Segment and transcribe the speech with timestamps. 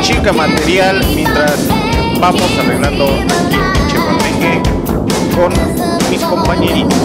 [0.00, 1.68] Chica material, mientras
[2.18, 4.62] vamos arreglando aquí
[5.36, 5.52] con
[6.10, 6.98] mis compañeritos.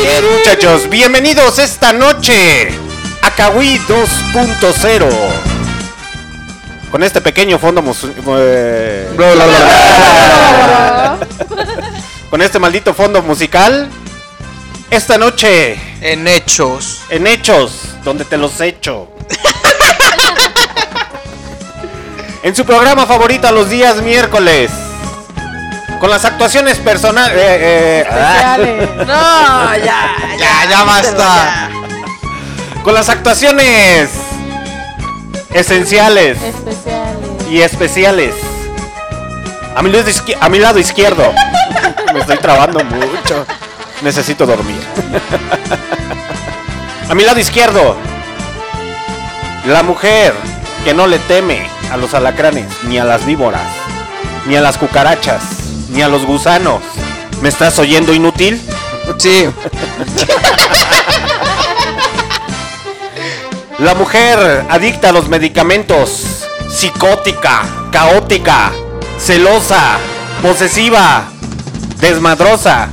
[0.05, 2.69] es, muchachos, bienvenidos esta noche
[3.21, 5.07] a Kawi 2.0.
[6.91, 8.07] Con este pequeño fondo mus-
[8.39, 9.07] eh,
[12.29, 13.89] con este maldito fondo musical.
[14.89, 17.01] Esta noche En hechos.
[17.09, 19.09] en Hechos, donde te los echo.
[22.43, 24.71] en su programa favorito los días miércoles.
[25.99, 27.35] Con las actuaciones personales.
[27.39, 28.05] eh,
[29.07, 31.69] No, ya, Ya, ya basta.
[32.83, 34.09] con las actuaciones
[35.53, 37.19] esenciales Especiales.
[37.49, 38.35] y especiales.
[39.75, 39.91] A mi,
[40.39, 41.33] a mi lado izquierdo.
[42.13, 43.45] Me estoy trabando mucho.
[44.01, 44.79] Necesito dormir.
[47.09, 47.95] a mi lado izquierdo.
[49.65, 50.33] La mujer
[50.85, 53.67] que no le teme a los alacranes, ni a las víboras,
[54.45, 55.43] ni a las cucarachas,
[55.89, 56.81] ni a los gusanos.
[57.41, 58.61] ¿Me estás oyendo inútil?
[59.17, 59.47] Sí.
[63.79, 67.61] La mujer adicta a los medicamentos, psicótica,
[67.91, 68.71] caótica,
[69.19, 69.99] celosa,
[70.41, 71.25] posesiva,
[71.99, 72.89] desmadrosa.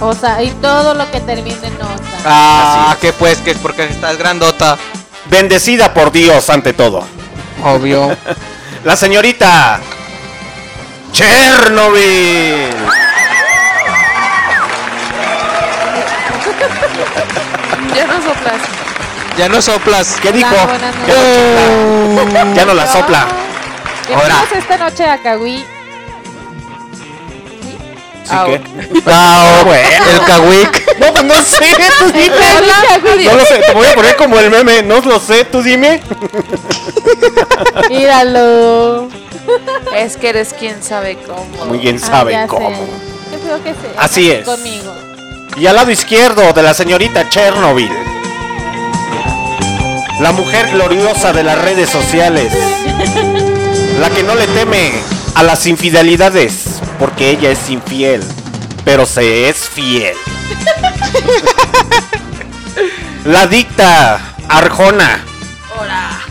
[0.00, 2.02] O sea, y todo lo que termine en nota.
[2.24, 4.78] Ah, que pues, que es porque estás grandota.
[5.28, 7.04] Bendecida por Dios ante todo.
[7.64, 8.16] Obvio.
[8.84, 9.80] La señorita
[11.12, 12.68] Chernobyl.
[17.94, 18.60] ya no soplas.
[19.36, 20.16] Ya no soplas.
[20.22, 20.54] ¿Qué dijo?
[20.54, 22.54] Hola, Ya no.
[22.54, 23.26] Ya la sopla.
[24.06, 25.77] Bienvenidos esta noche a Kawi.
[28.28, 28.46] ¿Sí Au.
[28.46, 28.60] qué?
[29.06, 29.88] Ah, bueno.
[30.12, 30.88] El Kawik.
[30.98, 33.24] No, pues no sé, tú dime.
[33.24, 36.00] No lo sé, te voy a poner como el meme, no lo sé, tú dime.
[37.88, 39.08] Míralo.
[39.96, 41.66] Es que eres quien sabe cómo.
[41.66, 42.46] Muy bien Ah, sabe sé.
[42.48, 42.68] cómo.
[43.30, 44.44] Qué feo que se Así es.
[44.44, 44.92] Conmigo.
[45.56, 47.90] Y al lado izquierdo de la señorita Chernobyl.
[50.20, 52.52] La mujer gloriosa de las redes sociales.
[54.00, 54.92] La que no le teme
[55.38, 56.80] a las infidelidades.
[56.98, 58.24] Porque ella es infiel.
[58.84, 60.16] Pero se es fiel.
[63.24, 65.24] La dicta Arjona.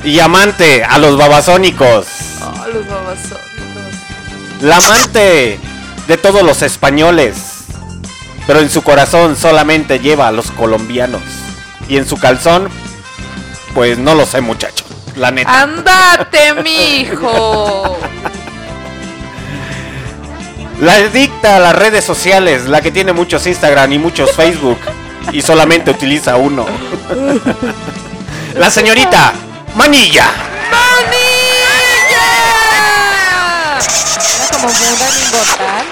[0.04, 2.06] Y amante a los babasónicos.
[2.42, 3.42] Oh, los babasónicos.
[4.62, 5.60] La amante
[6.08, 7.38] de todos los españoles.
[8.46, 11.22] Pero en su corazón solamente lleva a los colombianos.
[11.88, 12.70] Y en su calzón,
[13.74, 14.84] pues no lo sé, muchacho.
[15.16, 15.62] La neta.
[15.62, 17.98] ¡Andate, mijo!
[20.80, 24.78] La adicta a las redes sociales, la que tiene muchos Instagram y muchos Facebook.
[25.32, 26.66] y solamente utiliza uno.
[28.56, 29.34] La señorita
[29.76, 30.26] Manilla.
[34.36, 35.86] Era como Munra Inmortal.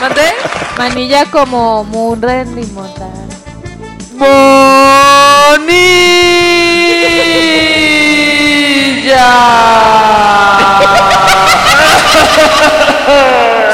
[0.00, 0.32] ¿Mandé?
[0.78, 3.28] Manilla como Munra Inmortal.
[4.18, 5.60] Sal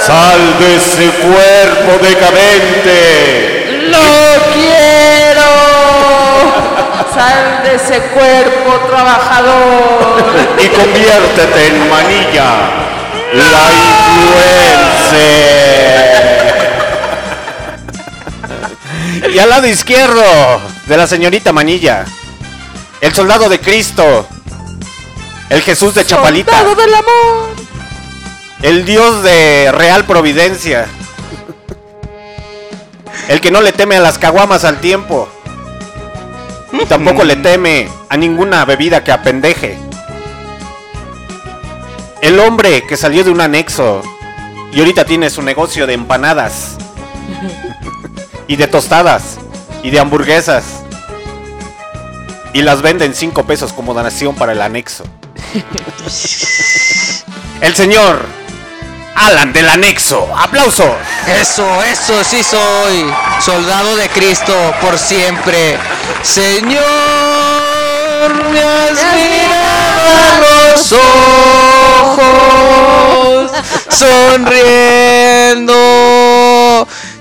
[0.09, 3.83] de ese cuerpo decadente.
[3.91, 3.99] ¡Lo
[4.55, 5.51] quiero!
[7.15, 10.25] Sal de ese cuerpo trabajador.
[10.65, 12.55] y conviértete en manilla,
[13.35, 13.71] la
[14.95, 15.49] influencer.
[19.31, 20.23] y al lado izquierdo
[20.87, 22.07] de la señorita Manilla,
[23.03, 24.27] el soldado de Cristo,
[25.51, 27.58] el Jesús de Chapalita, Soldado del amor.
[28.63, 30.87] El Dios de Real Providencia,
[33.29, 35.29] el que no le teme a las caguamas al tiempo.
[36.73, 39.79] Y tampoco le teme a ninguna bebida que apendeje.
[42.21, 44.03] El hombre que salió de un anexo
[44.73, 46.77] y ahorita tiene su negocio de empanadas
[48.49, 49.39] y de tostadas
[49.85, 50.83] y de hamburguesas
[52.53, 55.05] y las vende en 5 pesos como donación para el anexo.
[57.61, 58.38] El señor
[59.19, 60.29] Alan del anexo.
[60.37, 60.87] ¡Aplausos!
[61.27, 63.13] Eso, eso, sí soy.
[63.41, 65.77] Soldado de Cristo por siempre.
[66.23, 66.83] Señor,
[68.51, 70.93] me has mirado a los
[72.13, 73.51] ojos,
[73.89, 75.75] sonriendo.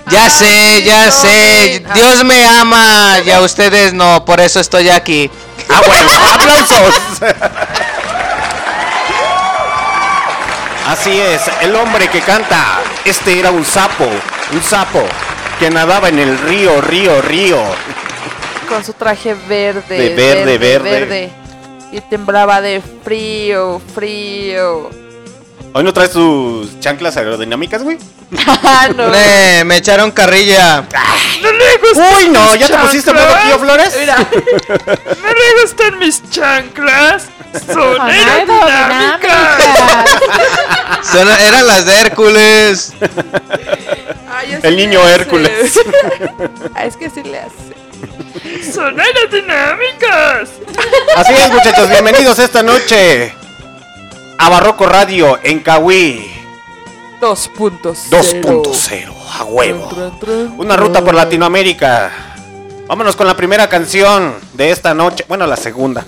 [0.10, 1.84] Ya sé, ya sé.
[1.94, 5.30] Dios me ama y a ustedes no, por eso estoy aquí.
[5.70, 6.10] ¡Ah, bueno!
[6.34, 6.94] ¡Aplausos!
[10.88, 12.80] Así es, el hombre que canta.
[13.04, 14.08] Este era un sapo,
[14.54, 15.04] un sapo
[15.60, 17.62] que nadaba en el río, río, río.
[18.70, 19.98] Con su traje verde.
[19.98, 21.30] De verde, verde.
[21.92, 24.90] Y temblaba de frío, frío.
[25.74, 27.98] ¿Hoy no traes tus chanclas aerodinámicas, güey?
[28.48, 29.14] Ah, no.
[29.14, 30.86] Eh, me echaron carrilla.
[31.42, 33.94] No le gustan Uy, no, ¿ya te pusiste modo tío Flores?
[34.00, 37.28] Mira, no le gustan mis chanclas.
[37.68, 39.26] Son Son aerodinámicas.
[41.12, 42.94] Son- eran las de Hércules.
[44.30, 45.00] Ay, El niño.
[45.08, 45.80] Hércules.
[46.76, 48.72] Ah, es que sí le hace.
[48.74, 50.50] Son aerodinámicas.
[51.16, 53.34] Así es, muchachos, bienvenidos esta noche
[54.38, 56.32] a Barroco Radio en Cahuí
[57.20, 58.10] 2.0.
[58.12, 59.90] 2.0, a huevo.
[60.58, 62.12] Una ruta por Latinoamérica.
[62.88, 65.26] Vámonos con la primera canción de esta noche.
[65.28, 66.06] Bueno, la segunda.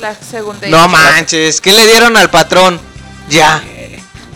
[0.00, 0.66] La segunda.
[0.68, 2.80] No manches, ¿qué le dieron al patrón?
[3.28, 3.62] Ya.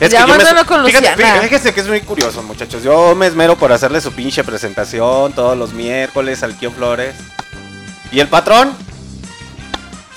[0.00, 1.16] Es Ya me- mándalo con fíjate, Luciana.
[1.16, 2.82] fíjate- fíjese que es muy curioso, muchachos.
[2.82, 7.14] Yo me esmero por hacerle su pinche presentación todos los miércoles al Kio Flores.
[8.11, 8.75] ¿Y el patrón?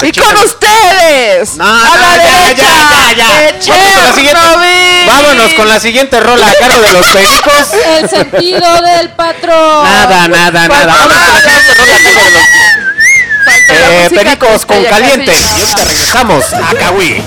[0.02, 1.56] Y con ustedes.
[1.56, 2.64] No, a no, la ya, derecha.
[3.16, 4.42] ya, ya, Vámonos con la siguiente.
[4.42, 5.08] Chernobyl.
[5.08, 7.54] Vámonos con la siguiente rola a cargo de los pericos.
[8.00, 9.84] El sentido del patrón.
[9.86, 10.86] Nada, nada, Falta nada.
[10.94, 12.04] Vámonos con la siguiente rola a
[13.68, 15.34] cargo de los eh, pericos con caliente.
[15.38, 17.24] Y ahorita regresamos a Cahuí.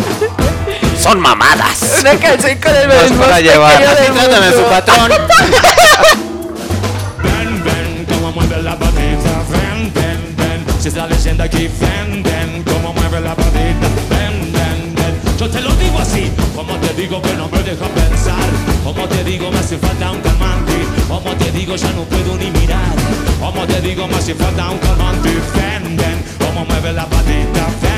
[1.06, 1.98] Son mamadas.
[2.00, 3.78] Una canción con el Más mismo para llevar.
[3.78, 4.70] pequeño del Trátame a su mundo.
[4.70, 5.10] patrón.
[7.22, 10.64] Ven, ven, como mueve la patita, ven, ven, ven.
[10.80, 15.20] Si está leyendo aquí, ven, ven, como mueve la patita, ven, ven, ven.
[15.38, 18.48] Yo te lo digo así, como te digo que no me deja pensar,
[18.82, 20.72] como te digo me hace falta un calmante,
[21.06, 22.94] como te digo ya no puedo ni mirar,
[23.38, 27.82] como te digo me hace falta un calmante, ven, ven, como mueve la patita, ven,
[27.82, 27.95] ven.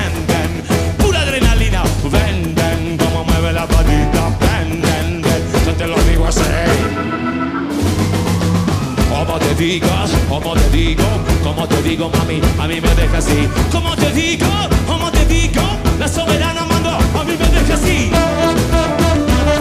[9.48, 9.88] Te digo,
[10.28, 11.04] como te digo,
[11.42, 13.48] como te digo, mami, a mí me deja así.
[13.72, 14.46] Como te digo,
[14.86, 15.62] como te digo,
[15.98, 18.10] la soberana mandó, a mí me deja así.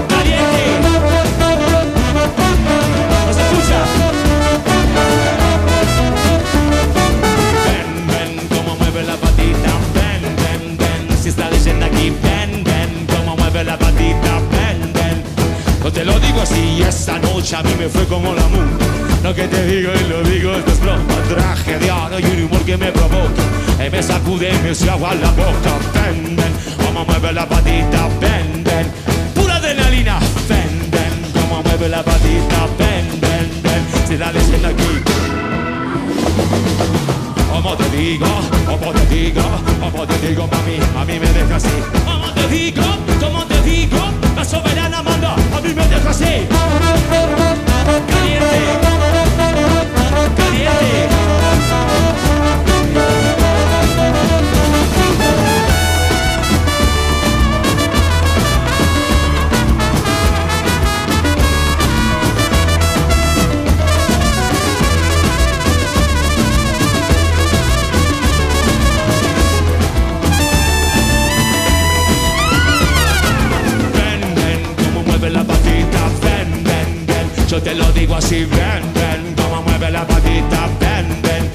[0.09, 0.63] Caliente.
[3.27, 3.79] ¿No se escucha?
[7.65, 11.17] Ven, ven, como mueve la patita, ven, ven, ven.
[11.21, 15.23] Si está leyendo aquí, ven, ven, como mueve la patita, ven, ven.
[15.83, 18.86] No te lo digo así, esta noche a mí me fue como la moon.
[19.27, 22.61] Lo que te digo y lo digo es broma, traje de oro y un humor
[22.61, 23.43] que me provoca.
[23.85, 25.73] Y me sacude me se agua la boca.
[25.95, 28.87] Ven, ven, como mueve la patita, ven, ven.
[29.35, 30.17] Pura adrenalina,
[30.47, 34.07] ven, ven, como mueve la patita, ven, ven, ven.
[34.07, 35.03] Si la leyenda aquí.
[37.51, 38.27] Como te digo,
[38.65, 39.43] como te digo,
[39.81, 41.77] como te digo, mami, a mí me deja así.
[42.05, 42.83] Como te digo,
[43.19, 43.99] como te digo,
[44.37, 47.66] la soberana manda, a mí me deja así.
[47.87, 48.59] Caliente,
[50.35, 51.07] caliente.
[77.57, 81.49] Yo te lo digo así, ven, ven, como mueve la patita, ven, ven.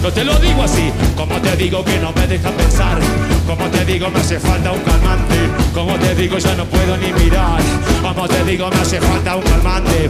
[0.00, 3.00] Yo te lo digo así, como te digo que no me deja pensar,
[3.48, 5.34] como te digo me hace falta un calmante,
[5.74, 7.60] como te digo ya no puedo ni mirar,
[8.00, 10.08] como te digo me hace falta un calmante.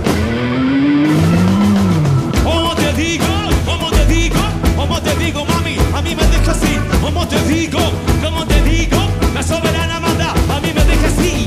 [2.44, 3.24] Como te digo,
[3.64, 4.40] como te digo,
[4.76, 6.78] como te digo, mami, a mí me deja así.
[7.00, 7.80] Como te digo,
[8.22, 8.98] como te digo,
[9.32, 11.46] la soberana manda, a mí me deja así.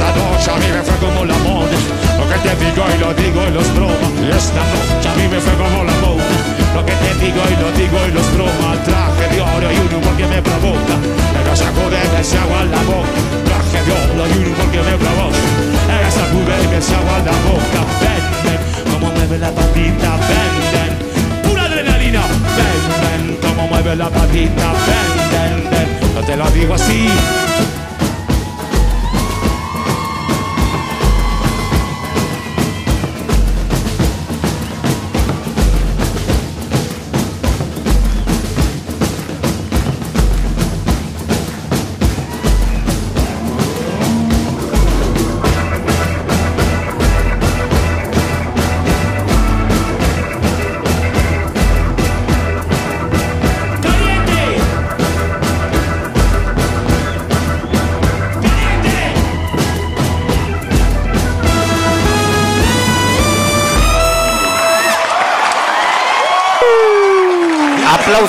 [0.00, 1.76] Y esta noche a mí me fue como la moda.
[2.16, 4.08] Lo que te digo y lo digo y los broma.
[4.32, 6.24] Esta noche a mí me fue como la moda.
[6.74, 8.80] Lo que te digo y lo digo y los broma.
[8.80, 10.96] Traje de oro y un humor que me provoca.
[11.44, 13.20] Me sacude me se agua la boca.
[13.44, 15.44] Traje de oro y un humor que me provoca.
[15.84, 17.80] Me sacude me se agua la boca.
[18.00, 20.16] Ven, como mueve la patita.
[20.16, 20.92] Ven.
[21.44, 22.22] Pura adrenalina.
[22.56, 24.66] Ven, como mueve la patita.
[24.88, 25.88] Ven, ven.
[26.14, 27.04] No te lo digo así.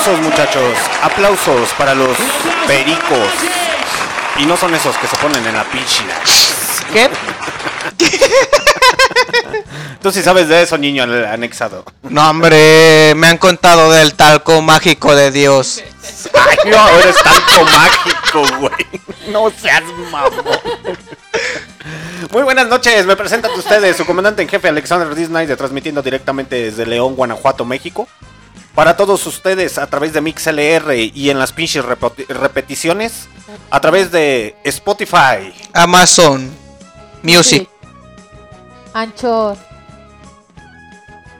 [0.02, 0.78] Aplausos, muchachos.
[1.04, 2.18] Aplausos para los
[2.66, 3.30] pericos.
[4.40, 6.16] Y no son esos que se ponen en la piscina.
[6.92, 7.08] ¿Qué?
[10.02, 11.86] Tú sí sabes de eso, niño anexado.
[12.02, 15.84] No, hombre, me han contado del talco mágico de Dios.
[16.34, 19.02] Ay, no, eres talco mágico, güey.
[19.28, 20.34] No seas mamón.
[22.32, 26.56] Muy buenas noches, me presentan ustedes su comandante en jefe Alexander Disney, de transmitiendo directamente
[26.56, 28.08] desde León, Guanajuato, México.
[28.76, 33.28] Para todos ustedes a través de MixLR y en las pinches repeticiones
[33.70, 35.54] a través de Spotify.
[35.74, 36.50] Amazon
[37.22, 37.68] Music.
[38.94, 39.58] Anchor.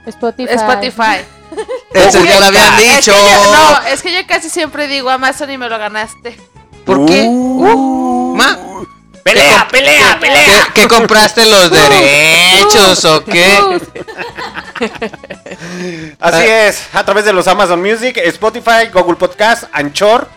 [0.06, 0.54] Spotify.
[0.54, 1.18] Spotify.
[1.94, 3.12] Eso ya lo habían Es que dicho.
[3.12, 6.38] yo- no, es que yo casi siempre digo Amazon y me lo ganaste.
[6.86, 7.24] ¿Por qué?
[7.28, 8.36] Uh.
[8.36, 8.58] Ma,
[9.24, 10.68] ¡Pelea, pelea, pelea!
[10.74, 13.80] ¿qué, qué compraste los derechos o qué?
[16.20, 20.28] Así es, a través de los Amazon Music, Spotify, Google Podcast, Anchor,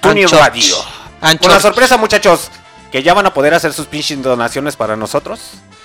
[0.00, 0.38] Tuning Anchor.
[0.40, 0.76] Radio.
[1.20, 1.50] Anchor.
[1.52, 2.50] La sorpresa, muchachos,
[2.90, 5.40] que ya van a poder hacer sus pinches donaciones para nosotros.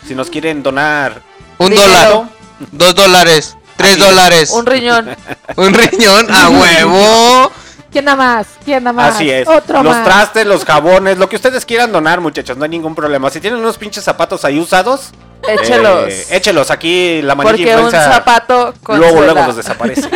[0.07, 1.21] Si nos quieren donar
[1.59, 1.91] Un Dinero.
[1.91, 2.29] dólar,
[2.71, 5.15] dos dólares, tres dólares, Un riñón.
[5.57, 7.51] un riñón a huevo.
[7.97, 8.45] ¿Quién nada más?
[8.63, 9.15] ¿Quién nada más?
[9.15, 9.47] Así es.
[9.47, 10.05] Otro los más.
[10.05, 13.27] trastes, los jabones, lo que ustedes quieran donar, muchachos, no hay ningún problema.
[13.31, 15.09] Si tienen unos pinches zapatos ahí usados,
[15.47, 16.07] Échelos.
[16.07, 20.07] eh, échelos aquí la manilla porque un zapato luego luego los desaparece.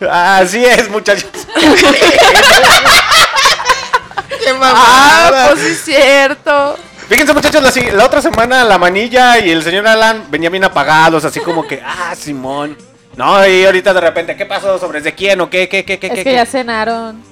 [0.10, 1.30] Así es, muchachos.
[4.28, 6.76] Qué Ah, pues es cierto.
[7.08, 7.62] Fíjense muchachos,
[7.94, 11.82] la otra semana la manilla y el señor Alan venían bien apagados, así como que,
[11.82, 12.76] ah, Simón.
[13.16, 14.78] No, y ahorita de repente, ¿qué pasó?
[14.78, 16.18] ¿Sobre de quién o qué, qué, qué, qué, Es qué?
[16.18, 16.34] que qué?
[16.34, 17.22] ya cenaron.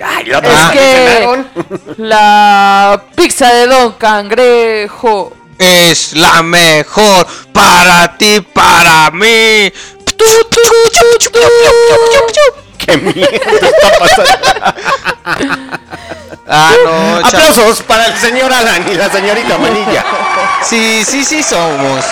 [0.00, 0.78] Ay, la otra Es que-
[1.18, 1.48] cenaron.
[1.98, 5.32] La pizza de Don Cangrejo.
[5.58, 9.72] Es la mejor para ti, para mí.
[10.04, 10.60] Tu, tu, tu,
[10.92, 12.76] tu, tu, tu.
[12.78, 13.26] ¿Qué mierda
[13.66, 14.38] está pasando?
[16.46, 17.16] Ah, no.
[17.26, 20.04] Aplausos para el señor Alan y la señorita Manilla.
[20.62, 22.04] Sí, sí, sí somos.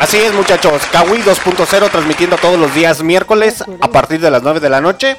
[0.00, 0.82] Así es, muchachos.
[0.90, 5.16] Kawi 2.0 transmitiendo todos los días miércoles a partir de las 9 de la noche.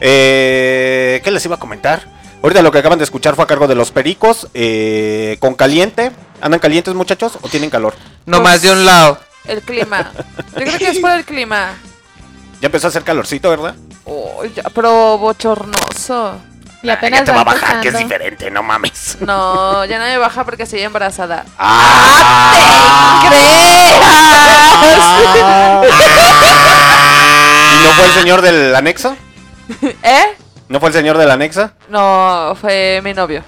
[0.00, 2.04] Eh, ¿Qué les iba a comentar?
[2.42, 4.48] Ahorita lo que acaban de escuchar fue a cargo de los pericos.
[4.54, 6.12] eh, con caliente.
[6.42, 7.38] ¿Andan calientes, muchachos?
[7.42, 7.94] ¿O tienen calor?
[8.26, 9.18] No más de un lado.
[9.44, 10.12] El clima.
[10.54, 11.74] Yo creo que es por el clima.
[12.60, 13.74] Ya empezó a hacer calorcito, ¿verdad?
[14.04, 16.34] Oh, ya, pero bochornoso.
[16.82, 19.18] Y Ah, apenas ya te va a bajar, que es diferente, no mames.
[19.20, 21.44] No, ya no me baja porque estoy embarazada.
[21.58, 23.22] ¡Ah!
[27.74, 29.16] ¿Y no fue el señor del anexo?
[30.02, 30.24] ¿Eh?
[30.68, 31.70] ¿No fue el señor del anexo?
[31.88, 33.42] No, fue mi novio.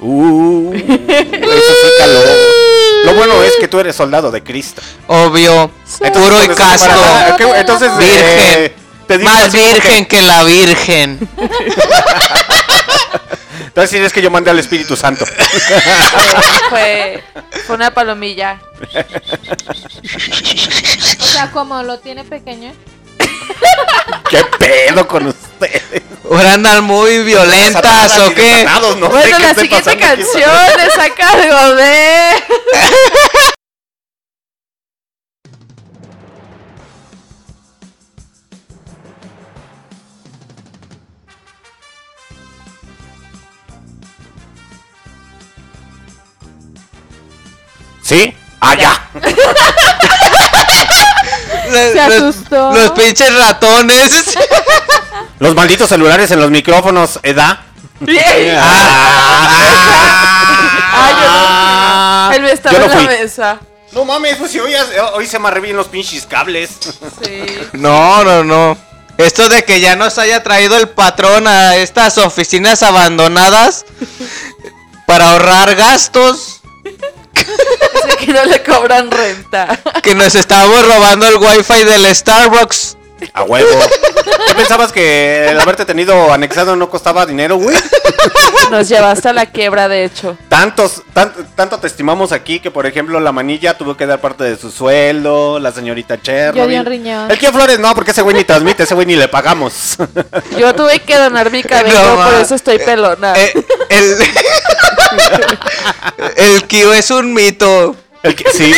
[0.00, 2.24] Uh, eso sí calor.
[3.04, 4.80] Lo bueno es que tú eres soldado de Cristo.
[5.06, 5.70] Obvio.
[6.12, 6.86] Puro y estás casto.
[6.86, 8.24] embarazada, ¿qué- Entonces, Virgen.
[8.24, 8.74] eh,
[9.06, 11.28] te digo Más virgen que la virgen.
[13.66, 15.24] Entonces es que yo mandé al Espíritu Santo.
[16.68, 17.22] Fue,
[17.66, 18.60] fue una palomilla.
[21.18, 22.72] O sea, como lo tiene pequeño.
[24.28, 26.02] ¿Qué pedo con ustedes?
[26.30, 28.64] Ahora andan muy violentas o qué.
[28.98, 30.50] no bueno, qué la siguiente canción
[30.86, 32.30] es a cargo de.
[48.10, 48.34] ¿Sí?
[48.58, 49.00] ¡Allá!
[51.70, 52.72] Los- Se asustó.
[52.72, 54.34] Los pinches ratones.
[55.38, 57.60] Los malditos celulares en los micrófonos, ¿edad?
[60.92, 62.32] Ay, yo no.
[62.32, 63.06] Él me estaba Yo no en la fui.
[63.06, 63.60] mesa.
[63.92, 64.74] No mames, pues si hoy,
[65.14, 66.70] hoy se me bien los pinches cables.
[67.22, 67.44] Sí.
[67.72, 68.76] No, no, no.
[69.18, 73.84] Esto de que ya nos haya traído el patrón a estas oficinas abandonadas
[75.06, 76.60] para ahorrar gastos,
[78.04, 79.78] Dice que no le cobran renta.
[80.02, 82.96] que nos estábamos robando el wifi del Starbucks.
[83.34, 83.68] A huevo.
[84.46, 87.76] ¿Qué pensabas que el haberte tenido anexado no costaba dinero, güey?
[88.70, 90.38] Nos llevaste a la quiebra, de hecho.
[90.48, 94.44] Tantos, tan- tanto te estimamos aquí que, por ejemplo, la manilla tuvo que dar parte
[94.44, 96.62] de su sueldo, la señorita Chernobyl.
[96.62, 97.30] Yo di un riñón.
[97.30, 99.98] El Kio Flores no, porque ese güey ni transmite, ese güey ni le pagamos.
[100.58, 103.34] Yo tuve que donar mi cabello, No, por eso estoy pelona.
[103.36, 103.52] Eh,
[103.90, 104.16] el,
[106.36, 107.96] el Kio es un mito.
[108.22, 108.70] El que, sí,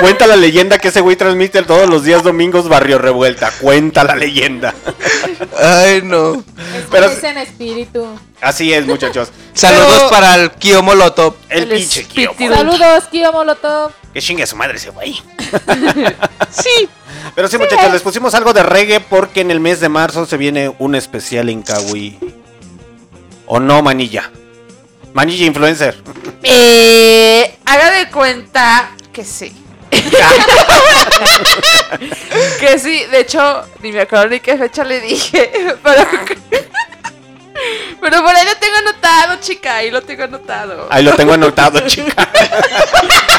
[0.00, 3.50] cuenta la leyenda que ese güey transmite todos los días domingos Barrio Revuelta.
[3.62, 4.74] Cuenta la leyenda.
[5.58, 6.44] Ay, no.
[6.90, 8.06] Pero- Es en espíritu.
[8.42, 9.30] Así es, muchachos.
[9.54, 11.34] Saludos Pero para el Kio Molotov.
[11.48, 12.34] el, El pinche Kio.
[12.38, 13.92] Saludos, Kio Molotov.
[14.12, 15.16] Que chingue a su madre ese güey.
[16.50, 16.88] Sí.
[17.34, 20.36] Pero sí, muchachos, les pusimos algo de reggae porque en el mes de marzo se
[20.36, 22.18] viene un especial en Kawi.
[23.46, 24.30] ¿O no, manilla?
[25.14, 26.02] Manilla influencer.
[26.42, 29.52] Eh, haga de cuenta que sí.
[32.60, 35.50] que sí, de hecho, ni me acuerdo ni qué fecha le dije.
[35.82, 36.06] Pero,
[38.00, 39.76] pero por ahí lo tengo anotado, chica.
[39.76, 40.88] Ahí lo tengo anotado.
[40.90, 42.28] Ahí lo tengo anotado, chica.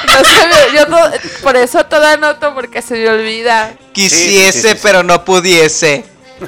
[0.07, 1.11] No se me- yo to-
[1.43, 3.73] por eso todo anoto porque se me olvida.
[3.91, 4.79] Quisiese, sí, sí, sí.
[4.81, 6.05] pero no pudiese.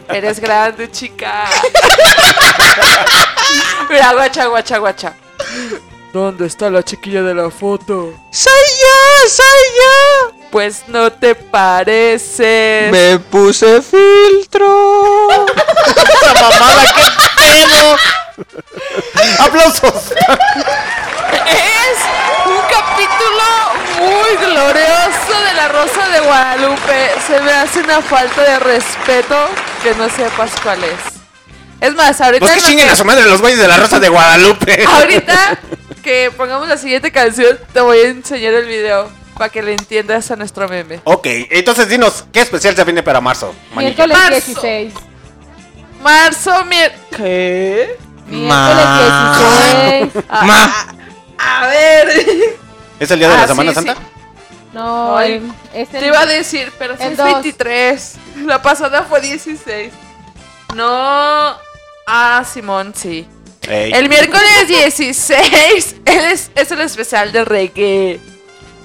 [0.09, 1.45] Eres grande, chica.
[3.89, 5.13] Mira, guacha, guacha, guacha.
[6.13, 8.13] ¿Dónde está la chiquilla de la foto?
[8.31, 9.29] ¡Soy yo!
[9.29, 9.43] ¡Soy
[9.75, 10.33] yo!
[10.51, 12.91] Pues no te pareces.
[12.91, 15.27] Me puse filtro.
[15.55, 17.03] ¡Esa mamada, qué
[17.37, 17.95] pedo!
[19.39, 20.11] ¡Aplausos!
[20.11, 21.97] Es
[22.45, 23.45] un capítulo
[23.99, 27.11] muy glorioso de la Rosa de Guadalupe.
[27.25, 29.35] Se me hace una falta de respeto
[29.83, 30.99] que no sepas cuál es.
[31.79, 33.99] Es más, ahorita, Pues que chinguen que- a su madre los güeyes de la Rosa
[33.99, 34.83] de Guadalupe.
[34.87, 35.59] ahorita
[36.03, 40.31] que pongamos la siguiente canción, te voy a enseñar el video para que le entiendas
[40.31, 41.01] a nuestro meme.
[41.03, 43.53] Ok, entonces dinos, ¿qué especial se viene para marzo?
[43.75, 44.31] Miércoles Marzo.
[44.53, 44.93] 16.
[46.01, 46.95] Marzo, mier...
[47.15, 47.97] ¿Qué?
[48.27, 49.37] Miércoles Ma.
[50.09, 50.25] 16.
[50.43, 50.87] Ma.
[51.39, 52.09] A ver.
[52.99, 53.93] ¿Es el día de Ah, la Semana sí, Santa?
[53.95, 53.99] sí.
[54.73, 55.41] No, Ay,
[55.73, 57.25] es el- Te iba a decir, pero si El es dos.
[57.33, 58.15] 23.
[58.45, 59.91] La pasada fue 16.
[60.75, 61.55] No.
[62.07, 63.27] Ah, Simón, sí.
[63.67, 68.19] Ey, El miércoles 16 es, es el especial de reggae.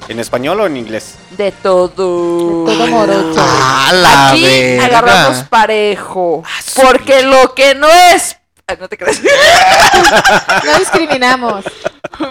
[0.09, 1.14] ¿En español o en inglés?
[1.37, 2.64] De todo.
[2.64, 3.35] todo morocho.
[3.38, 4.87] Ah, la Aquí verga.
[4.87, 6.42] agarramos parejo.
[6.44, 8.37] Ah, Porque lo que no es.
[8.72, 9.20] Ay, no te creas.
[10.64, 11.64] No discriminamos.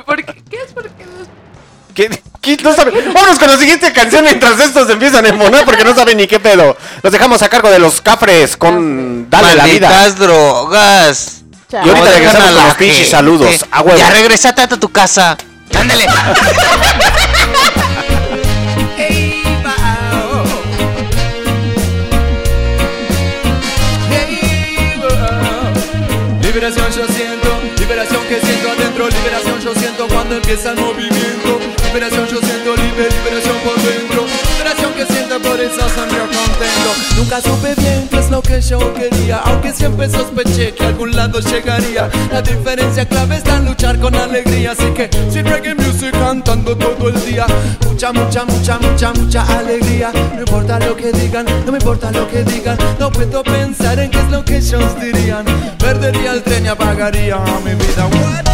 [0.06, 0.73] Porque, ¿Qué es?
[0.73, 0.89] Porque?
[1.93, 2.21] ¿Qué?
[2.41, 2.58] ¿Qué?
[2.63, 2.91] No sabe.
[3.13, 6.39] Vámonos con la siguiente canción mientras estos empiezan a emonar porque no saben ni qué
[6.39, 6.75] pedo.
[7.04, 9.89] Los dejamos a cargo de los cafres con Dale la vida.
[9.89, 11.41] Malditas drogas.
[11.71, 13.12] Y ahorita No regresamos a con la los pinches gente.
[13.12, 13.65] saludos.
[13.71, 13.97] A huevo.
[13.99, 15.38] Ya regresate a tu casa.
[15.77, 16.08] Ándale.
[26.53, 31.59] Liberación yo siento, liberación que siento adentro, liberación yo siento cuando empieza el movimiento.
[31.85, 33.81] Liberación yo siento, libre, liberación por
[35.39, 36.91] por eso sonrío contento.
[37.15, 41.39] Nunca supe bien qué es lo que yo quería, aunque siempre sospeché que algún lado
[41.39, 42.10] llegaría.
[42.32, 47.10] La diferencia clave está en luchar con alegría, así que sin reggae music cantando todo
[47.10, 47.46] el día.
[47.88, 50.12] Mucha, mucha, mucha, mucha, mucha alegría.
[50.34, 52.78] No importa lo que digan, no me importa lo que digan.
[53.00, 55.46] No puedo pensar en qué es lo que ellos dirían.
[55.78, 58.06] Perdería el tren y apagaría mi vida.
[58.08, 58.46] What?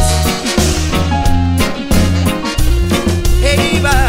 [3.42, 4.08] Hey, va.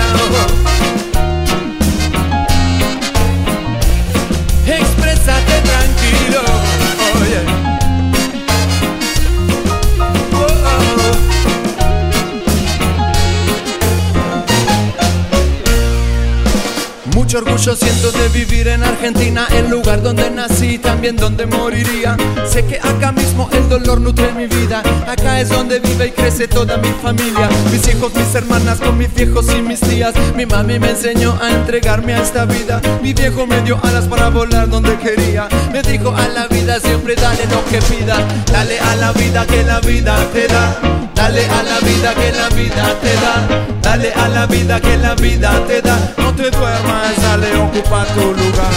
[17.28, 22.16] Mucho orgullo siento de vivir en Argentina, el lugar donde nací, también donde moriría.
[22.50, 26.48] Sé que acá mismo el dolor nutre mi vida, acá es donde vive y crece
[26.48, 27.50] toda mi familia.
[27.70, 30.14] Mis hijos, mis hermanas, con mis viejos y mis tías.
[30.36, 32.80] Mi mami me enseñó a entregarme a esta vida.
[33.02, 35.48] Mi viejo me dio alas para volar donde quería.
[35.70, 38.26] Me dijo a la vida siempre dale lo que pida.
[38.50, 40.80] Dale a la vida que la vida te da.
[41.14, 43.68] Dale a la vida que la vida te da.
[43.82, 46.14] Dale a la vida que la vida te da.
[46.16, 48.72] No te duermas, dale, ocupa tu lugar.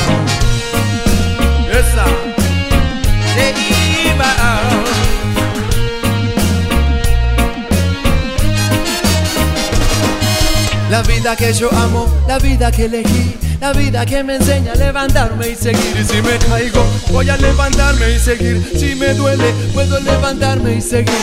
[1.69, 2.05] Esa.
[3.35, 3.53] Te
[4.05, 4.31] iba.
[10.89, 14.75] La vida que yo amo, la vida que elegí, la vida que me enseña a
[14.75, 15.95] levantarme y seguir.
[15.95, 18.67] Y si me caigo, voy a levantarme y seguir.
[18.75, 21.13] Si me duele, puedo levantarme y seguir.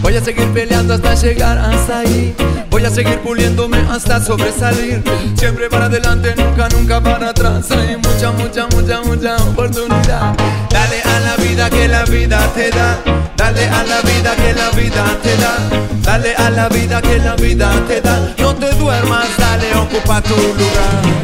[0.00, 2.34] Voy a seguir peleando hasta llegar hasta ahí.
[2.70, 5.04] Voy a seguir puliéndome hasta sobresalir.
[5.36, 7.70] Siempre para adelante, nunca, nunca para atrás.
[7.70, 10.34] Hay mucha, mucha, mucha, mucha oportunidad.
[10.70, 13.00] Dale a la vida que la vida te da.
[13.36, 15.56] Dale a la vida que la vida te da.
[16.02, 18.34] Dale a la vida que la vida te da.
[18.38, 21.22] No te duermas, dale, ocupa tu lugar.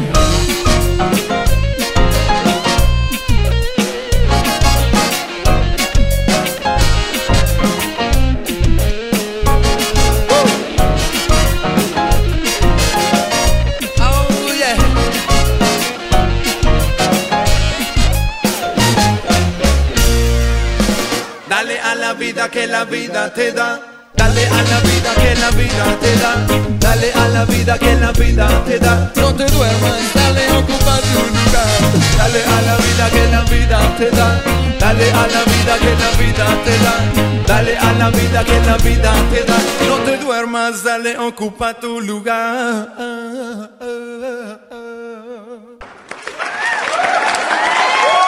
[22.31, 23.79] Vida que la vida te da.
[24.13, 26.31] Dale a la vida que la vida te da.
[26.79, 29.11] Dale a la vida que la vida te da.
[29.15, 31.67] No te duermas, dale, ocupa tu lugar.
[32.17, 34.41] Dale a la vida que la vida te da.
[34.79, 36.95] Dale a la vida que la vida te da.
[37.47, 39.57] Dale a la vida que la vida te da.
[39.87, 42.89] No te duermas, dale, ocupa tu lugar.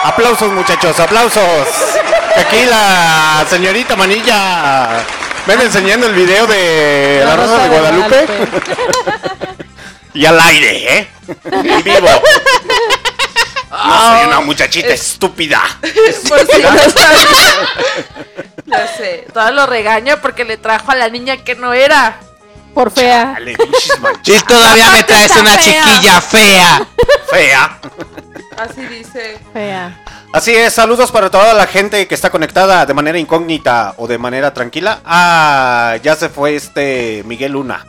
[0.03, 2.00] Aplausos muchachos, aplausos.
[2.37, 5.03] Aquí la señorita Manilla
[5.45, 8.27] ven enseñando el video de La, Rosa, de Guadalupe.
[10.13, 11.07] y al aire, ¿eh?
[11.63, 12.09] Y vivo.
[13.71, 15.61] No soy una muchachita estúpida.
[16.27, 16.61] Por si
[18.65, 22.19] no sé, todo lo regaño porque le trajo a la niña que no era.
[22.73, 23.37] Por fea.
[23.43, 26.87] Pinches Y todavía me traes una chiquilla fea.
[27.29, 27.79] fea.
[28.57, 29.39] Así dice.
[29.53, 30.03] Fea.
[30.33, 34.17] Así es, saludos para toda la gente que está conectada de manera incógnita o de
[34.17, 35.01] manera tranquila.
[35.03, 37.85] Ah, ya se fue este Miguel Luna.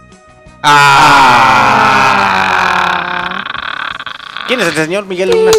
[2.52, 3.44] Ah.
[4.46, 5.52] ¿Quién es el señor Miguel Luna?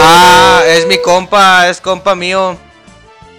[0.00, 2.56] Ah, es mi compa, es compa mío.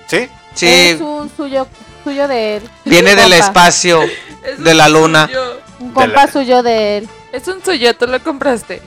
[0.08, 0.30] ¿Sí?
[0.54, 1.68] Sí, Es un suyo,
[2.04, 2.70] suyo de él.
[2.86, 4.02] viene del espacio,
[4.46, 5.28] Es de la luna.
[5.28, 5.60] suyo.
[5.80, 7.10] Un compa suyo de él.
[7.32, 8.82] Es un suyo, tú lo compraste.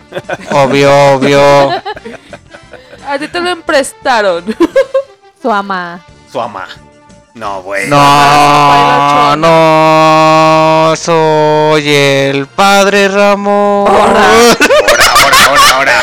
[0.51, 1.71] Obvio, obvio.
[3.07, 4.45] A ti te lo emprestaron.
[5.43, 6.01] Su ama.
[6.33, 6.67] Su ama.
[7.35, 7.95] No, bueno.
[7.97, 13.87] No, no, soy el padre Ramón.
[13.93, 16.03] Ahora, ahora, ahora, ahora.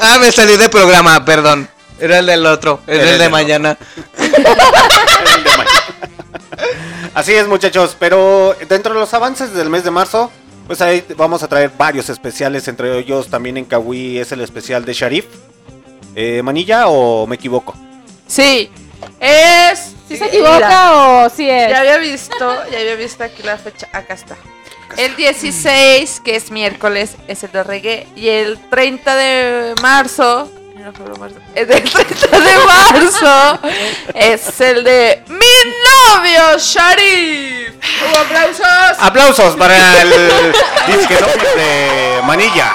[0.00, 1.68] Ah, me salí de programa, perdón.
[1.98, 3.76] Era el del otro, es Era el el de mañana.
[7.16, 7.96] Así es, muchachos.
[7.98, 10.30] Pero dentro de los avances del mes de marzo,
[10.66, 12.68] pues ahí vamos a traer varios especiales.
[12.68, 15.24] Entre ellos también en Kawi es el especial de Sharif.
[16.14, 17.74] Eh, ¿Manilla o me equivoco?
[18.26, 18.70] Sí,
[19.18, 19.94] es.
[20.06, 21.70] ¿Sí se equivoca o sí es?
[21.70, 23.88] Ya había visto, ya había visto aquí la fecha.
[23.94, 24.36] Acá está.
[24.98, 28.06] El 16, que es miércoles, es el de reggae.
[28.14, 30.52] Y el 30 de marzo.
[30.86, 33.58] No, febrero, marzo, El del 30 de marzo
[34.14, 37.70] es el de mi novio Sharif.
[38.08, 38.96] ¡Hubo aplausos!
[38.98, 40.52] Aplausos para el
[40.86, 42.72] disque novio de Manilla.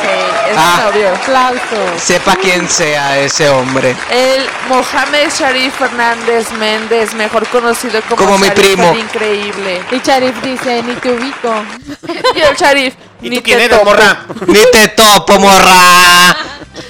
[0.00, 0.08] Sí,
[0.50, 0.76] es Ah.
[0.78, 1.14] mi novio.
[1.14, 2.02] Aplausos.
[2.02, 3.94] Sepa quién sea ese hombre.
[4.10, 8.94] El Mohamed Sharif Fernández Méndez, mejor conocido como, Como mi Sharif primo.
[8.94, 9.82] Increíble.
[9.90, 11.54] Y Charif dice, ni te ubico.
[12.34, 12.94] Y el Sharif.
[13.22, 13.90] ¿Y ni tú quién eres, topo.
[13.90, 14.26] morra?
[14.46, 16.36] Ni te topo, morra.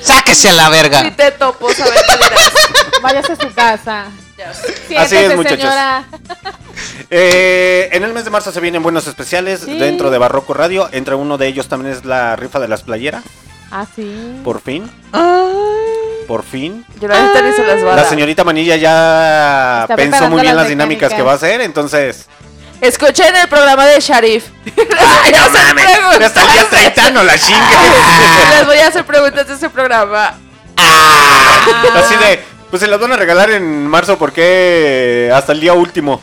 [0.01, 1.17] Sáquese a la Ni verga.
[1.17, 1.69] te topo.
[3.03, 4.07] Váyase a su casa.
[4.89, 5.59] Siéntese, es, muchachos.
[5.61, 6.05] señora.
[7.11, 9.79] Eh, en el mes de marzo se vienen buenos especiales Sí.
[9.79, 10.89] dentro de Barroco Radio.
[10.91, 13.23] Entre uno de ellos también es la rifa de las playeras.
[13.71, 14.41] Ah, sí.
[14.43, 14.91] Por fin.
[16.27, 16.85] Por fin.
[17.01, 21.13] Yo la se las a señorita Manilla ya Está pensó muy bien las las dinámicas
[21.13, 21.61] que va a hacer.
[21.61, 22.27] Entonces.
[22.85, 24.47] Escuchen el programa de Sharif.
[24.65, 26.23] Les voy a hacer preguntas.
[26.27, 27.77] Hasta el día 30 no la chingue.
[28.59, 30.35] Les voy a hacer preguntas de ese programa.
[30.77, 32.45] Así de.
[32.71, 36.21] Pues se las van a regalar en marzo porque hasta el día último.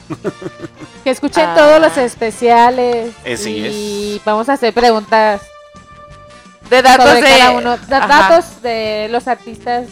[1.04, 1.56] Que escuchen Ah.
[1.56, 3.13] todos los especiales.
[3.24, 5.41] Eh, sí y vamos a hacer preguntas
[6.69, 7.38] De datos sobre de.
[7.39, 7.78] cada uno.
[7.88, 8.08] Da- Ajá.
[8.30, 9.86] Datos de los artistas.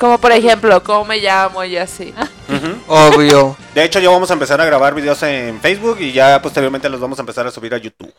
[0.00, 2.14] Como por ejemplo, cómo me llamo y así.
[2.88, 3.54] Obvio.
[3.74, 6.98] De hecho, ya vamos a empezar a grabar videos en Facebook y ya posteriormente los
[6.98, 8.10] vamos a empezar a subir a YouTube.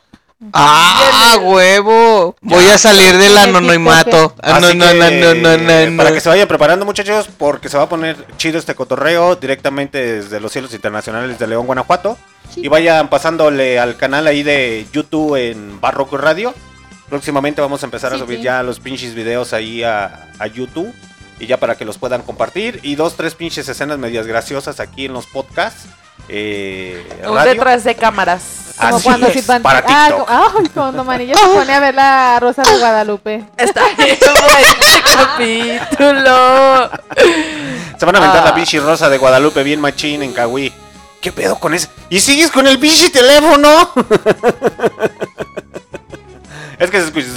[0.54, 2.36] Ah, huevo.
[2.42, 4.36] Voy a salir del anonimato.
[4.44, 5.98] No, Así no, no, que, no, no, no, no.
[5.98, 10.22] Para que se vayan preparando, muchachos, porque se va a poner chido este cotorreo directamente
[10.22, 12.16] desde los cielos internacionales de León, Guanajuato.
[12.56, 16.54] Y vayan pasándole al canal ahí de YouTube en Barroco Radio.
[17.10, 18.44] Próximamente vamos a empezar a subir sí.
[18.44, 20.94] ya los pinches videos ahí a, a YouTube.
[21.42, 22.80] Y ya para que los puedan compartir.
[22.84, 25.86] Y dos, tres pinches escenas medias graciosas aquí en los podcasts.
[26.30, 28.44] Eh, Un detrás de cámaras.
[28.80, 30.28] Como Así cuando es, si pan- para ah, TikTok.
[30.74, 33.44] cuando Manilla se pone a ver la Rosa de Guadalupe.
[33.58, 35.02] Está bien buen este
[35.98, 36.90] capítulo.
[38.00, 38.46] Se van a aventar Ah.
[38.46, 40.72] la pinche rosa de Guadalupe bien machín en Kawi.
[41.22, 41.88] ¿Qué pedo con ese?
[42.10, 43.92] ¿Y sigues con el pinche teléfono?
[46.80, 47.28] es que se escucha.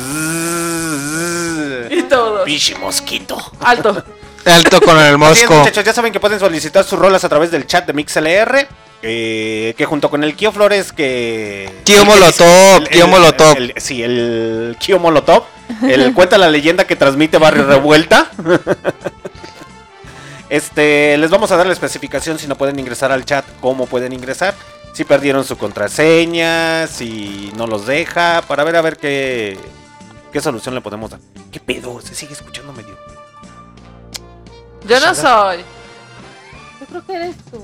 [1.91, 2.45] Y todos.
[2.45, 3.37] Pinche mosquito.
[3.61, 4.03] Alto.
[4.47, 5.55] Alto con el Así es, mosco.
[5.55, 8.69] muchachos, ya saben que pueden solicitar sus rolas a través del chat de MixLR.
[9.07, 11.71] eh, que junto con el Kio Flores que...
[11.85, 13.57] Kio Molotov, el- Kio el- Molotov.
[13.59, 15.43] el- sí, el Kio Molotov.
[15.83, 18.31] El cuenta la leyenda que transmite Barrio Revuelta.
[20.51, 24.13] Este, les vamos a dar la especificación si no pueden ingresar al chat, cómo pueden
[24.13, 24.55] ingresar.
[24.93, 29.59] Si perdieron su contraseña, si no los deja, para ver a ver qué,
[30.35, 31.21] qué solución le podemos dar.
[31.53, 32.01] ¿Qué pedo?
[32.03, 32.99] Se sigue escuchando medio.
[34.85, 35.59] Yo no soy.
[36.81, 37.63] Yo creo que eres tú.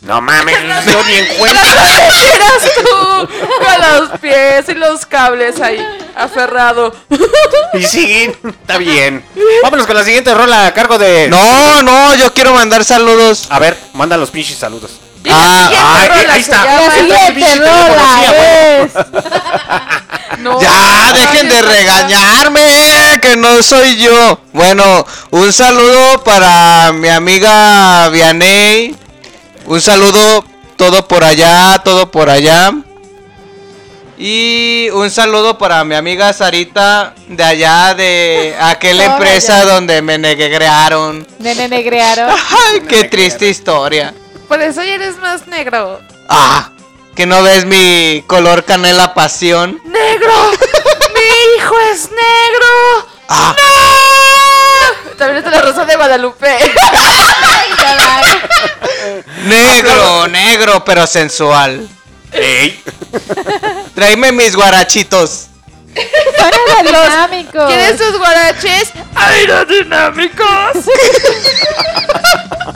[0.00, 1.60] No mames, yo ni en cuenta.
[1.60, 3.28] Tiras tú
[3.64, 6.94] con los pies y los cables ahí aferrado.
[7.72, 9.24] Y sí, está bien.
[9.64, 11.26] Vámonos con la siguiente rola a cargo de.
[11.28, 13.48] No, no, yo quiero mandar saludos.
[13.50, 15.00] A ver, manda los pinches saludos.
[15.28, 16.64] Ah, rola ahí está.
[16.64, 18.92] La siguiente rola es.
[20.38, 22.60] No, Ya, dejen de regañarme,
[23.20, 24.40] que no soy yo.
[24.52, 28.94] Bueno, un saludo para mi amiga Vianey.
[29.66, 30.44] Un saludo
[30.76, 32.72] todo por allá, todo por allá.
[34.16, 39.72] Y un saludo para mi amiga Sarita de allá de aquella empresa allá.
[39.72, 41.26] donde me negrearon.
[41.38, 42.30] Nene negrearon.
[42.72, 44.14] Ay, qué triste historia.
[44.46, 46.00] Por eso ya eres más negro.
[46.28, 46.70] Ah,
[47.14, 49.80] que no ves mi color canela pasión.
[49.84, 50.50] ¡Negro!
[51.14, 53.08] ¡Mi hijo es negro!
[53.28, 55.14] Ah, ¡No!
[55.16, 56.58] También es de la Rosa de Guadalupe.
[59.44, 61.88] Negro, negro, pero sensual.
[62.32, 62.82] Ey,
[63.94, 65.46] Tráeme mis guarachitos.
[66.74, 67.66] Aerodinámicos.
[67.66, 70.46] ¿Quieres sus guaraches aerodinámicos?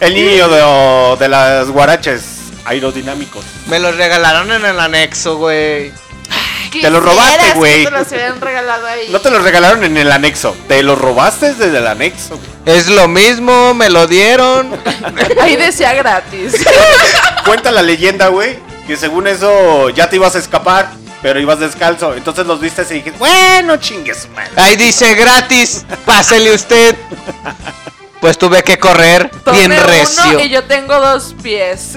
[0.00, 2.22] el niño de, de las guaraches
[2.64, 3.44] aerodinámicos.
[3.66, 5.92] Me los regalaron en el anexo, güey.
[6.70, 7.84] Te lo robaste, güey.
[7.84, 9.08] Te los hubieran regalado ahí.
[9.10, 12.38] No te los regalaron en el anexo, te los robaste desde el anexo.
[12.64, 14.70] Es lo mismo, me lo dieron.
[15.40, 16.54] Ahí decía gratis.
[17.44, 20.90] Cuenta la leyenda, güey, que según eso ya te ibas a escapar,
[21.22, 22.14] pero ibas descalzo.
[22.14, 24.50] Entonces los viste y dijiste, bueno, chingue su madre.
[24.56, 26.96] Ahí dice gratis, pásele usted.
[28.26, 30.20] Pues tuve que correr Tomé bien recio.
[30.30, 31.92] uno y yo tengo dos pies.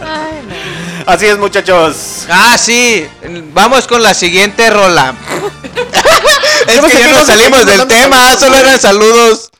[0.00, 0.54] Ay, no.
[1.12, 2.26] Así es, muchachos.
[2.30, 3.08] Ah, sí.
[3.52, 5.12] Vamos con la siguiente rola.
[6.68, 9.50] es que ya nos salimos del tema, solo eran saludos.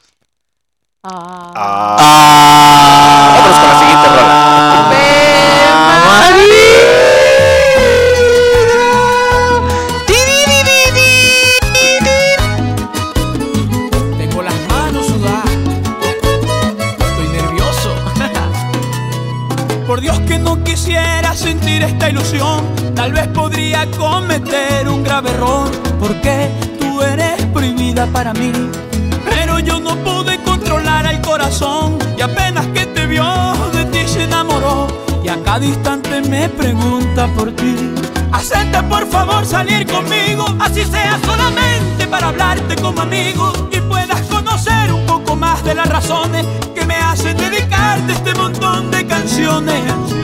[1.03, 1.53] Ah.
[1.57, 3.33] Ah, Ah.
[3.35, 4.29] vámonos con la siguiente rola.
[21.83, 22.65] Esta ilusión.
[22.95, 25.71] Tal vez podría cometer un grave error.
[25.99, 28.53] Porque tú eres prohibida para mí.
[29.25, 31.99] Pero yo no pude controlar el corazón.
[32.17, 33.25] Y apenas que te vio,
[33.73, 34.87] de ti se enamoró.
[35.25, 37.75] Y a cada instante me pregunta por ti.
[38.33, 44.93] Acepta por favor salir conmigo, así sea solamente para hablarte como amigo y puedas conocer
[44.93, 50.18] un poco más de las razones que me hacen dedicarte este montón de canciones.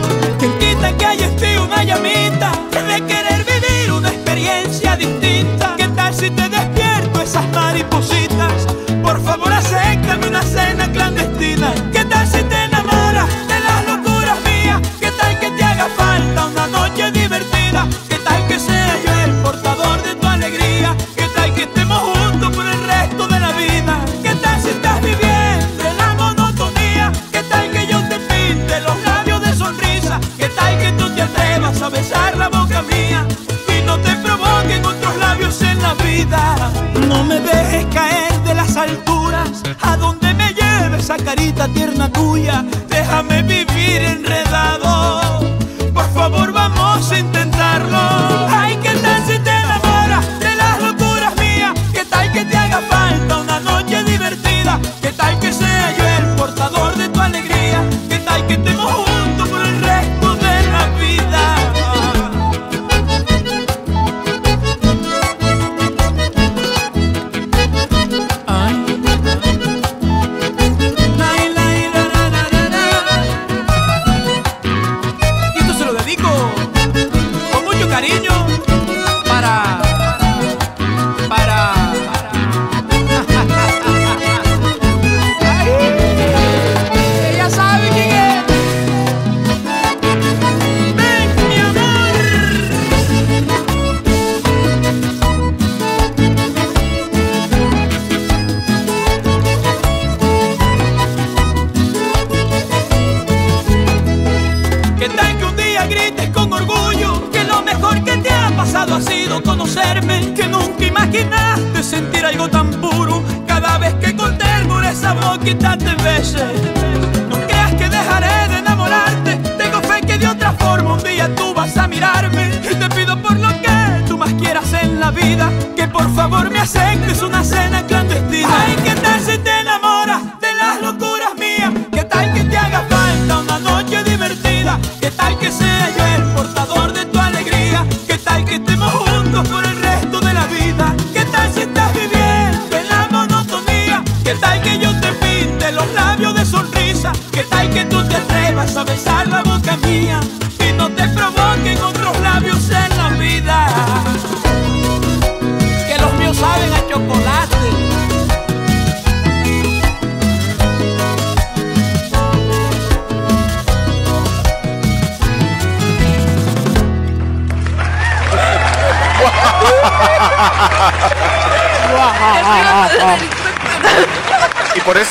[41.69, 42.65] Tierna tuya.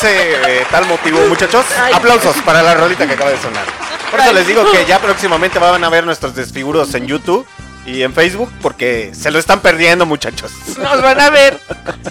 [0.03, 3.63] Ese eh, tal motivo, muchachos, aplausos para la rolita que acaba de sonar.
[4.11, 7.47] Por eso les digo que ya próximamente van a ver nuestros desfiguros en YouTube
[7.85, 10.51] y en Facebook porque se lo están perdiendo, muchachos.
[10.77, 11.57] Nos van a ver.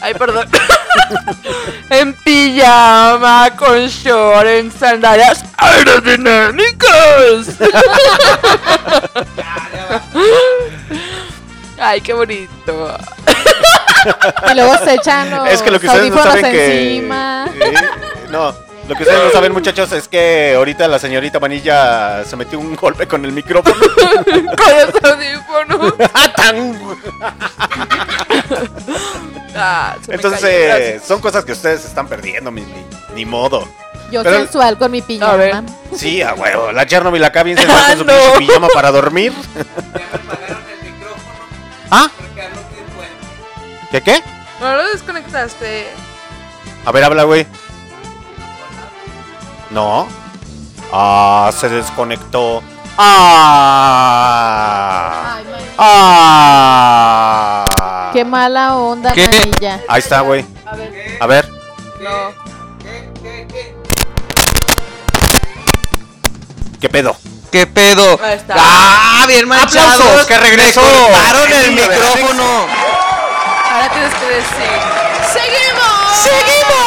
[0.01, 0.49] Ay, perdón.
[1.91, 7.49] en pijama, con short, en sandalias aerodinámicas.
[11.79, 12.97] Ay, qué bonito.
[14.51, 17.32] Y luego se echan los Es que lo que ustedes no audífonos saben que encima.
[18.33, 18.53] No,
[18.89, 22.75] lo que ustedes no saben, muchachos, es que ahorita la señorita Manilla se metió un
[22.75, 23.77] golpe con el micrófono.
[24.27, 25.95] con los audífonos.
[26.15, 26.79] ¡Ah, tan!
[29.55, 33.69] Ah, me Entonces, son cosas que ustedes están perdiendo, mi- ni, ni modo.
[34.11, 35.51] Yo Pero- sensual con mi A ver.
[35.51, 35.69] pijama.
[35.95, 36.73] Sí, a huevo.
[36.73, 38.23] La Chernobyl acá bien sensual con su Ah, no.
[38.33, 39.33] pinche pijama para dormir.
[41.91, 42.11] ¿Ah?
[43.91, 44.23] ¿Qué qué?
[44.61, 45.89] No lo desconectaste.
[46.87, 47.47] A ver, habla, güey.
[49.73, 50.07] No.
[50.93, 52.63] Ah, se desconectó.
[52.99, 53.79] Ah.
[55.79, 57.65] Ah.
[58.13, 59.27] Qué mala onda, ¿Qué?
[59.27, 59.81] manilla.
[59.89, 60.45] Ahí está, güey.
[60.67, 61.17] A ver.
[61.21, 61.49] A ver.
[62.01, 62.43] No.
[66.81, 67.17] ¿Qué pedo?
[67.51, 68.21] ¿Qué pedo?
[68.23, 68.55] Ahí está.
[68.59, 70.01] ¡Ah, bien manchados!
[70.01, 70.83] ¡Aplausos, que regresó!
[70.83, 72.67] ¡Me cortaron el micrófono!
[73.73, 74.81] Ahora tienes que decir.
[75.33, 76.13] ¡Seguimos!
[76.23, 76.82] ¡Seguimos!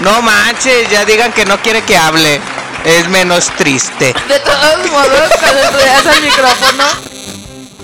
[0.00, 2.40] No manches, ya digan que no quiere que hable.
[2.84, 4.14] Es menos triste.
[4.28, 6.84] De todos modos, cuando estudias el micrófono,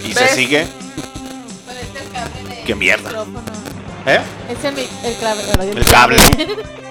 [0.05, 0.19] ¿Y ¿Ves?
[0.31, 0.67] se sigue?
[2.67, 3.25] ¡Qué mierda!
[4.07, 4.21] ¿Eh?
[4.49, 5.45] Es el, el cable.
[5.81, 6.23] El cable.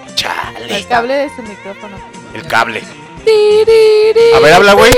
[0.07, 0.85] El Chale.
[0.87, 1.97] cable de su micrófono.
[2.33, 2.83] El cable.
[4.35, 4.91] A ver, habla, güey.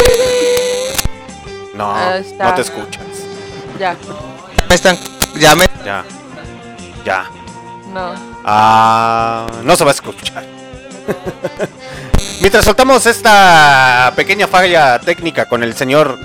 [1.74, 3.04] No, no te escuchas.
[3.80, 3.96] ya.
[4.70, 4.98] Me están.
[5.36, 5.68] Ya me.
[5.84, 6.04] Ya.
[7.06, 7.30] Ya.
[7.94, 8.31] No.
[8.44, 10.44] Ah, no se va a escuchar.
[12.40, 16.18] Mientras soltamos esta pequeña falla técnica con el señor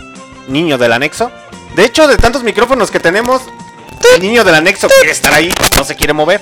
[0.48, 1.30] niño del anexo.
[1.74, 3.42] De hecho, de tantos micrófonos que tenemos,
[4.14, 6.40] el niño del anexo quiere estar ahí, no se quiere mover.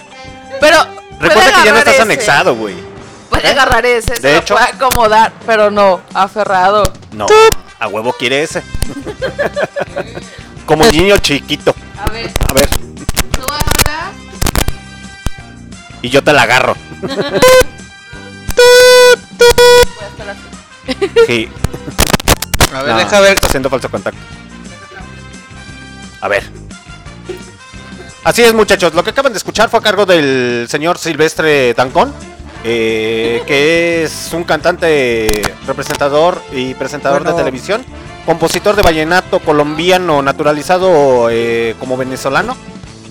[0.60, 0.76] Pero.
[1.18, 2.02] Recuerda que ya no estás ese.
[2.02, 2.74] anexado, güey.
[3.30, 4.12] Puede agarrar ese.
[4.14, 6.00] De se lo hecho- puede acomodar, pero no.
[6.12, 6.82] Aferrado.
[7.12, 7.26] No,
[7.80, 8.62] a huevo quiere ese.
[10.66, 11.74] Como un niño chiquito.
[11.98, 12.32] A ver.
[12.48, 12.68] A ver.
[16.04, 16.76] Y yo te la agarro.
[21.26, 21.48] Sí.
[22.74, 23.38] A ver, No, deja ver.
[23.42, 24.20] Haciendo falso contacto.
[26.20, 26.44] A ver.
[28.22, 28.92] Así es, muchachos.
[28.92, 32.12] Lo que acaban de escuchar fue a cargo del señor Silvestre Tancón,
[32.64, 35.30] eh, que es un cantante,
[35.66, 37.34] representador y presentador Bueno.
[37.34, 37.82] de televisión,
[38.26, 42.58] compositor de vallenato colombiano, naturalizado eh, como venezolano,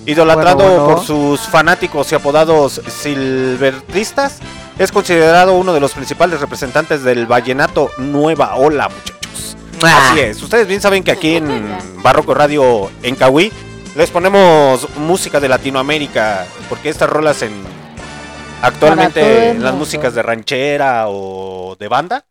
[0.06, 0.96] idolatrado Bueno, bueno.
[0.96, 4.38] por sus fanáticos y apodados silvertistas.
[4.78, 9.56] Es considerado uno de los principales representantes del vallenato Nueva Ola, muchachos.
[9.82, 10.10] Ah.
[10.10, 10.42] Así es.
[10.42, 13.52] Ustedes bien saben que aquí en Barroco Radio en Cahuí
[13.94, 17.52] les ponemos música de Latinoamérica, porque estas rolas en
[18.62, 22.24] actualmente las músicas de ranchera o de banda,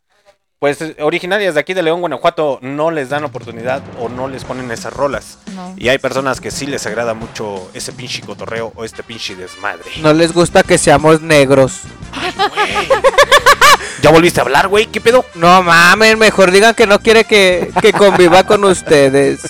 [0.64, 4.45] pues eh, originarias de aquí de León, Guanajuato, no les dan oportunidad o no les
[4.45, 5.38] ponen esas rolas.
[5.53, 5.74] No.
[5.76, 9.84] Y hay personas que sí les agrada mucho ese pinche cotorreo o este pinche desmadre.
[10.01, 11.82] No les gusta que seamos negros.
[14.01, 14.86] ¿Ya volviste a hablar, güey?
[14.86, 15.26] ¿Qué pedo?
[15.36, 19.41] No mames, mejor digan que no quiere que, que conviva con ustedes.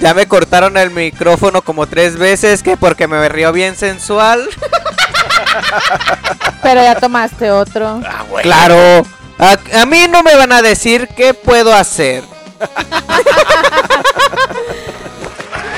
[0.00, 4.46] Ya me cortaron el micrófono como tres veces, que porque me río bien sensual.
[6.62, 8.02] Pero ya tomaste otro.
[8.04, 8.42] Ah, güey.
[8.42, 9.06] Claro,
[9.38, 12.22] a, a mí no me van a decir qué puedo hacer.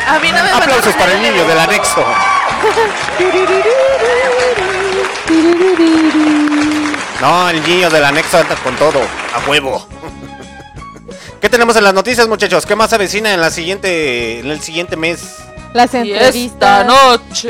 [0.06, 2.04] A mí no me van a Aplausos para el niño del anexo.
[7.20, 9.86] No, el niño del anexo anda con todo, a huevo.
[11.40, 12.66] ¿Qué tenemos en las noticias, muchachos?
[12.66, 15.36] ¿Qué más se avecina en la siguiente, en el siguiente mes?
[15.72, 16.86] Las Y esta entrevistas.
[16.86, 17.48] noche.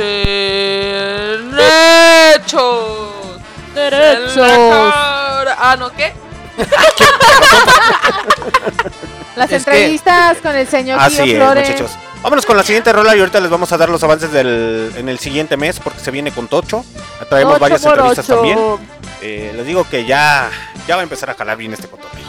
[1.57, 3.09] Derechos.
[3.74, 5.23] Derechos.
[5.59, 6.12] Ah, ¿no qué?
[9.36, 11.68] Las Es que- entrevistas con el señor Así Guido es, Flores.
[11.70, 11.90] muchachos.
[12.22, 15.09] Vámonos con la siguiente rola y ahorita les vamos a dar los avances del, en
[15.11, 16.84] el siguiente mes porque se viene con Tocho.
[17.28, 18.34] Traemos Ocho varias por entrevistas ocho.
[18.36, 18.59] también.
[19.20, 20.49] Eh, les digo que ya,
[20.88, 22.24] ya va a empezar a jalar bien este cotorreo.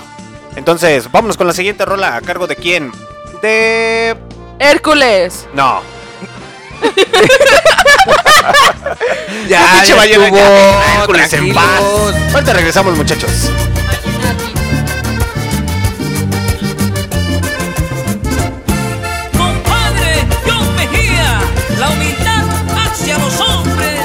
[0.58, 2.16] Entonces, vámonos con la siguiente rola.
[2.18, 2.92] ¿A cargo de quién?
[3.42, 4.18] De.
[4.60, 5.48] Hércules.
[5.54, 5.82] No.
[9.50, 11.82] Ya, ya ballena, estuvo, ya, en paz.
[12.34, 13.30] Ahorita regresamos, muchachos.
[19.38, 21.40] Compadre, John Mejía,
[21.80, 22.44] la humildad
[22.76, 24.00] hacia los hombres.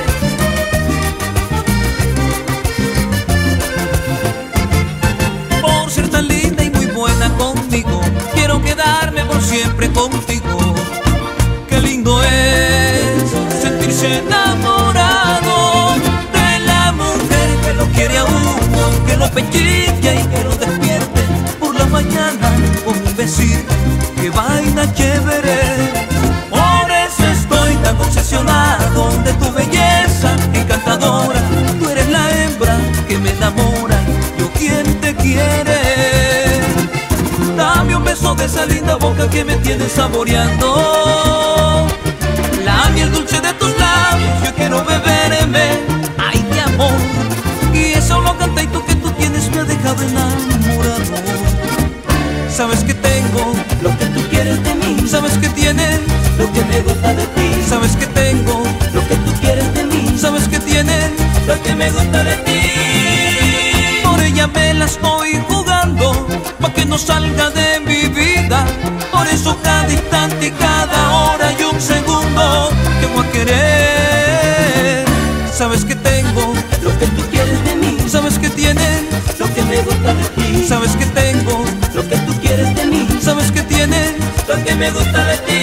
[5.63, 8.01] Por ser tan linda y muy buena conmigo,
[8.35, 10.75] quiero quedarme por siempre contigo.
[11.69, 12.40] Qué lindo es
[19.31, 21.21] que pellizca y que lo despierte
[21.59, 22.51] por la mañana
[22.85, 23.73] con un besito.
[24.17, 25.59] Qué vaina chévere.
[26.51, 31.41] Por eso estoy tan obsesionado de tu belleza encantadora.
[31.79, 32.77] Tú eres la hembra
[33.09, 33.99] que me enamora.
[34.39, 35.81] Yo quien te quiere.
[37.57, 41.87] Dame un beso de esa linda boca que me tiene saboreando.
[42.65, 45.79] La miel dulce de tus labios, yo quiero beberme.
[46.19, 47.10] Ay, mi amor.
[50.03, 51.01] Enamorado.
[52.49, 55.09] Sabes que tengo lo que tú quieres de mí.
[55.09, 56.01] Sabes que tienes
[56.39, 57.49] lo que me gusta de ti.
[57.69, 60.19] Sabes que tengo lo que tú quieres de mí.
[60.19, 61.11] Sabes que tienes
[61.47, 62.61] lo que me gusta de ti.
[64.05, 66.27] Por ella me la estoy jugando,
[66.61, 68.67] pa' que no salga de mi vida.
[69.11, 72.71] Por eso cada instante y cada hora y un segundo
[73.01, 75.05] te voy a querer.
[75.53, 76.20] Sabes que tengo
[84.71, 85.63] que me gusta de ti.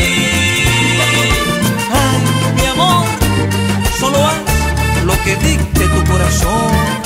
[2.01, 2.19] Ay,
[2.55, 3.05] mi amor,
[3.99, 4.35] solo haz
[5.05, 6.97] lo que dicte tu corazón.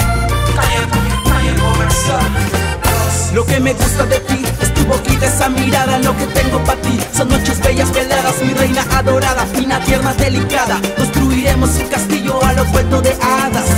[3.33, 6.81] Lo que me gusta de ti es tu boquita, esa mirada, lo que tengo para
[6.81, 6.99] ti.
[7.15, 10.81] Son noches bellas, veladas, mi reina adorada, fina, tierna, delicada.
[10.97, 13.69] Construiremos un castillo a lo cuento de hadas.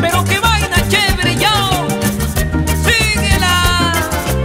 [0.00, 0.39] Pero qué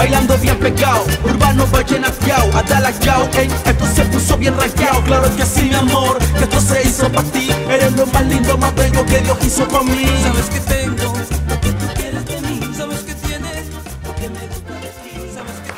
[0.06, 5.64] Bailando bien pegado, urbano vallenateao, adalaqueao, ey, esto se puso bien rankeado, claro que sí
[5.64, 9.18] mi amor, que esto se hizo para ti, eres lo más lindo, más bello que
[9.18, 10.06] Dios hizo por mí.
[10.22, 11.12] Sabes que tengo
[11.50, 12.60] lo que tú quieres de mí.
[12.78, 13.66] Sabes que tienes
[14.06, 15.32] lo que me gusta de ti.
[15.34, 15.74] Sabes que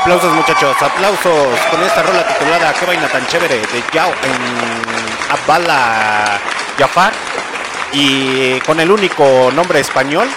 [0.00, 0.74] Aplausos, muchachos.
[0.82, 4.42] Aplausos con esta rola titulada Qué vaina tan chévere de Yao en
[5.30, 6.40] Abala
[6.76, 7.12] Jafar.
[7.92, 10.28] Y con el único nombre español,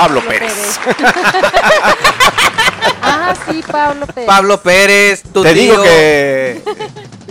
[0.00, 0.80] Pablo Pérez.
[3.02, 4.26] Ah, sí, Pablo Pérez.
[4.26, 5.62] Pablo Pérez, tu Te tío.
[5.62, 6.62] digo que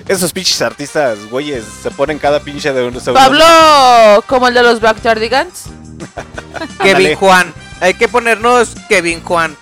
[0.08, 3.14] esos pinches artistas, güeyes, se ponen cada pinche de un segundo.
[3.14, 5.66] Pablo, como el de los Backyardigans.
[6.82, 7.16] Kevin Ándale.
[7.16, 7.54] Juan.
[7.82, 9.56] Hay que ponernos Kevin Juan.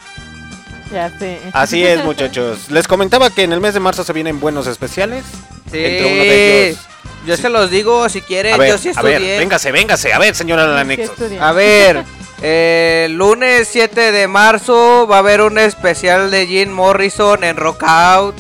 [0.91, 1.39] Ya sé.
[1.53, 2.60] Así es, muchachos.
[2.70, 5.24] Les comentaba que en el mes de marzo se vienen buenos especiales.
[5.72, 5.84] Sí.
[5.84, 6.80] Entre uno de ellos.
[7.26, 8.53] Yo se los digo si quieren.
[8.53, 9.39] A ver, yo sí a ver, estudié.
[9.39, 10.14] véngase, véngase.
[10.14, 11.18] A ver, señora Sí, Lanexos.
[11.41, 12.05] A ver,
[12.42, 18.36] eh, lunes 7 de marzo va a haber un especial de Jim Morrison en Rockout.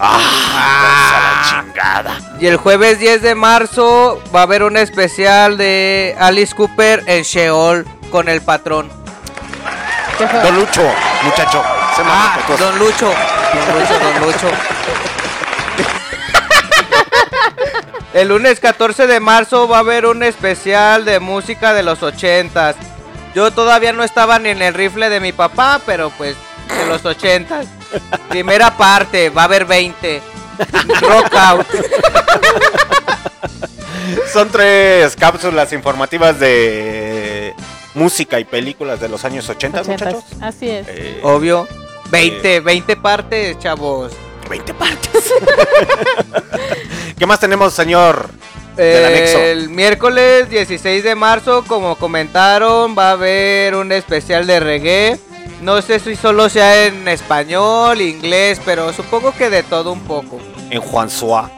[0.00, 0.18] Ah,
[0.56, 2.18] a la chingada.
[2.40, 7.22] Y el jueves 10 de marzo va a haber un especial de Alice Cooper en
[7.22, 8.90] Sheol con el patrón.
[10.18, 10.82] Don Lucho,
[11.24, 11.62] muchacho.
[11.96, 12.38] Se me Ah.
[12.58, 13.06] Don Lucho.
[13.06, 14.48] Don Lucho, Don Lucho.
[18.14, 22.76] El lunes 14 de marzo va a haber un especial de música de los 80s.
[23.34, 26.36] Yo todavía no estaba ni en el rifle de mi papá, pero pues
[26.68, 27.66] de los 80s.
[28.28, 30.22] Primera parte, va a haber 20.
[31.00, 31.66] Rock out.
[34.32, 37.54] Son tres cápsulas informativas de
[37.94, 40.12] música y películas de los años 80, Ochentas.
[40.14, 40.24] muchachos.
[40.40, 40.86] Así es.
[40.88, 41.66] Eh, Obvio.
[42.10, 44.12] 20, 20 partes, chavos.
[44.48, 45.32] 20 partes.
[47.18, 48.28] ¿Qué más tenemos, señor?
[48.78, 49.38] Anexo.
[49.38, 55.18] El miércoles 16 de marzo, como comentaron, va a haber un especial de reggae.
[55.62, 60.38] No sé si solo sea en español, inglés, pero supongo que de todo un poco.
[60.70, 61.50] En Juan Suá.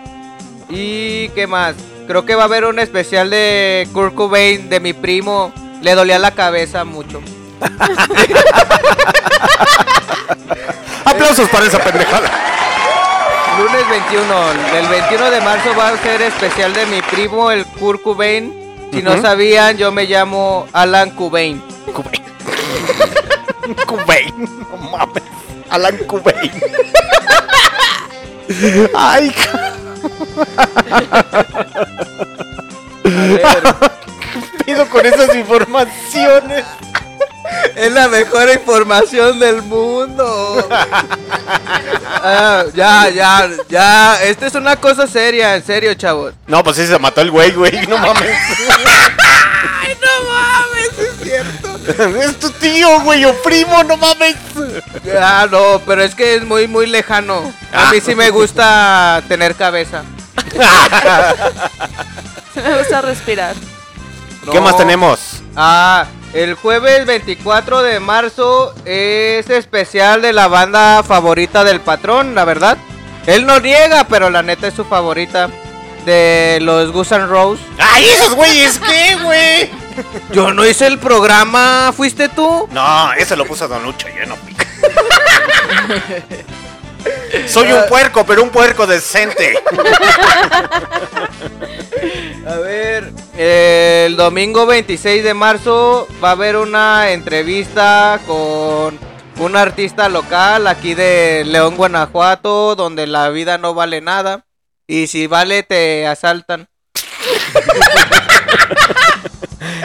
[0.69, 1.75] ¿Y qué más?
[2.07, 5.53] Creo que va a haber un especial de Kurt Cobain, de mi primo.
[5.83, 7.21] Le dolía la cabeza mucho.
[11.05, 12.56] Aplausos para esa pendejada.
[13.59, 14.53] Lunes 21.
[14.77, 18.55] El 21 de marzo va a ser especial de mi primo, el Kurt Cobain.
[18.93, 21.63] Si no sabían, yo me llamo Alan Cobain.
[21.93, 22.23] Cubain.
[23.87, 24.35] Cubain.
[24.39, 25.23] No mames.
[25.71, 26.53] Alan Cubain.
[28.95, 29.35] Ay.
[33.03, 36.65] ¿qué pido con esas informaciones?
[37.75, 40.69] Es la mejor información del mundo.
[42.09, 44.23] Ah, ya, ya, ya.
[44.23, 46.33] Esta es una cosa seria, en serio, chavos.
[46.47, 47.87] No, pues sí se mató el güey, güey.
[47.87, 48.37] No mames.
[49.83, 51.79] Ay, no mames, es cierto.
[52.21, 54.37] es tu tío, güey, o primo, no mames.
[55.21, 57.53] Ah, no, pero es que es muy, muy lejano.
[57.73, 60.03] A mí sí me gusta tener cabeza.
[62.55, 63.55] Me gusta respirar.
[64.51, 64.63] ¿Qué No.
[64.63, 65.43] más tenemos?
[65.55, 72.45] Ah, el jueves 24 de marzo es especial de la banda favorita del patrón, la
[72.45, 72.77] verdad.
[73.27, 75.49] Él no niega, pero la neta es su favorita.
[76.05, 77.65] De los Guns N' Roses.
[77.79, 79.69] ¡Ay, esos güeyes qué, güey!
[80.33, 82.69] Yo no hice el programa, ¿fuiste tú?
[82.71, 84.37] No, ese lo puso Don Lucho, yo no.
[87.47, 89.59] Soy un puerco, pero un puerco decente.
[92.47, 98.99] A ver, el domingo 26 de marzo va a haber una entrevista con
[99.39, 104.45] un artista local aquí de León, Guanajuato, donde la vida no vale nada.
[104.87, 106.69] Y si vale, te asaltan.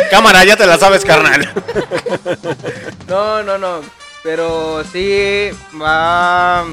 [0.09, 1.51] Cámara, ya te la sabes, carnal.
[3.07, 3.82] No, no, no.
[4.24, 5.49] Pero sí
[5.82, 6.63] va,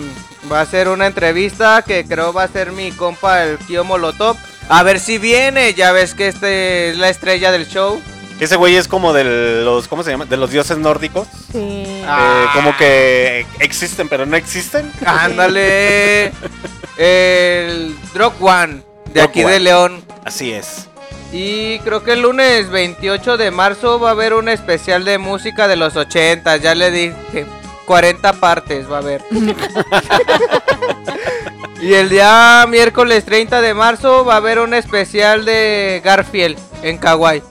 [0.50, 4.36] va a ser una entrevista que creo va a ser mi compa el tío Molotov.
[4.68, 8.00] A ver si viene, ya ves que este es la estrella del show.
[8.38, 9.24] Ese güey es como de
[9.64, 10.26] los, ¿cómo se llama?
[10.26, 11.26] De los dioses nórdicos.
[11.50, 11.58] Sí.
[12.06, 14.92] Eh, como que existen, pero no existen.
[15.06, 16.32] Ándale.
[16.98, 18.82] El Drop One
[19.12, 19.52] de aquí One.
[19.52, 20.04] de León.
[20.24, 20.87] Así es.
[21.32, 25.68] Y creo que el lunes 28 de marzo va a haber un especial de música
[25.68, 26.56] de los 80.
[26.56, 27.46] Ya le dije
[27.84, 29.22] 40 partes va a haber.
[31.82, 36.98] y el día miércoles 30 de marzo va a haber un especial de Garfield en
[36.98, 37.42] Kawaii.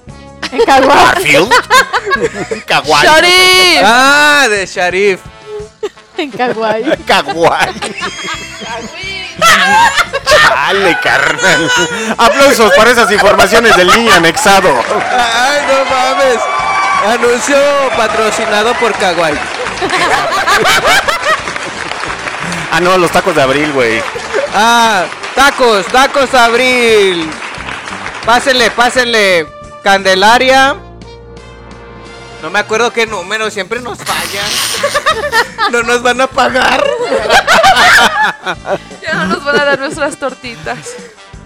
[0.52, 1.14] En Caguas.
[1.14, 1.52] Garfield.
[2.66, 3.06] Kawaii.
[3.06, 3.82] ¡Sharif!
[3.84, 5.20] Ah, de Sharif.
[6.18, 6.84] En Caguay.
[7.06, 7.74] Kawaii.
[10.26, 11.72] Chale, carnal.
[12.18, 14.70] Aplausos para esas informaciones del niño anexado.
[15.12, 16.40] Ay, no mames.
[17.14, 17.58] Anuncio
[17.96, 19.38] patrocinado por Kawaii.
[22.72, 24.02] Ah, no, los tacos de abril, güey.
[24.54, 27.30] Ah, tacos, tacos Abril.
[28.26, 29.48] Pásenle, pásenle.
[29.84, 30.76] Candelaria.
[32.42, 34.46] No me acuerdo qué número, siempre nos fallan.
[35.72, 36.82] No nos van a pagar.
[39.02, 40.78] Ya no nos van a dar nuestras tortitas.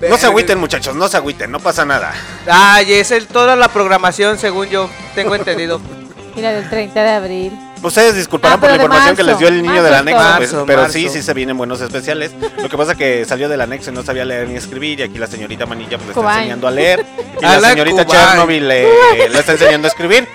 [0.07, 2.13] No se agüiten, muchachos, no se agüiten, no pasa nada.
[2.49, 5.79] Ay, es el, toda la programación, según yo tengo entendido.
[6.35, 7.59] Mira, del 30 de abril.
[7.83, 10.63] Ustedes disculparán Ah, por la información que les dio el niño del anexo, pues, Marzo,
[10.67, 10.93] pero marzo.
[10.93, 12.31] sí, sí se vienen buenos especiales.
[12.57, 15.17] Lo que pasa que salió del anexo y no sabía leer ni escribir y aquí
[15.17, 17.03] la señorita Manilla pues, le está enseñando a leer
[17.41, 18.19] y A la la señorita Cubay.
[18.19, 20.27] Chernobyl le, le está enseñando a escribir.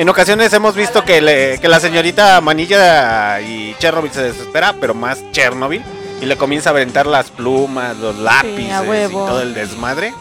[0.00, 4.94] En ocasiones hemos visto que, le- que la señorita Manilla y Chernobyl se desespera, pero
[4.94, 5.82] más Chernobyl
[6.22, 10.14] y le comienza a aventar las plumas, los lápices y todo el desmadre.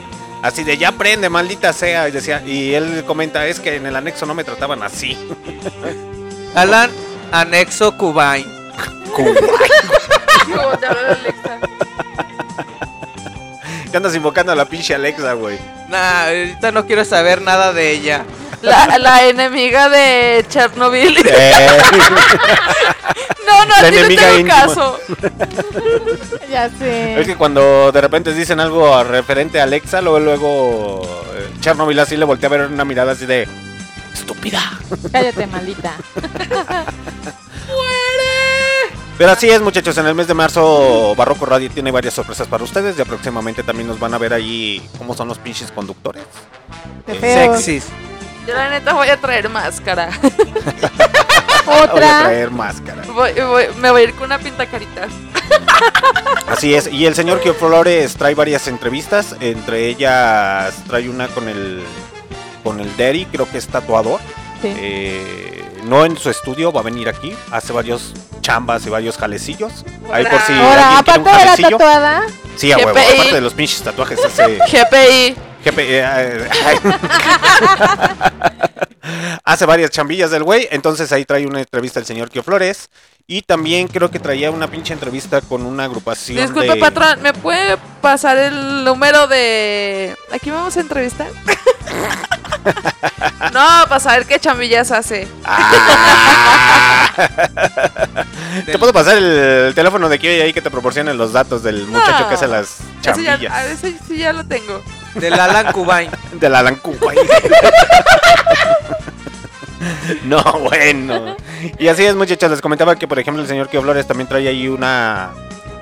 [0.44, 2.10] Así de ya aprende, maldita sea.
[2.10, 5.18] Y decía, y él comenta, es que en el anexo no me trataban así.
[6.56, 6.92] Alan,
[7.32, 8.46] anexo Kubain.
[9.16, 9.32] Como
[13.90, 15.58] te andas invocando a la pinche Alexa, güey.
[15.90, 18.24] Nah, ahorita no quiero saber nada de ella.
[18.62, 21.18] La, la enemiga de Chernobyl.
[21.26, 21.68] Eh,
[23.48, 24.56] No, no, La a ti no enemiga tengo íntima.
[24.68, 25.00] caso.
[26.52, 27.20] Ya sé.
[27.20, 31.02] es que cuando de repente dicen algo referente a Alexa, luego, luego
[31.36, 33.48] eh, Chernobyl así le voltea a ver una mirada así de
[34.14, 34.62] estúpida.
[35.12, 35.94] Cállate, maldita.
[39.20, 42.64] Pero así es, muchachos, en el mes de marzo Barroco Radio tiene varias sorpresas para
[42.64, 46.24] ustedes y próximamente también nos van a ver ahí cómo son los pinches conductores.
[47.06, 47.54] Qué feo.
[47.58, 47.86] Sexys.
[48.48, 50.10] Yo la neta voy a traer máscara.
[51.66, 52.20] Voy a Otra.
[52.24, 53.04] traer máscara.
[53.14, 55.10] Voy- voy- me voy a ir con una pintacaritas.
[56.48, 61.48] Así es, y el señor Kio Flores trae varias entrevistas, entre ellas trae una con
[61.48, 61.84] el
[62.64, 64.20] con el Derry, creo que es tatuador.
[64.64, 64.74] Sí.
[64.78, 69.86] Eh, no en su estudio, va a venir aquí, hace varios chambas y varios jalecillos.
[70.12, 71.70] Ahí por si Ahora, alguien quiere un aparte de la jalecillo.
[71.78, 72.22] tatuada,
[72.56, 73.14] Sí, a huevo, GPI.
[73.14, 75.36] aparte de los pinches tatuajes hace GPI.
[75.66, 76.50] GP, eh,
[79.44, 82.90] hace varias chambillas del güey, entonces ahí trae una entrevista el señor Kio Flores
[83.28, 86.80] y también creo que traía una pinche entrevista con una agrupación Disculpe, de...
[86.80, 90.16] patrón, ¿me puede pasar el número de.
[90.34, 91.28] Aquí vamos a entrevistar?
[93.54, 95.28] no, para saber qué chambillas hace.
[95.44, 97.12] Ah.
[98.66, 101.86] Te puedo pasar el teléfono de Kio y ahí que te proporcione los datos del
[101.88, 104.82] muchacho que hace las Ese ya, chambillas a ese sí ya lo tengo.
[105.16, 106.10] Del Alan Kubain.
[106.34, 107.14] del Alan Cuba.
[110.26, 111.38] No, bueno.
[111.78, 112.52] Y así es, muchachos.
[112.52, 115.30] Les comentaba que, por ejemplo, el señor Kio Flores también trae ahí una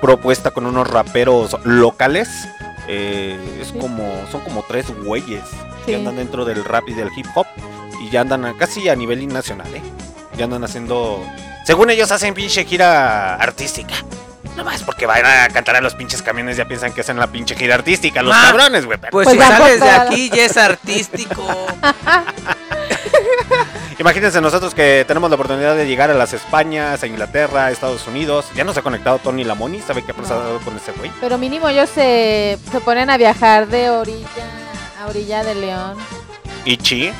[0.00, 2.28] propuesta con unos raperos locales.
[2.86, 5.42] Eh, es como, son como tres güeyes
[5.90, 7.46] que andan dentro del rap y del hip hop
[8.02, 9.82] y ya andan a- casi a nivel nacional, ¿eh?
[10.36, 11.24] Ya andan haciendo,
[11.64, 13.94] según ellos hacen pinche gira artística.
[14.56, 17.54] Nomás porque van a cantar a los pinches camiones ya piensan que hacen la pinche
[17.54, 18.98] gira artística, los Ah, cabrones, güey.
[18.98, 21.44] Pues, Pues si ya sales de aquí ya es artístico.
[23.98, 28.06] Imagínense nosotros que tenemos la oportunidad de llegar a las Españas, a Inglaterra, a Estados
[28.06, 28.46] Unidos.
[28.54, 31.10] Ya nos ha conectado Tony Lamoni, ¿sabe qué ha pasado con ese güey?
[31.20, 34.26] Pero mínimo ellos se, se ponen a viajar de orilla
[34.98, 35.96] a orilla de León.
[36.64, 37.12] Ichi.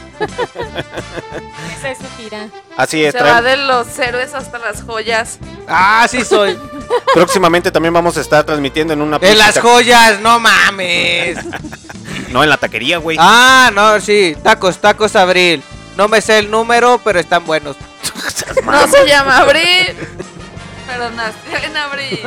[1.78, 2.48] Esa es su gira.
[2.76, 5.38] Así es, Se traen- va de los héroes hasta las joyas.
[5.68, 6.58] Ah, sí soy.
[7.14, 11.38] próximamente también vamos a estar transmitiendo en una De las pinche- joyas, no mames.
[12.30, 13.16] No, en la taquería, güey.
[13.18, 14.36] Ah, no, sí.
[14.42, 15.62] Tacos, tacos abril.
[15.96, 17.76] No me sé el número, pero están buenos.
[18.64, 19.94] No se llama Abril.
[20.86, 22.20] Pero nació en abril.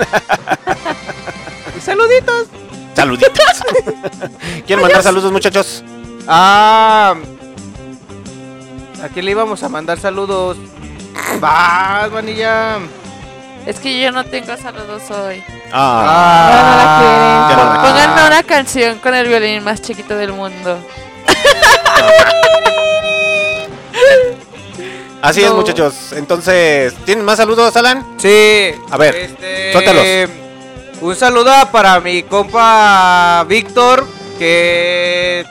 [1.84, 2.48] Saluditos.
[2.96, 3.32] Saluditos.
[4.66, 5.84] ¿Quieren mandar saludos, muchachos?
[6.28, 7.16] Ah.
[9.04, 10.58] ¿A quién le íbamos a mandar saludos?
[11.40, 12.78] Vas, manilla.
[13.66, 15.44] Es que yo no tengo saludos hoy.
[15.72, 17.96] Ah, Ya no la quieren.
[18.06, 20.78] Pónganme una canción con el violín más chiquito del mundo.
[25.22, 26.14] Así es, muchachos.
[26.14, 28.04] Entonces, ¿tienen más saludos, Alan?
[28.18, 28.72] Sí.
[28.90, 30.04] A ver, Este, suéltalos.
[31.02, 35.44] Un saludo para mi compa Víctor, que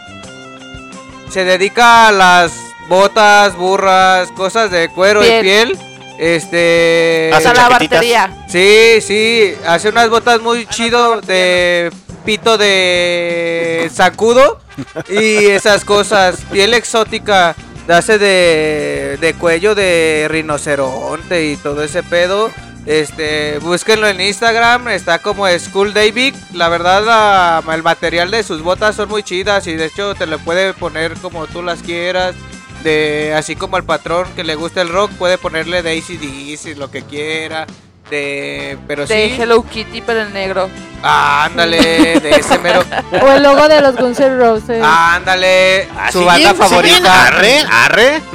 [1.28, 2.52] se dedica a las
[2.88, 5.38] botas, burras, cosas de cuero Piel.
[5.38, 5.78] y piel.
[6.18, 7.32] Este.
[7.34, 8.44] Hace la batería.
[8.46, 11.90] Sí, sí, hace unas botas muy chido de
[12.24, 14.60] pito de sacudo
[15.08, 17.56] y esas cosas, piel exótica,
[17.88, 22.50] hace de, de cuello de rinoceronte y todo ese pedo.
[22.86, 26.34] Este, búsquenlo en Instagram, está como School David.
[26.54, 30.38] La verdad, el material de sus botas son muy chidas y de hecho te lo
[30.38, 32.34] puede poner como tú las quieras.
[32.82, 36.90] De, así como al patrón que le gusta el rock, puede ponerle de ACDC, lo
[36.90, 37.66] que quiera.
[38.10, 39.36] De, pero De sí.
[39.40, 40.68] Hello Kitty, pero en negro.
[41.02, 42.84] Ah, ándale, de ese mero.
[43.22, 44.82] O el logo de los Guns N' Roses.
[44.84, 47.26] Ándale, Ah, su sí, banda bien, favorita.
[47.26, 48.20] Arre, arre.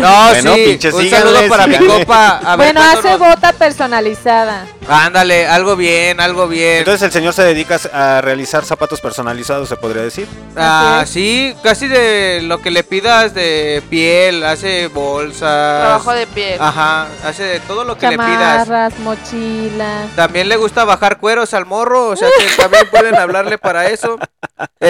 [0.00, 0.62] No, Bueno, sí.
[0.66, 2.38] pinche, un síganle, saludo para mi compa.
[2.44, 4.64] A ver bueno, hace nos- bota personalizada.
[4.88, 6.78] Ándale, algo bien, algo bien.
[6.78, 10.26] Entonces el señor se dedica a realizar zapatos personalizados, se podría decir.
[10.56, 15.80] ah, sí, casi de lo que le pidas de piel, hace bolsas.
[15.82, 16.58] Trabajo de piel.
[16.60, 18.63] Ajá, hace de todo lo que le pidas.
[18.64, 20.10] Chamarras, mochilas.
[20.16, 24.18] También le gusta bajar cueros al morro, o sea que también pueden hablarle para eso.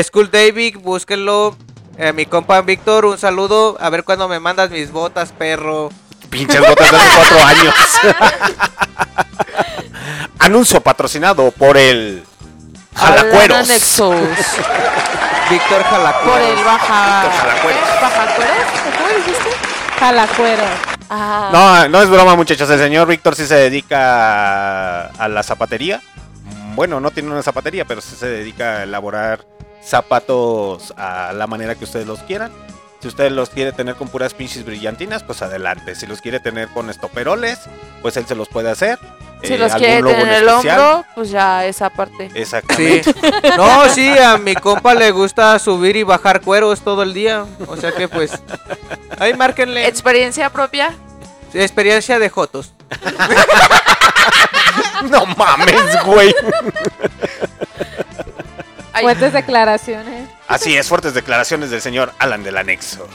[0.02, 1.56] School David, búsquenlo.
[1.98, 3.76] Eh, mi compa Víctor, un saludo.
[3.80, 5.90] A ver cuándo me mandas mis botas, perro.
[6.30, 7.74] Pinches botas de hace cuatro años.
[10.38, 12.24] Anuncio patrocinado por el
[12.94, 13.68] Jalacueros.
[15.50, 16.32] Víctor Jalacueros.
[16.32, 17.22] Por el baja.
[17.22, 17.82] Víctor Jalacueros.
[18.00, 18.66] ¿Bajacueros?
[18.98, 19.50] ¿Cómo dijiste?
[19.98, 20.93] Jalacuero.
[21.10, 21.50] Ah.
[21.52, 22.68] No, no es broma, muchachos.
[22.70, 26.00] El señor Víctor sí se dedica a, la zapatería.
[26.74, 29.46] Bueno, no tiene una zapatería, pero sí se dedica a elaborar
[29.82, 32.50] zapatos a la manera que ustedes los quieran.
[33.00, 35.94] Si usted los quiere tener con puras pinches brillantinas, pues adelante.
[35.94, 37.58] Si los quiere tener con estoperoles,
[38.00, 38.98] pues él se los puede hacer.
[39.42, 40.78] Si Eh, los quiere tener en el especial.
[40.80, 42.30] hombro, pues ya esa parte.
[42.30, 42.38] Sí.
[42.38, 43.14] Exactamente.
[43.56, 47.44] No, sí, a mi compa le gusta subir y bajar cueros todo el día.
[47.66, 48.32] O sea que pues.
[49.18, 49.86] Ahí márquenle.
[49.86, 50.94] ¿Experiencia propia?
[51.52, 52.72] Experiencia de Jotos.
[55.10, 56.34] no mames, güey.
[59.00, 60.28] Fuertes declaraciones.
[60.48, 63.06] Así es, fuertes declaraciones del señor Alan del Anexo.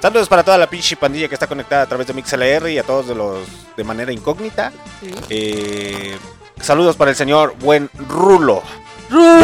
[0.00, 2.84] Saludos para toda la pinche pandilla que está conectada a través de MixLR y a
[2.84, 3.40] todos de los
[3.76, 4.72] de manera incógnita.
[5.00, 5.10] sí.
[5.28, 6.16] Eh,
[6.60, 8.62] saludos para el señor Buen Rulo.
[9.08, 9.38] contra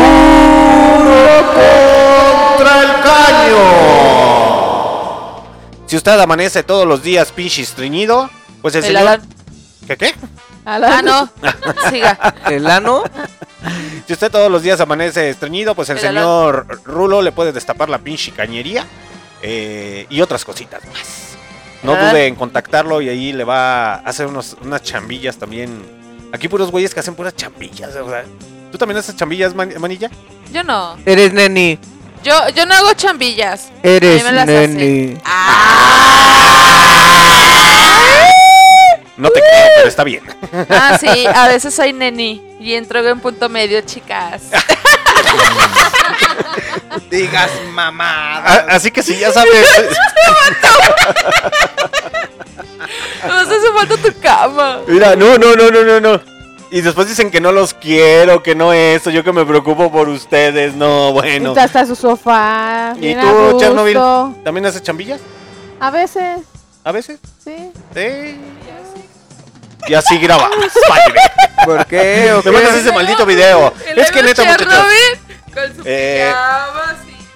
[2.82, 3.56] el caño.
[5.86, 8.30] Si usted amanece todos los días pinche estreñido,
[8.62, 9.02] pues el, El señor...
[9.02, 9.22] Alan.
[9.86, 10.14] ¿Qué qué?
[10.64, 11.28] Ah, no.
[11.90, 12.34] Siga.
[12.48, 13.02] El ano.
[14.06, 17.88] Si usted todos los días amanece estreñido, pues el, El señor Rulo le puede destapar
[17.88, 18.86] la pinche cañería
[19.46, 21.36] eh, y otras cositas más.
[21.82, 22.08] No Ah.
[22.10, 25.82] dude en contactarlo y ahí le va a hacer unos, unas chambillas también.
[26.32, 27.90] Aquí puros güeyes que hacen puras chambillas.
[28.72, 30.10] ¿Tú también haces chambillas, man- manilla?
[30.50, 30.96] Yo no.
[31.04, 31.78] Eres neni.
[32.24, 33.68] Yo, yo no hago chambillas.
[33.82, 35.18] Eres neni.
[39.16, 40.22] No te creo, pero está bien.
[40.70, 44.42] Ah, sí, a veces soy neni y entro en punto medio, chicas.
[47.10, 48.66] Digas mamada.
[48.68, 49.52] Así que si ya sabes.
[53.26, 54.80] Nos hace falta tu cama.
[54.86, 56.20] Mira, no, no, no, no, no, no.
[56.70, 60.08] Y después dicen que no los quiero, que no eso, yo que me preocupo por
[60.08, 61.50] ustedes, no, bueno.
[61.50, 62.94] Está hasta su sofá.
[63.00, 63.98] ¿Y tú, Chernobyl?
[64.42, 65.20] ¿También haces chambillas?
[65.78, 66.40] A veces,
[66.82, 67.20] ¿A veces?
[67.44, 67.70] sí.
[67.94, 68.40] Sí.
[69.86, 70.50] Y así grabas.
[71.66, 72.32] ¿Por qué?
[72.32, 72.50] ¿O Me qué?
[72.50, 73.72] mandas ese maldito video.
[73.94, 74.74] Es que neta, muchachos.
[75.54, 76.32] Con Eh,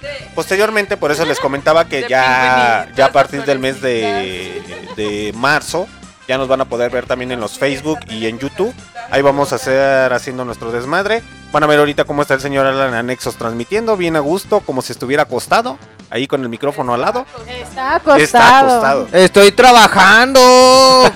[0.01, 0.29] de...
[0.35, 4.61] Posteriormente, por eso les comentaba que ya, ya a partir del mes de,
[4.95, 5.87] de marzo
[6.29, 8.71] ya nos van a poder ver también en los Facebook y en YouTube.
[9.09, 11.23] Ahí vamos a hacer haciendo nuestro desmadre.
[11.51, 14.83] Van a ver ahorita cómo está el señor Alan Anexos transmitiendo, bien a gusto, como
[14.83, 15.79] si estuviera acostado,
[16.11, 17.25] ahí con el micrófono al lado.
[17.47, 18.19] Está acostado.
[18.19, 19.07] Está acostado.
[19.11, 20.39] Estoy trabajando.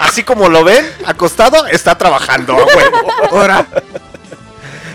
[0.00, 2.56] Así como lo ven, acostado, está trabajando.
[3.30, 3.66] Ahora.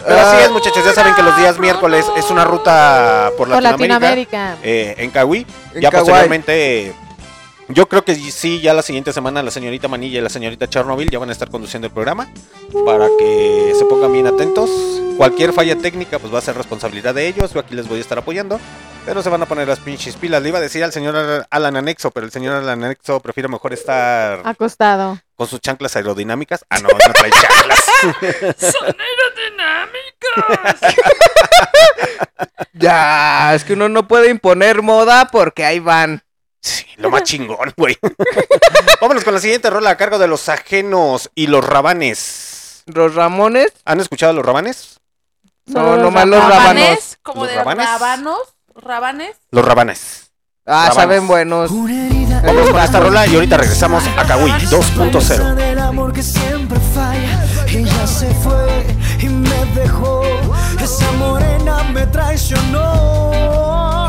[0.07, 3.61] Pero así es, muchachos, ya saben que los días miércoles es una ruta por Por
[3.61, 4.51] Latinoamérica.
[4.51, 4.57] Latinoamérica.
[4.63, 5.45] eh, en Cahuí.
[5.75, 6.05] Ya Kauai.
[6.05, 6.93] posteriormente,
[7.69, 11.09] yo creo que sí, ya la siguiente semana la señorita Manilla y la señorita Chernobyl
[11.09, 12.27] ya van a estar conduciendo el programa
[12.85, 14.69] para que se pongan bien atentos.
[15.17, 18.01] Cualquier falla técnica pues va a ser responsabilidad de ellos, yo aquí les voy a
[18.01, 18.59] estar apoyando,
[19.05, 20.43] pero se van a poner las pinches pilas.
[20.43, 23.71] Le iba a decir al señor Alan Anexo, pero el señor Alan Anexo prefiere mejor
[23.73, 25.17] estar Acostado.
[25.35, 26.65] con sus chanclas aerodinámicas.
[26.69, 27.85] Ah, no, no trae chanclas.
[28.73, 28.87] Son
[32.73, 36.23] Ya, es que uno no puede imponer moda porque ahí van.
[36.61, 37.97] Sí, lo más chingón, güey.
[39.01, 42.83] Vámonos con la siguiente rola a cargo de los ajenos y los rabanes.
[42.87, 43.71] Los Ramones.
[43.85, 44.99] ¿Han escuchado los rabanes?
[45.67, 47.17] No, nomás los rabanes.
[47.23, 47.85] como ¿Los de rabanes?
[47.85, 48.39] rabanos,
[48.75, 49.35] rabanes.
[49.51, 50.21] Los rabanes.
[50.67, 50.95] Ah, Rabanes.
[50.95, 51.71] saben buenos.
[51.71, 57.44] Vamos con esta rola y ahorita regresamos a Kawi 2.0.
[57.75, 58.85] que ya se fue
[59.19, 60.23] y me dejó.
[60.81, 64.04] Esa morena me traicionó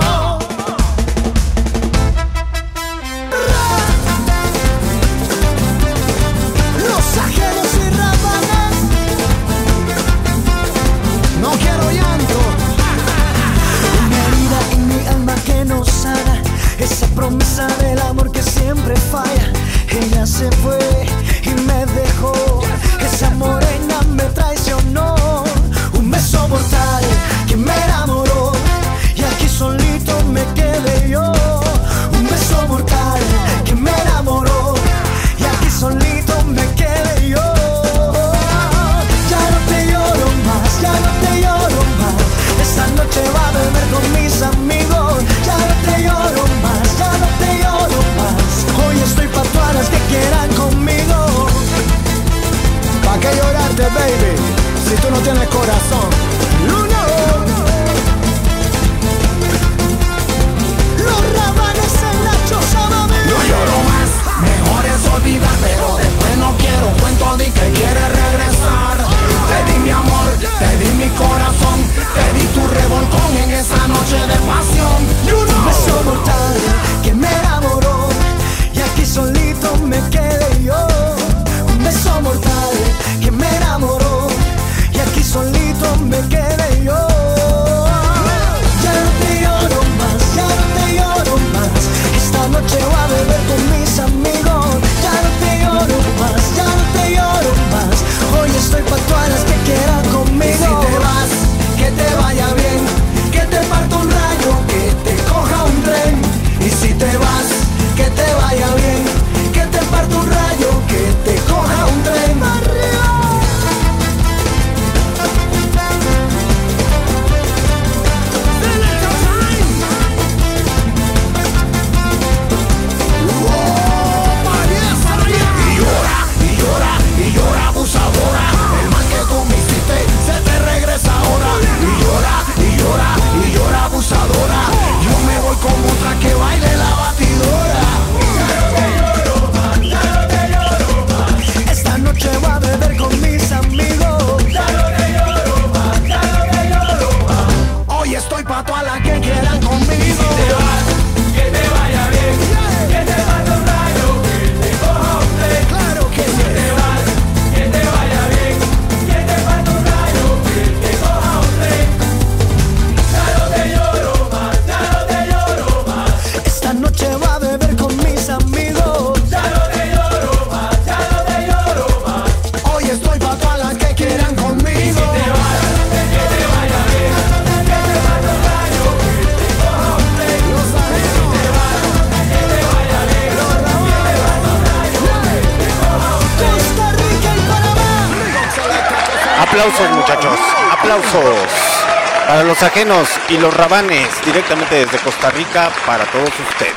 [193.28, 196.74] y los rabanes, directamente desde Costa Rica, para todos ustedes.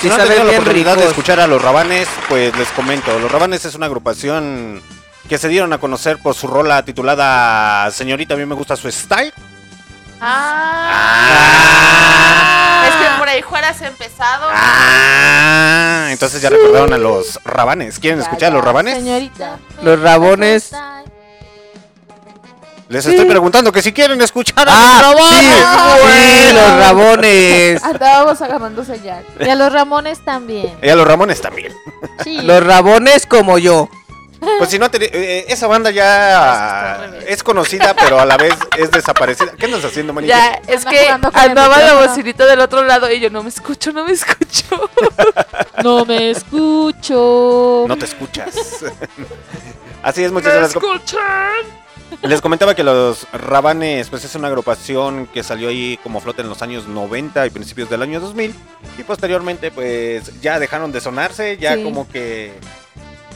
[0.00, 2.68] Si Sí, no han tenido la bien oportunidad de escuchar a los rabanes, pues les
[2.68, 3.18] comento.
[3.18, 4.82] Los rabanes es una agrupación
[5.28, 8.90] que se dieron a conocer por su rola titulada Señorita, a mí me gusta su
[8.90, 9.32] style.
[11.30, 12.84] Ah.
[12.88, 14.48] Es que por ahí fueras empezado.
[14.52, 17.98] Ah, entonces ya recordaron a los rabanes.
[17.98, 18.96] ¿Quieren escuchar a los rabanes?
[18.96, 19.58] Señorita.
[19.82, 20.72] Los rabones.
[22.90, 26.02] Les estoy preguntando que si quieren escuchar a Ah, los rabanes.
[26.02, 27.84] sí, sí, los rabones.
[27.84, 29.24] Andábamos agarrando señal.
[29.38, 30.76] Y a los Ramones también.
[30.82, 31.72] Y a los Ramones también.
[32.24, 32.38] Sí.
[32.42, 33.88] Los rabones como yo.
[34.58, 38.90] Pues si no, te- eh, esa banda ya es conocida, pero a la vez es
[38.90, 39.52] desaparecida.
[39.58, 40.34] ¿Qué andas haciendo, manito?
[40.34, 44.04] Ya, es que andaba la bocinita del otro lado y yo no me escucho, no
[44.04, 44.64] me escucho.
[45.84, 47.84] No me escucho.
[47.86, 48.54] No te escuchas.
[50.02, 50.62] Así es, ¿Me muchachos.
[50.62, 51.50] Les, com- escuchan?
[52.22, 56.48] Les comentaba que los Rabanes, pues es una agrupación que salió ahí como flota en
[56.48, 58.54] los años 90 y principios del año 2000.
[58.98, 61.82] Y posteriormente, pues ya dejaron de sonarse, ya Sí.
[61.84, 62.52] como que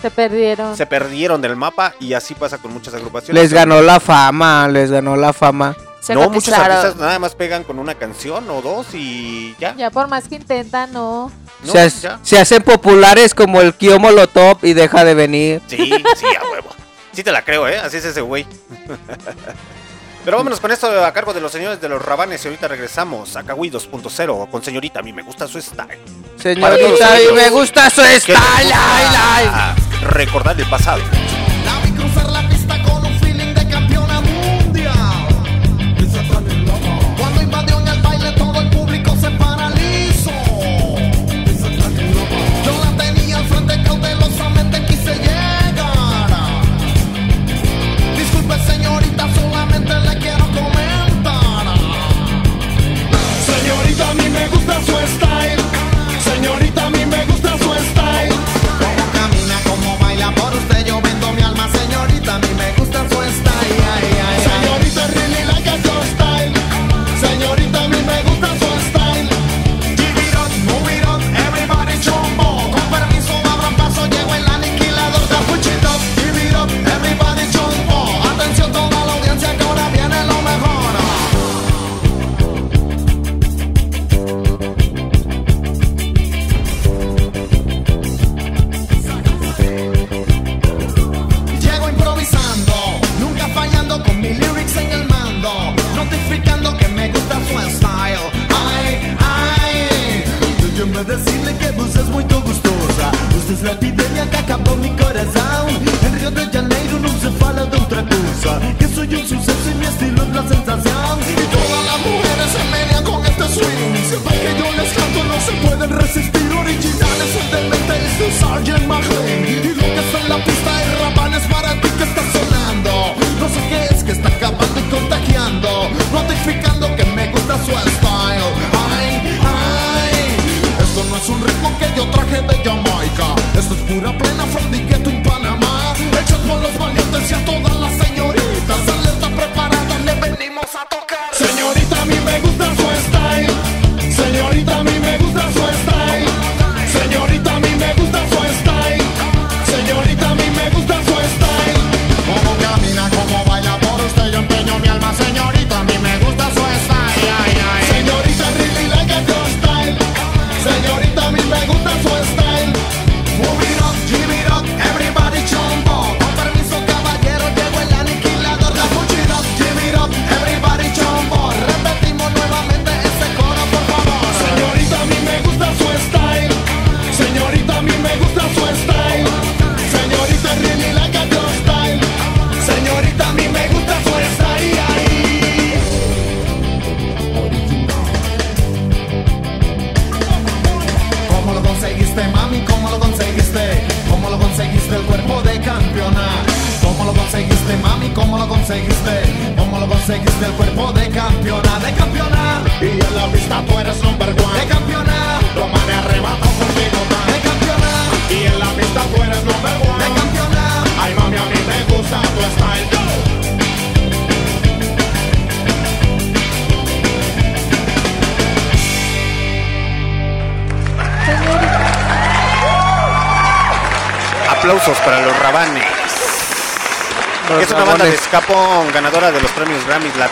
[0.02, 0.76] Se perdieron.
[0.76, 1.94] se perdieron del mapa.
[2.00, 3.42] Y así pasa con muchas agrupaciones.
[3.42, 5.74] Les ganó la fama, les ganó la fama.
[6.00, 9.74] Se No, muchos artistas nada más pegan con una canción o dos y ya.
[9.74, 11.32] Ya por más que intentan, no.
[11.62, 12.18] No, se, ha- ya.
[12.22, 15.62] se hacen populares como el Kio Molotov y deja de venir.
[15.66, 16.68] Sí, sí, a huevo.
[17.14, 17.78] Sí te la creo, ¿eh?
[17.78, 18.46] Así es ese güey.
[20.24, 23.36] Pero vámonos con esto a cargo de los señores de los rabanes y ahorita regresamos
[23.36, 25.98] a Kawaii 2.0 con señorita, a mí me gusta su style.
[26.42, 28.38] Señorita, y ellos me gusta su style.
[28.38, 29.46] ay, ay.
[29.46, 29.74] gusta
[30.08, 31.02] Recordar el pasado.
[31.64, 31.78] La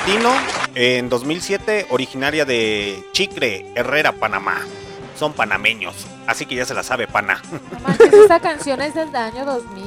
[0.05, 0.31] Latino
[0.75, 4.57] en 2007, originaria de Chicre, Herrera, Panamá.
[5.17, 5.95] Son panameños,
[6.27, 7.41] así que ya se la sabe, pana.
[7.71, 9.85] No manches, esta canción es del año 2000.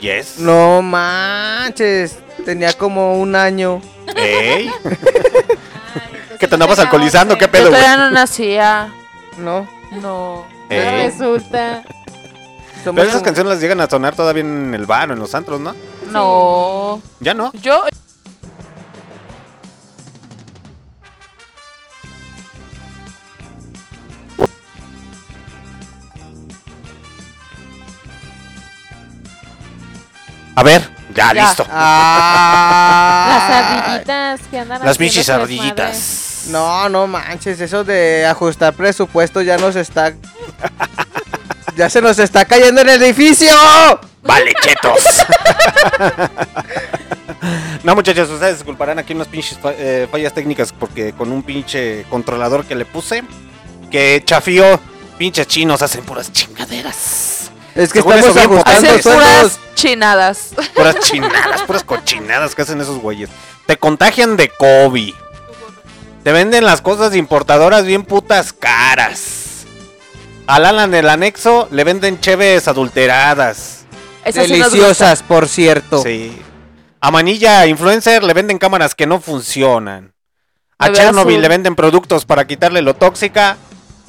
[0.00, 0.38] Yes.
[0.38, 3.80] No manches, tenía como un año.
[4.16, 4.72] Ey.
[6.40, 7.36] ¿Que te andabas alcoholizando?
[7.38, 7.80] ¿Qué Yo pedo, güey?
[7.80, 8.92] todavía no nacía.
[9.38, 9.68] No,
[10.00, 10.46] No.
[10.68, 11.06] Ey.
[11.10, 11.84] Resulta.
[12.82, 15.20] somos Pero esas como- canciones las llegan a sonar todavía en el bar o en
[15.20, 15.76] los antros, ¿no?
[16.10, 17.00] No.
[17.20, 17.52] Ya no.
[17.52, 17.84] Yo.
[30.56, 31.46] A ver, ya, Ya.
[31.46, 31.66] listo.
[31.70, 33.26] Ah.
[33.28, 33.50] Las
[33.90, 36.44] ardillitas que andan Las bichis ardillitas.
[36.48, 40.12] No, no manches, eso de ajustar presupuesto ya nos está.
[41.76, 43.48] ya se nos está cayendo el edificio.
[44.22, 45.02] Vale, chetos.
[47.82, 52.04] no, muchachos, ustedes disculparán aquí unas pinches fa- eh, fallas técnicas porque con un pinche
[52.08, 53.22] controlador que le puse,
[53.90, 54.80] que chafió,
[55.18, 57.43] pinches chinos hacen puras chingaderas.
[57.74, 60.54] Es que Según estamos ajustando Hacen puras chinadas.
[60.74, 63.28] Puras chinadas, puras cochinadas que hacen esos güeyes.
[63.66, 65.14] Te contagian de COVID.
[66.22, 69.66] Te venden las cosas importadoras bien putas caras.
[70.46, 73.84] Al Alan del anexo le venden cheves adulteradas.
[74.24, 76.02] Esas Deliciosas, por cierto.
[76.02, 76.40] Sí.
[77.00, 80.14] A Manilla Influencer le venden cámaras que no funcionan.
[80.78, 81.42] A Chernobyl azul.
[81.42, 83.56] le venden productos para quitarle lo tóxica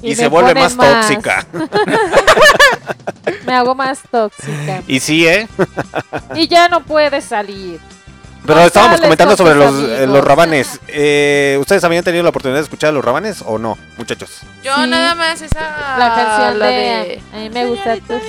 [0.01, 1.07] y, Y se vuelve más, más.
[1.07, 1.45] tóxica.
[3.45, 4.81] Me hago más tóxica.
[4.87, 5.47] Y sí, ¿eh?
[6.35, 7.79] Y ya no puede salir.
[8.45, 10.79] Pero No estábamos comentando sobre los, eh, los rabanes.
[10.89, 14.41] Eh, ¿Ustedes habían tenido la oportunidad de escuchar a los rabanes o no, muchachos?
[14.63, 14.87] Yo Sí.
[14.87, 15.95] nada más esa.
[15.97, 18.21] La canción la de, A mí me gusta tu Ajá.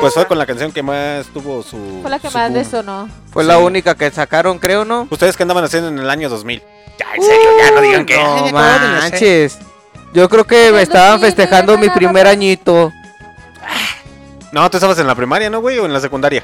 [0.00, 0.28] Pues fue esa.
[0.28, 1.98] con la canción que más tuvo su.
[2.02, 2.54] Fue la que más boom.
[2.62, 3.08] resonó.
[3.32, 3.48] Fue Sí.
[3.48, 5.08] la única que sacaron, creo, ¿no?
[5.10, 6.62] ¿Ustedes qué andaban haciendo en el año 2000?
[7.00, 8.16] Ya, en serio, ya no digan que.
[8.22, 9.58] No manches.
[10.16, 12.90] Yo creo que me estaban 2000 festejando mi primer añito.
[14.50, 15.78] No, tú estabas en la primaria, ¿no, güey?
[15.78, 16.42] ¿O en la secundaria?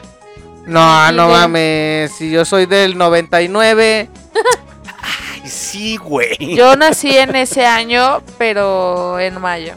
[0.66, 2.12] No, no mames.
[2.12, 4.10] Si yo soy del 99.
[5.02, 6.54] Ay, sí, güey.
[6.54, 9.72] Yo nací en ese año, pero en mayo.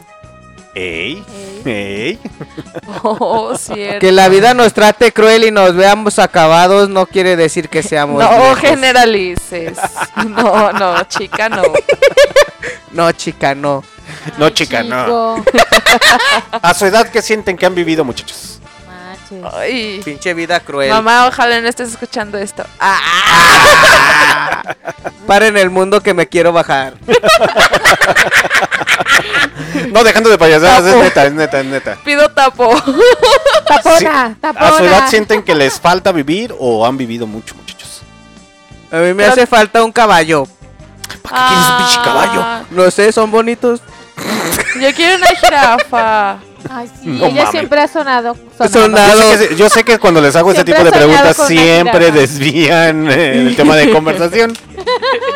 [0.74, 1.24] Ey,
[1.64, 2.18] Ey.
[3.02, 4.00] Oh, cierto.
[4.00, 8.22] Que la vida nos trate cruel y nos veamos acabados no quiere decir que seamos.
[8.22, 9.78] No generalices.
[10.28, 11.62] No, no, chica, no.
[12.92, 13.82] No, chica, no.
[14.38, 15.42] No, chica, no.
[16.62, 18.60] A su edad, ¿qué sienten que han vivido, muchachos?
[19.52, 20.00] Ay.
[20.04, 20.90] Pinche vida cruel.
[20.90, 22.64] Mamá, ojalá no estés escuchando esto.
[22.78, 24.62] Ah,
[25.26, 26.94] Paren el mundo que me quiero bajar.
[29.92, 31.96] No, dejando de payasadas, es neta, es neta, es neta.
[32.04, 32.74] pido tapo.
[33.66, 34.68] Tapona, tapona.
[34.68, 38.02] ¿A su edad sienten que les falta vivir o han vivido mucho, muchachos?
[38.90, 40.46] A mí me hace falta un caballo.
[41.30, 42.40] ¿Para qué quieres un pinche caballo?
[42.42, 43.80] Ah, No sé, son bonitos.
[44.80, 46.36] Yo quiero una jirafa.
[46.68, 48.36] Ay, sí, No ella siempre ha sonado.
[48.72, 49.20] Sonado.
[49.32, 52.10] Yo sé, que, yo sé que cuando les hago este Siempre tipo de preguntas siempre
[52.10, 54.56] desvían eh, el tema de conversación.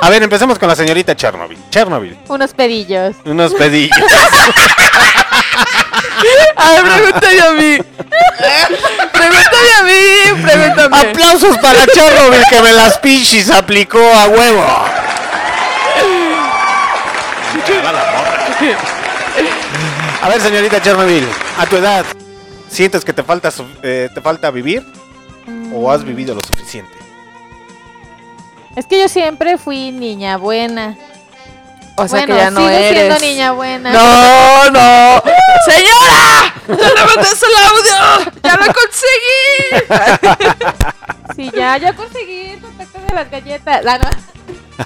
[0.01, 1.57] A ver, empecemos con la señorita Chernobyl.
[1.71, 3.15] Chernobyl, Unos pedillos.
[3.25, 3.97] unos pedillos.
[6.57, 7.79] A ver, pregúntame a mí.
[9.13, 10.97] Pregúntame a mí, pregúntame.
[11.11, 14.65] Aplausos para Chernobyl que me las pinches aplicó a huevo.
[20.23, 21.27] A ver, señorita Chernobyl,
[21.59, 22.05] a tu edad,
[22.69, 24.85] ¿sientes que te falta, su- eh, te falta vivir
[25.75, 26.93] o has vivido lo suficiente?
[28.77, 30.97] Es que yo siempre fui niña buena.
[31.97, 32.93] O sea bueno, que ya no sigo eres.
[32.93, 33.93] siendo niña buena.
[33.93, 35.23] No, no.
[35.67, 36.55] ¡Señora!
[36.69, 38.33] ¡Ya le mandaste el audio!
[38.43, 40.31] ¡Ya lo conseguí!
[41.37, 43.85] Sí, ya, ya conseguí el contacto de las galletas.
[43.85, 44.09] La no.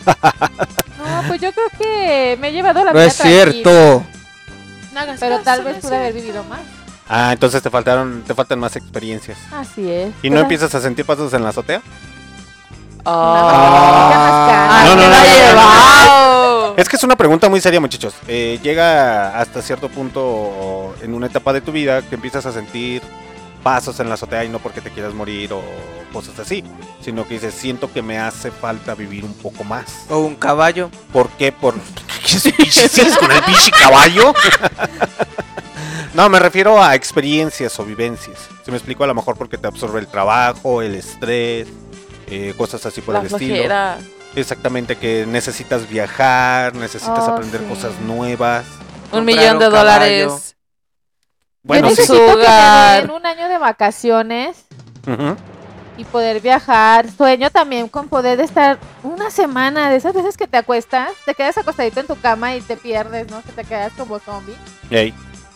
[0.99, 4.05] No, pues yo creo que me he llevado la No vida es cierto.
[4.93, 6.61] No hagas Pero caso, tal vez pude haber vivido más.
[7.09, 9.37] Ah, entonces te faltaron, te faltan más experiencias.
[9.53, 10.09] Así es.
[10.23, 11.83] ¿Y no Pero- empiezas a sentir pasos en la azotea?
[13.05, 15.49] Ah, No, no, me no, la no, he no, no.
[15.49, 16.75] llevado.
[16.77, 18.15] Es que es una pregunta muy seria, muchachos.
[18.27, 23.03] Eh, llega hasta cierto punto en una etapa de tu vida que empiezas a sentir
[23.65, 25.63] pasos en la azotea y no porque te quieras morir o
[26.13, 26.63] cosas así,
[27.03, 30.05] sino que dices, siento que me hace falta vivir un poco más.
[30.09, 30.91] O un caballo.
[31.13, 31.51] ¿Por qué?
[31.51, 31.75] Por...
[32.25, 34.33] ¿Qué es pinche- ¿Sigues con el pinche caballo?
[36.15, 38.39] no, me refiero a experiencias o vivencias.
[38.65, 41.67] Se me explico a lo mejor porque te absorbe el trabajo, el estrés,
[42.29, 43.75] eh, cosas así por La el estilo.
[44.37, 47.67] Exactamente, que necesitas viajar, necesitas Oh, aprender sí.
[47.69, 48.65] cosas nuevas.
[49.13, 50.41] Un millón un de caballo.
[51.65, 52.03] Bueno, yo sí.
[52.03, 53.03] necesito que me Sugar.
[53.03, 54.67] den un año de vacaciones
[55.97, 57.11] y poder viajar.
[57.11, 61.57] Sueño también con poder estar una semana de esas veces que te acuestas, te quedas
[61.59, 63.43] acostadito en tu cama y te pierdes, ¿no?
[63.43, 64.55] Que te quedas como zombie.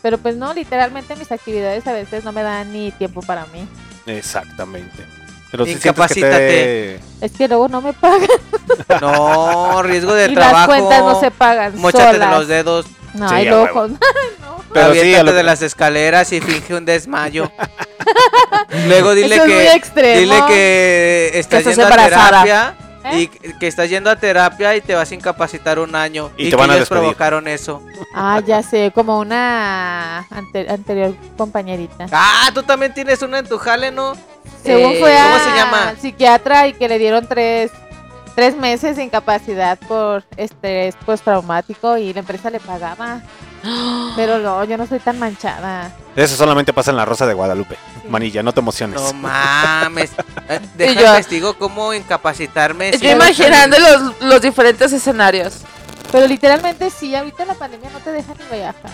[0.03, 3.67] Pero pues no, literalmente mis actividades a veces no me dan ni tiempo para mí.
[4.07, 5.05] exactamente.
[5.51, 7.01] Pero si Incapacítate.
[7.23, 8.29] Es que luego no me pagan.
[9.01, 10.57] No, riesgo de y trabajo.
[10.57, 11.77] las cuentas no se pagan.
[11.81, 12.87] Móchate de los dedos.
[13.15, 13.81] No, Sí, hay a luego.
[13.83, 13.99] huevo.
[14.41, 14.65] no.
[14.73, 17.51] Pero sí, a lo de las escaleras y finge un desmayo.
[18.87, 20.21] Luego dile Eso es que muy extremo.
[20.21, 22.75] dile que estás yendo a terapia
[23.05, 23.19] ¿Eh?
[23.21, 26.45] y que estás yendo a terapia y te vas a incapacitar un año Y y,
[26.47, 27.03] te que van a ellos despedir.
[27.03, 27.83] provocaron eso.
[28.15, 32.07] Ah, ya sé, como una ante- anterior compañerita.
[32.13, 34.15] Ah, tú también tienes una en tu jale, ¿no?
[34.63, 35.95] Según Eh, fue a ¿Cómo se llama?
[36.01, 37.71] psiquiatra y que le dieron tres,
[38.39, 43.21] tres meses de incapacidad por estrés postraumático y la empresa le pagaba.
[44.15, 45.91] Pero no, yo no soy tan manchada.
[46.15, 47.77] Eso solamente pasa en la Rosa de Guadalupe.
[48.09, 49.01] Manilla, no te emociones.
[49.03, 50.13] No mames.
[50.51, 52.89] Eh, Deja yo- investigo cómo incapacitarme.
[52.91, 55.59] Estoy imaginando los, los diferentes escenarios.
[56.11, 58.91] Pero literalmente sí, ahorita la pandemia no te deja ni viajar,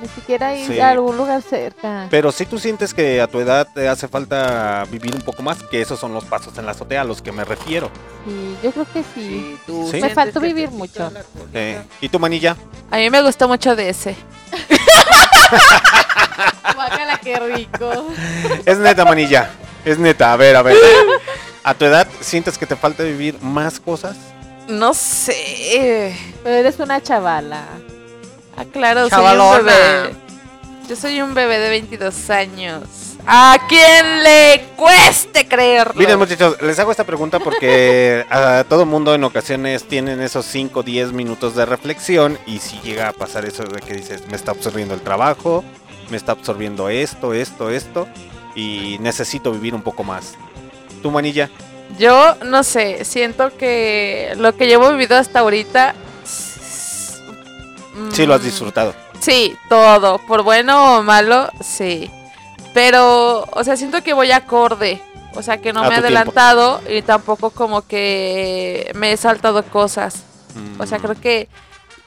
[0.00, 0.80] ni siquiera ir Sí.
[0.80, 2.06] a algún lugar cerca.
[2.10, 5.62] Pero si tú sientes que a tu edad te hace falta vivir un poco más,
[5.64, 7.90] que esos son los pasos en la azotea a los que me refiero.
[8.24, 9.08] Sí, yo creo que sí.
[9.14, 10.00] Sí, tú Sí.
[10.00, 11.12] Me faltó vivir mucho.
[12.00, 12.56] ¿Y tu manilla?
[12.90, 14.16] A mí me gustó mucho de ese.
[16.74, 18.08] Guácala, qué rico.
[18.64, 19.50] Es neta, manilla.
[19.84, 20.32] Es neta.
[20.32, 20.76] A ver, a ver.
[21.64, 24.16] ¿A tu edad sientes que te falta vivir más cosas?
[24.68, 26.16] No sé.
[26.42, 27.64] Pero eres una chavala.
[28.56, 30.16] Ah, claro, soy un bebé.
[30.88, 32.82] Yo soy un bebé de 22 años.
[33.26, 35.94] A quien le cueste creerlo.
[35.94, 40.80] Miren, muchachos, les hago esta pregunta porque a todo mundo en ocasiones tienen esos 5
[40.80, 44.36] o 10 minutos de reflexión y si llega a pasar eso de que dices, me
[44.36, 45.64] está absorbiendo el trabajo,
[46.08, 48.06] me está absorbiendo esto, esto, esto
[48.54, 50.34] y necesito vivir un poco más.
[51.02, 51.50] ¿Tu manilla?
[51.98, 55.94] Yo no sé, siento que lo que llevo vivido hasta ahorita.
[56.24, 57.20] s-
[58.12, 58.94] Sí, lo has mm, disfrutado.
[59.20, 62.10] Sí, todo, por bueno o malo, sí.
[62.74, 65.00] Pero, o sea, siento que voy acorde.
[65.34, 66.06] O sea, que no A me he tiempo.
[66.06, 70.22] adelantado y tampoco como que me he saltado cosas.
[70.78, 71.48] O sea, Mm, creo que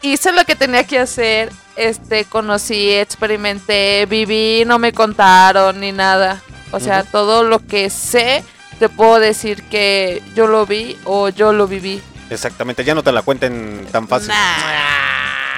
[0.01, 1.51] hice lo que tenía que hacer.
[1.75, 6.41] Este, conocí, experimenté, viví, no me contaron ni nada.
[6.71, 8.43] O sea, todo lo que sé,
[8.79, 12.01] te puedo decir que yo lo vi o yo lo viví.
[12.29, 14.31] Exactamente, ya no te la cuenten tan fácil.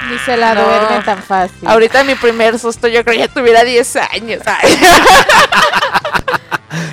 [0.09, 0.63] Ni se la No.
[0.63, 1.67] duerme tan fácil.
[1.67, 4.41] Ahorita mi primer susto yo creo que ya tuviera 10 años.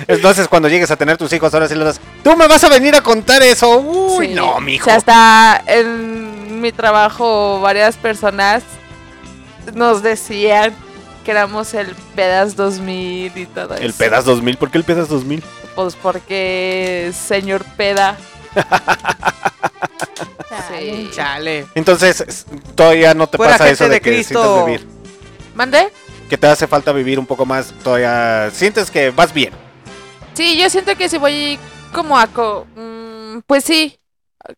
[0.07, 2.69] Entonces, cuando llegues a tener tus hijos, ahora sí les das, tú me vas a
[2.69, 3.77] venir a contar eso.
[3.77, 4.33] Uy, Sí.
[4.33, 4.83] no, O mijo.
[4.85, 8.63] sea, hasta en mi trabajo varias personas
[9.73, 10.75] nos decían
[11.23, 13.83] que éramos el Pedas 2000 y todo eso.
[13.83, 15.43] El Pedas 2000, ¿por qué el Pedas 2000?
[15.79, 18.17] Pues porque señor Peda.
[20.49, 20.77] Chale.
[20.77, 21.09] Sí.
[21.15, 21.67] Chale.
[21.73, 22.45] Entonces,
[22.75, 24.39] todavía no te Fuera pasa eso de, de que Cristo.
[24.41, 24.87] necesitas vivir.
[25.55, 25.87] ¿Mande?
[26.29, 29.53] Que te hace falta vivir un poco más, todavía sientes que vas bien.
[30.33, 31.57] Sí, yo siento que si voy
[31.93, 32.27] como a...
[32.27, 33.97] co- mm, pues sí,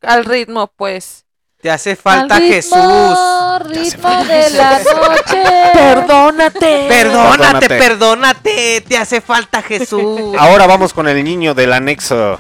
[0.02, 1.26] al ritmo, pues.
[1.62, 3.70] Te hace falta ritmo, Jesús.
[3.70, 5.44] ritmo de la noche.
[5.74, 6.86] Perdónate.
[6.90, 7.68] Perdónate, Perdónate.
[7.68, 8.82] perdónate.
[8.88, 10.36] Te hace falta Jesús.
[10.40, 12.40] Ahora vamos con el niño del anexo.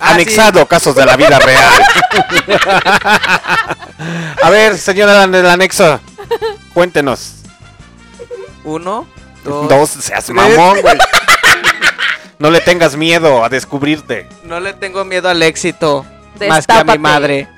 [0.00, 1.82] Ah, Anexado, casos de la vida real.
[4.42, 6.00] A ver, señora del anexo,
[6.72, 7.34] cuéntenos.
[8.62, 9.08] Uno,
[9.48, 9.68] dos.
[9.68, 10.34] Dos, seas tres.
[10.34, 10.96] mamón, güey.
[12.38, 14.28] No le tengas miedo a descubrirte.
[14.44, 16.06] No le tengo miedo al éxito.
[16.48, 17.48] Más que a mi madre.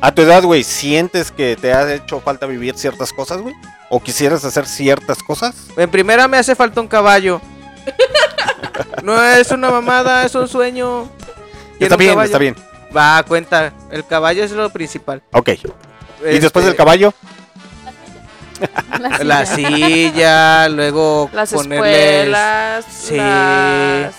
[0.00, 3.54] A tu edad, güey, ¿sientes que te ha hecho falta vivir ciertas cosas, güey?
[3.90, 5.54] ¿O quisieras hacer ciertas cosas?
[5.76, 7.40] En primera me hace falta un caballo.
[9.02, 11.08] No es una mamada, es un sueño.
[11.78, 12.26] Está bien, caballo.
[12.26, 12.56] está bien.
[12.96, 13.72] Va, cuenta.
[13.90, 15.22] El caballo es lo principal.
[15.32, 15.48] Ok.
[15.50, 17.12] ¿Y después Este, del caballo?
[19.00, 20.68] La La silla.
[20.68, 22.84] luego Las ponerles escuelas.
[22.90, 23.16] sí.
[23.16, 24.14] las-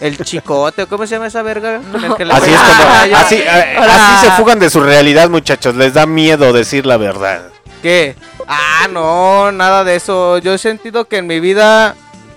[0.00, 1.80] el chicote, ¿cómo se llama esa verga?
[1.90, 5.28] Con el que le Así es como, así, eh, así se fugan de su realidad,
[5.28, 5.74] muchachos.
[5.74, 7.42] Les da miedo decir la verdad.
[7.82, 8.14] ¿Qué?
[8.46, 10.38] Ah, no, nada de eso.
[10.38, 11.96] Yo he sentido que en mi vida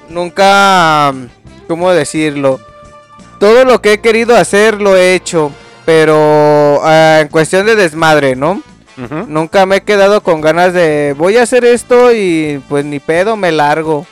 [0.09, 1.13] nunca,
[1.67, 2.59] ¿cómo decirlo?
[3.39, 5.51] Todo lo que he querido hacer lo he hecho,
[5.85, 8.61] pero ah, en cuestión de desmadre, ¿no?
[9.27, 13.35] Nunca me he quedado con ganas de voy a hacer esto y pues ni pedo
[13.35, 14.05] me largo.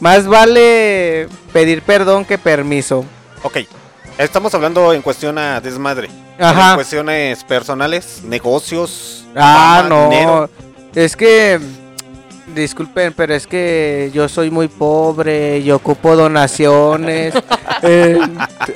[0.00, 3.04] Más vale pedir perdón que permiso.
[3.42, 3.58] Ok.
[4.18, 6.08] Estamos hablando en cuestión a desmadre.
[6.38, 6.70] Ajá.
[6.70, 9.26] En cuestiones personales, negocios.
[9.34, 10.08] Ah, no.
[10.08, 10.50] dinero.
[10.94, 11.60] Es que.
[12.56, 17.34] Disculpen, pero es que yo soy muy pobre y ocupo donaciones.
[17.82, 18.18] Eh,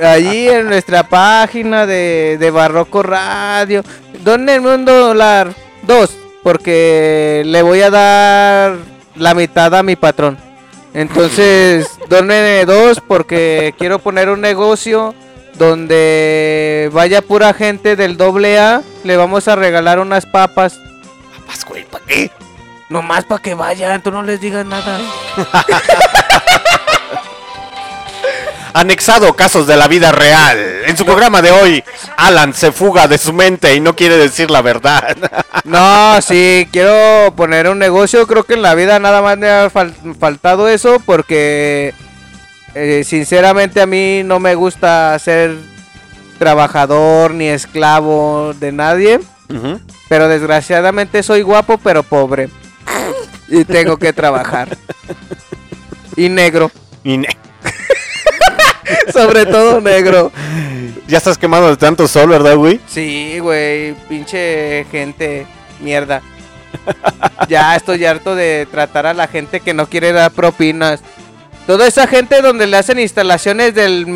[0.03, 3.83] allí en nuestra página de, de Barroco Radio.
[4.23, 5.55] Donenme un dólar.
[5.83, 6.15] Dos.
[6.43, 8.77] Porque le voy a dar
[9.17, 10.37] la mitad a mi patrón.
[10.93, 15.15] Entonces, donenme dos porque quiero poner un negocio
[15.59, 18.83] donde vaya pura gente del doble A.
[19.03, 20.79] Le vamos a regalar unas papas.
[21.39, 22.31] Papas, güey, ¿para qué?
[22.91, 24.99] Nomás para que vayan, tú no les digas nada.
[28.73, 30.59] Anexado casos de la vida real.
[30.87, 31.83] En su programa de hoy,
[32.17, 35.17] Alan se fuga de su mente y no quiere decir la verdad.
[35.65, 38.27] No, sí, quiero poner un negocio.
[38.27, 41.93] Creo que en la vida nada más me ha fal- faltado eso porque
[42.75, 45.57] eh, sinceramente a mí no me gusta ser
[46.39, 49.21] trabajador ni esclavo de nadie.
[50.09, 52.49] Pero desgraciadamente soy guapo pero pobre.
[53.49, 54.77] Y tengo que trabajar.
[56.17, 56.71] Y negro.
[57.05, 57.29] Y ne-
[59.13, 60.31] Sobre todo negro.
[61.09, 62.81] ya estás quemado de tanto sol, ¿verdad, güey?
[62.87, 65.47] Sí, güey, pinche gente,
[65.81, 66.23] mierda.
[67.49, 71.01] Ya estoy harto de tratar a la gente que no quiere dar propinas.
[71.67, 74.07] Toda esa gente donde le hacen instalaciones del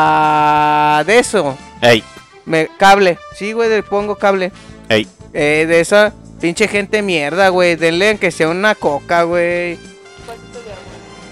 [0.00, 1.04] mega...
[1.06, 1.56] de eso.
[1.80, 2.02] Ey,
[2.44, 2.68] Me...
[2.78, 3.18] cable.
[3.36, 4.52] Sí, güey, le pongo cable.
[4.88, 5.06] ey.
[5.32, 7.76] Eh, de esa pinche gente mierda, güey.
[7.76, 9.78] Denle que sea una coca, güey.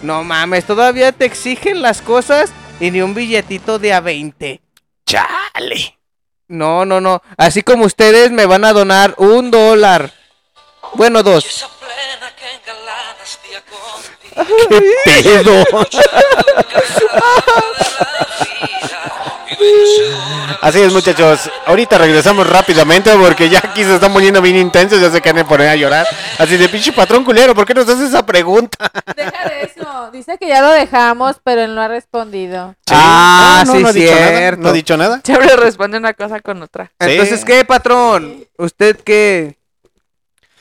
[0.03, 4.61] No mames, todavía te exigen las cosas y ni un billetito de a 20.
[5.07, 5.99] Chale.
[6.47, 7.23] No, no, no.
[7.37, 10.13] Así como ustedes me van a donar un dólar.
[10.95, 11.67] Bueno, dos.
[15.05, 15.65] Pedo.
[20.61, 21.51] Así es, muchachos.
[21.67, 25.01] Ahorita regresamos rápidamente porque ya aquí se están poniendo bien intensos.
[25.01, 26.07] Ya se quieren poner a llorar.
[26.39, 28.91] Así de pinche patrón culero, ¿por qué nos haces esa pregunta?
[29.17, 30.11] Deja de eso.
[30.13, 32.75] Dice que ya lo dejamos, pero él no ha respondido.
[32.91, 34.63] Ah, No, no, sí, no ha dicho nada, cierto.
[34.63, 35.21] no ha dicho nada.
[35.25, 36.87] Siempre responde una cosa con otra.
[37.01, 37.11] Sí.
[37.11, 38.45] Entonces, ¿qué, patrón?
[38.57, 39.57] ¿Usted qué?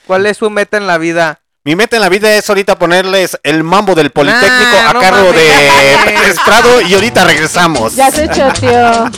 [0.05, 1.41] ¿Cuál es su meta en la vida?
[1.67, 5.01] Mi meta en la vida es ahorita ponerles el mambo del Politécnico Nah, a no
[5.01, 5.35] cargo mames.
[6.23, 7.93] de Estrado y ahorita regresamos.
[7.93, 9.11] Ya se choteó.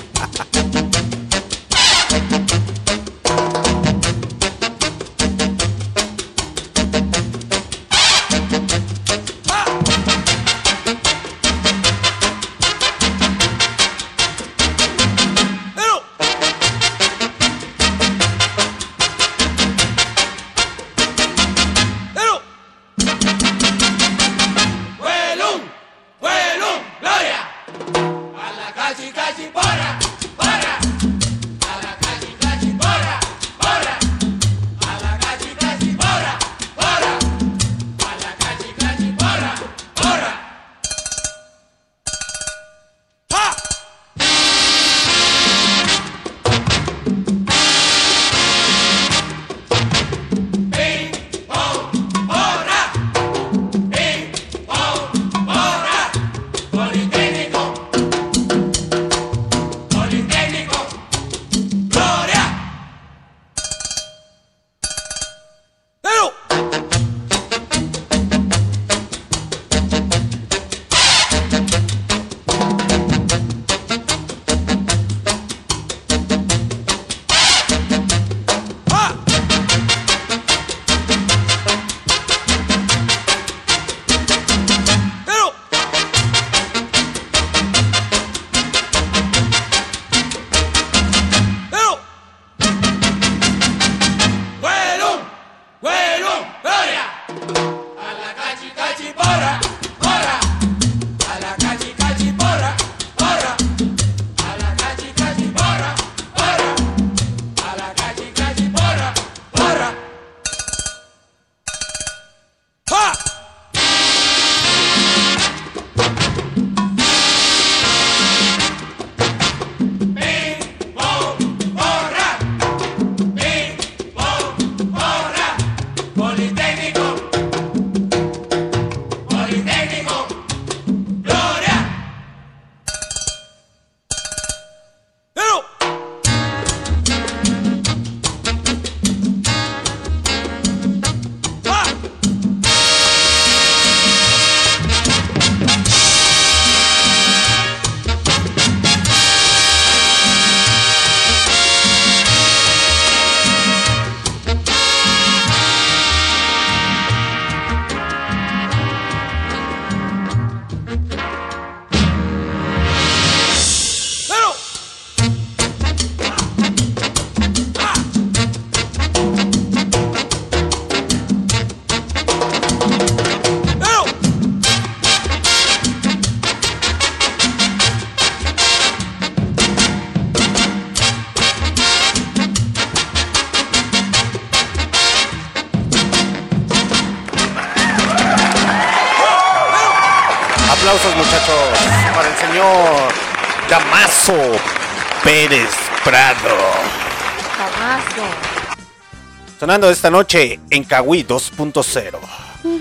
[199.69, 202.17] Sonando esta noche en Kawi 2.0.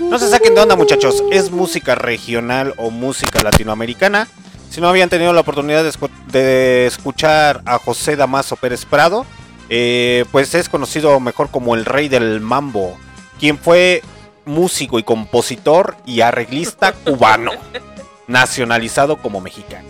[0.09, 1.23] No se saquen de onda, muchachos.
[1.31, 4.27] Es música regional o música latinoamericana.
[4.71, 9.27] Si no habían tenido la oportunidad de, escu- de escuchar a José Damaso Pérez Prado,
[9.69, 12.97] eh, pues es conocido mejor como el rey del mambo,
[13.39, 14.01] quien fue
[14.45, 17.51] músico y compositor y arreglista cubano,
[18.25, 19.89] nacionalizado como mexicano.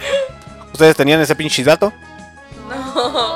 [0.74, 1.94] ¿Ustedes tenían ese pinche dato?
[2.68, 3.29] No.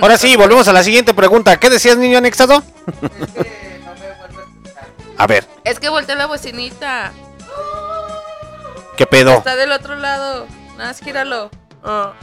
[0.00, 1.58] Ahora sí, volvemos a la siguiente pregunta.
[1.58, 2.62] ¿Qué decías, niño anexado?
[5.18, 7.12] A ver, Es que volteé la bocinita.
[8.96, 9.34] ¿qué pedo?
[9.34, 10.46] Está del otro lado.
[10.76, 11.50] Nada más gíralo.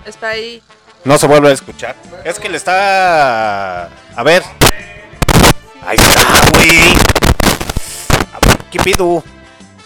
[0.06, 0.61] Está ahí.
[1.06, 1.95] No se vuelve a escuchar.
[2.26, 3.86] Es que le está.
[4.16, 4.44] A ver.
[5.86, 6.22] Ahí está,
[6.53, 6.80] güey.
[8.34, 9.24] A ver, ¿Qué pedo?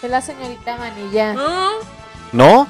[0.02, 1.32] Es la señorita Manilla.
[1.32, 1.70] No,
[2.32, 2.68] ¿No?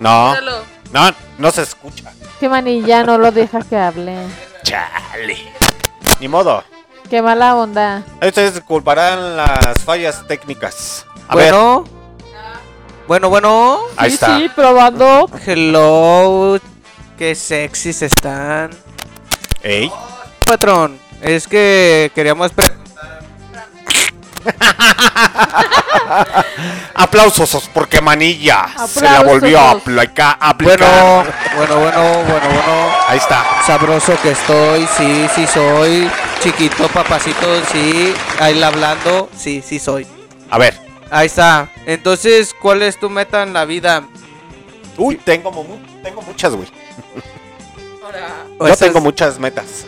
[0.00, 0.28] No.
[0.30, 0.73] gíralo.
[0.94, 2.12] No, no se escucha.
[2.38, 4.16] Que Manilla no lo deja que hable.
[4.62, 5.36] Chale.
[6.20, 6.62] Ni modo.
[7.10, 8.04] Qué mala onda.
[8.26, 11.04] Ustedes culparán las fallas técnicas.
[11.28, 11.84] A ver, Bueno.
[13.08, 13.80] Bueno, bueno.
[13.96, 14.38] ahí sí, está.
[14.38, 15.28] sí, probando.
[15.44, 16.58] Hello.
[17.18, 18.70] Qué sexys están.
[19.62, 19.90] Ey.
[20.46, 22.70] Patrón, es que queríamos pre-
[26.94, 30.38] Aplausos porque Manilla se la volvió a aplicar.
[30.62, 31.24] Bueno,
[31.56, 32.94] bueno, bueno, bueno, bueno.
[33.08, 33.44] Ahí está.
[33.66, 36.10] Sabroso que estoy, sí, sí soy.
[36.40, 38.14] Chiquito, papacito, sí.
[38.38, 40.06] Ahí la hablando, sí, sí soy.
[40.50, 40.78] A ver.
[41.10, 41.68] Ahí está.
[41.86, 44.04] Entonces, ¿cuál es tu meta en la vida?
[44.96, 45.50] Uy, tengo,
[46.02, 46.68] tengo muchas, güey.
[48.60, 49.86] Yo tengo muchas metas.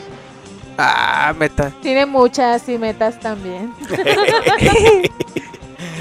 [0.78, 1.72] Ah, meta.
[1.82, 3.72] Tiene muchas y metas también.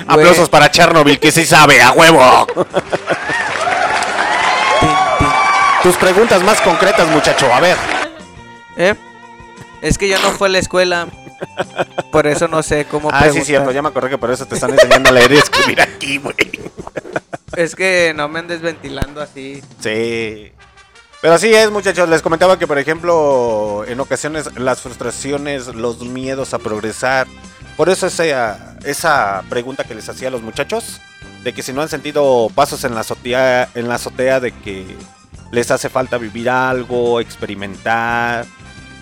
[0.07, 2.45] Aplausos para Chernobyl, que sí sabe, a huevo.
[5.83, 7.77] Tus preguntas más concretas, muchacho, a ver.
[8.77, 8.95] ¿Eh?
[9.81, 11.07] Es que yo no fui a la escuela.
[12.11, 13.45] Por eso no sé cómo Ah, sí, preguntar.
[13.45, 16.17] cierto, ya me acordé que por eso te están enseñando a leer y escribir aquí,
[16.17, 16.35] güey.
[17.55, 19.61] Es que no me andes ventilando así.
[19.79, 20.51] Sí.
[21.21, 22.07] Pero así es, muchachos.
[22.09, 27.27] Les comentaba que, por ejemplo, en ocasiones las frustraciones, los miedos a progresar.
[27.77, 31.01] Por eso esa, esa pregunta que les hacía a los muchachos,
[31.43, 34.85] de que si no han sentido pasos en la azotea, en la azotea de que
[35.51, 38.45] les hace falta vivir algo, experimentar,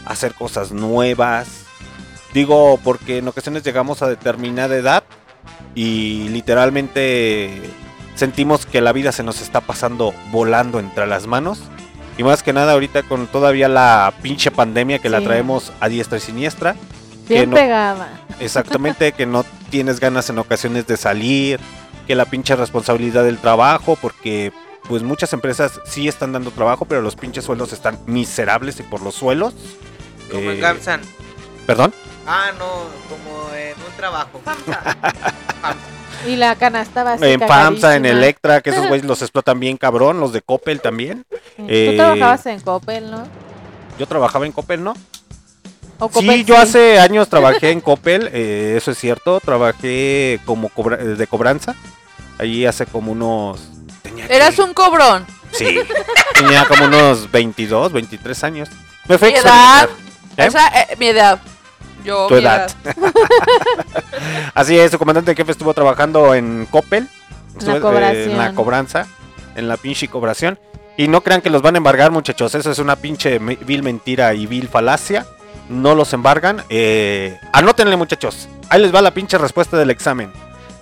[0.06, 1.48] hacer cosas nuevas.
[2.34, 5.04] Digo, porque en ocasiones llegamos a determinada edad
[5.76, 7.62] y literalmente
[8.16, 11.60] sentimos que la vida se nos está pasando volando entre las manos.
[12.18, 16.18] Y más que nada ahorita con todavía la pinche pandemia que la traemos a diestra
[16.18, 16.76] y siniestra.
[17.28, 18.22] que Bien no- pegada.
[18.40, 21.60] Exactamente, que no tienes ganas en ocasiones de salir,
[22.06, 24.52] que la pinche responsabilidad del trabajo, porque
[24.90, 29.02] pues muchas empresas sí están dando trabajo, pero los pinches sueldos están miserables y por
[29.02, 29.54] los suelos.
[30.30, 31.02] Como en eh, Gamsan.
[31.66, 31.94] Perdón.
[32.28, 32.66] Ah, no,
[33.10, 34.42] como en un trabajo.
[36.28, 37.28] Y la canasta básica.
[37.28, 38.06] En FAMSA, en.
[38.06, 41.26] Electra, que esos güeyes los explotan bien cabrón, los de Coppel también.
[41.58, 43.28] Tú Eh, trabajabas en Coppel, ¿no?
[44.00, 44.94] Yo trabajaba en Coppel, ¿no?
[46.00, 51.00] O Sí, yo hace años trabajé en Coppel, eh, eso es cierto, trabajé como cobra-
[51.00, 51.76] eh, de cobranza,
[52.40, 53.62] allí hace como unos...
[54.02, 55.26] tenía que- Eras un cobrón.
[55.52, 55.80] Sí,
[56.34, 58.70] tenía como unos 22, 23 años.
[59.08, 59.88] Me fue Mi edad.
[60.36, 60.48] ¿Eh?
[60.48, 61.40] O sea, eh, mi edad.
[62.04, 62.70] Yo, Tu edad.
[64.54, 67.08] Así es, su comandante en jefe estuvo trabajando en Coppel,
[67.58, 69.08] estuvo, eh, en la cobranza,
[69.56, 70.60] en la pinche cobración.
[70.96, 74.34] Y no crean que los van a embargar, muchachos, eso es una pinche vil mentira
[74.34, 75.26] y vil falacia.
[75.70, 76.64] No los embargan.
[76.70, 78.48] Eh, anótenle, muchachos.
[78.70, 80.32] Ahí les va la pinche respuesta del examen.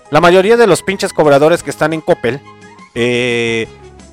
[0.09, 2.41] La mayoría de los pinches cobradores que están en Coppel
[2.95, 3.67] eh,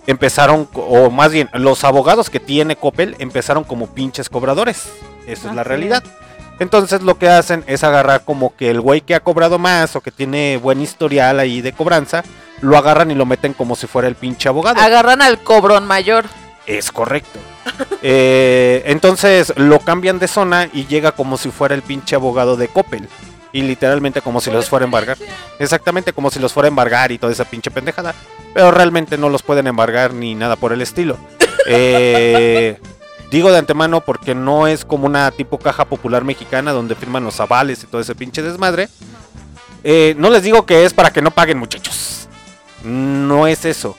[0.06, 4.88] empezaron, o más bien, los abogados que tiene Coppel empezaron como pinches cobradores.
[5.26, 6.04] Esa es la realidad.
[6.58, 10.00] Entonces lo que hacen es agarrar como que el güey que ha cobrado más o
[10.00, 12.24] que tiene buen historial ahí de cobranza,
[12.60, 14.80] lo agarran y lo meten como si fuera el pinche abogado.
[14.80, 16.24] Agarran al cobrón mayor.
[16.66, 17.38] Es correcto.
[18.00, 22.68] Eh, entonces lo cambian de zona y llega como si fuera el pinche abogado de
[22.68, 23.08] Coppel.
[23.52, 25.16] Y literalmente como si los fuera a embargar.
[25.58, 28.14] Exactamente como si los fuera a embargar y toda esa pinche pendejada.
[28.54, 31.18] Pero realmente no los pueden embargar ni nada por el estilo.
[31.70, 32.80] Eh,
[33.30, 37.40] digo de antemano porque no es como una tipo caja popular mexicana donde firman los
[37.40, 38.88] avales y todo ese pinche desmadre.
[39.84, 42.28] Eh, no les digo que es para que no paguen muchachos.
[42.82, 43.96] No es eso.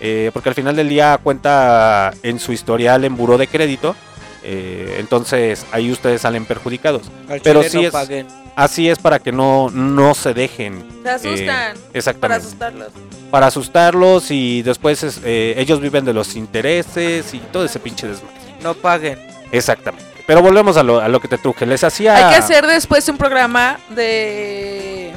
[0.00, 3.94] Eh, porque al final del día cuenta en su historial en buró de crédito
[4.42, 7.10] Eh, entonces ahí ustedes salen perjudicados.
[7.28, 8.26] Al Pero sí no es, paguen.
[8.56, 10.82] así es para que no, no se dejen.
[11.02, 11.76] Se asustan.
[11.76, 11.80] eh,
[12.22, 12.46] para exactamente.
[12.46, 12.88] asustarlos.
[13.30, 18.06] Para asustarlos y después es, eh, ellos viven de los intereses y todo ese pinche
[18.08, 18.39] desmadre.
[18.62, 19.18] No paguen.
[19.52, 20.06] Exactamente.
[20.26, 21.66] Pero volvemos a lo, a lo que te truje.
[21.66, 22.14] Les hacía...
[22.14, 25.12] Hay que hacer después un programa de.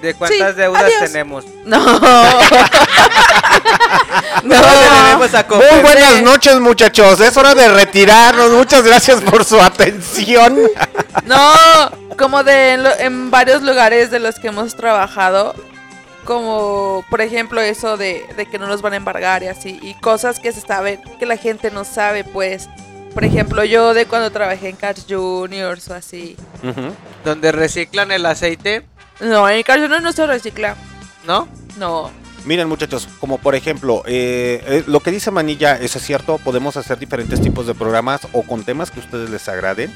[0.00, 1.00] ¿De cuántas Sí, deudas adiós.
[1.12, 1.44] tenemos?
[1.64, 1.78] No.
[4.42, 9.60] No, tenemos a Muy buenas noches muchachos, es hora de retirarnos, muchas gracias por su
[9.60, 10.58] atención.
[11.24, 11.52] No,
[12.18, 15.54] como de en, lo- en varios lugares de los que hemos trabajado,
[16.24, 19.94] como por ejemplo eso de, de que no nos van a embargar y así, y
[19.94, 22.68] cosas que se saben, que la gente no sabe, pues.
[23.14, 26.34] Por ejemplo, yo de cuando trabajé en Cars Juniors o así.
[27.24, 28.86] Donde reciclan el aceite,
[29.20, 30.76] No, en Cars Juniors no se recicla.
[31.26, 31.48] ¿no?
[31.78, 32.10] No.
[32.44, 36.76] Miren muchachos, como por ejemplo, eh, eh, lo que dice Manilla, eso es cierto, podemos
[36.76, 39.92] hacer diferentes tipos de programas o con temas que a ustedes les agraden.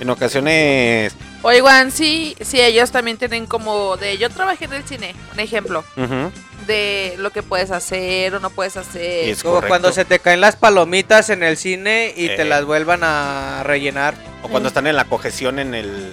[0.00, 1.14] En ocasiones...
[1.42, 5.84] Oigan, sí, sí, ellos también tienen como de yo trabajé en el cine, un ejemplo,
[5.96, 6.32] ujú,
[6.66, 9.28] de lo que puedes hacer o no puedes hacer.
[9.28, 9.68] Es Como correcto.
[9.68, 12.44] cuando se te caen las palomitas en el cine y te Eh.
[12.46, 14.14] las vuelvan a rellenar.
[14.42, 16.12] O cuando están en la cojeción en el...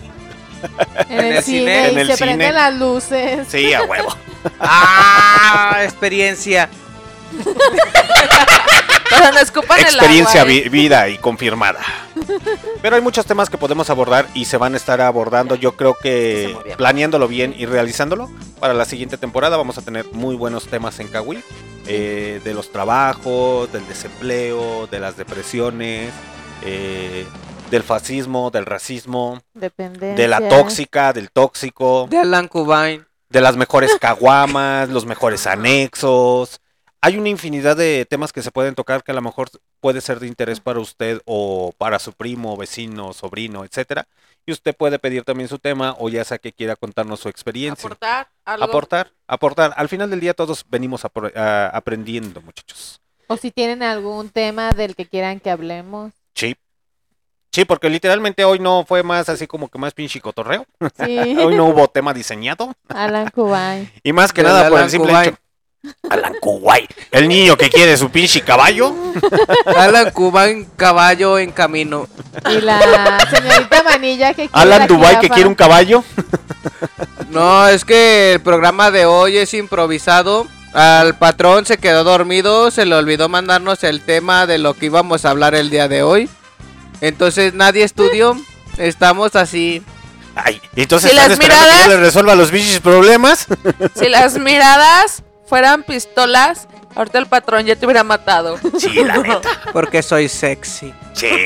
[1.09, 2.27] En el, cine, En y el se cine.
[2.27, 3.47] prenden las luces.
[3.49, 4.15] Sí, a huevo.
[4.59, 5.79] ¡Ah!
[5.83, 6.69] Experiencia.
[9.09, 10.61] Pero no escupan el Experiencia agua, ¿eh?
[10.63, 11.79] vi- vida y confirmada.
[12.81, 15.55] Pero hay muchos temas que podemos abordar y se van a estar abordando.
[15.55, 18.29] Yo creo que planeándolo bien y realizándolo
[18.59, 21.43] para la siguiente temporada vamos a tener muy buenos temas en Kawi.
[21.85, 26.11] eh, de los trabajos, del desempleo, de las depresiones,
[26.61, 27.25] eh,
[27.69, 30.15] del fascismo, del racismo, Dependencia.
[30.15, 33.05] de la tóxica, del tóxico, De Alan Cubain.
[33.29, 36.61] de las mejores caguamas, los mejores anexos.
[37.05, 39.49] Hay una infinidad de temas que se pueden tocar que a lo mejor
[39.81, 44.07] puede ser de interés para usted o para su primo, vecino, sobrino, etcétera.
[44.45, 47.87] Y usted puede pedir también su tema o ya sea que quiera contarnos su experiencia.
[47.87, 48.63] Aportar algo.
[48.63, 49.73] Aportar, aportar.
[49.75, 53.01] Al final del día todos venimos a- aprendiendo, muchachos.
[53.27, 56.13] O si tienen algún tema del que quieran que hablemos.
[56.35, 56.55] Sí.
[57.51, 60.65] Sí, porque literalmente hoy no fue más así como que más pinche cotorreo.
[61.05, 61.17] Sí.
[61.39, 62.73] hoy no hubo tema diseñado.
[62.89, 63.91] Alan Kubai.
[64.03, 65.27] Y más que nada por Alan el simple Kuwait.
[65.33, 65.37] hecho.
[66.09, 66.89] Alan Kuwait.
[67.11, 68.93] El niño que quiere su pinche caballo.
[69.75, 72.07] Alan Cubain, caballo en camino.
[72.49, 76.03] Y la señorita Manilla que quiere Alan la Dubai que quiere un caballo.
[77.29, 80.47] No, es que el programa de hoy es improvisado.
[80.73, 85.23] Al patrón se quedó dormido, se le olvidó mandarnos el tema de lo que íbamos
[85.25, 86.29] a hablar el día de hoy.
[87.01, 88.35] Entonces nadie estudió.
[88.77, 89.83] Estamos así.
[90.35, 93.45] Ay, entonces Si están las esperando que miradas- yo les resuelva los pinches problemas.
[93.95, 95.21] Si las miradas
[95.53, 98.57] fueran pistolas, ahorita el patrón ya te hubiera matado.
[98.79, 99.47] Sí, la neta.
[99.71, 100.91] Porque soy sexy.
[101.13, 101.27] Sí.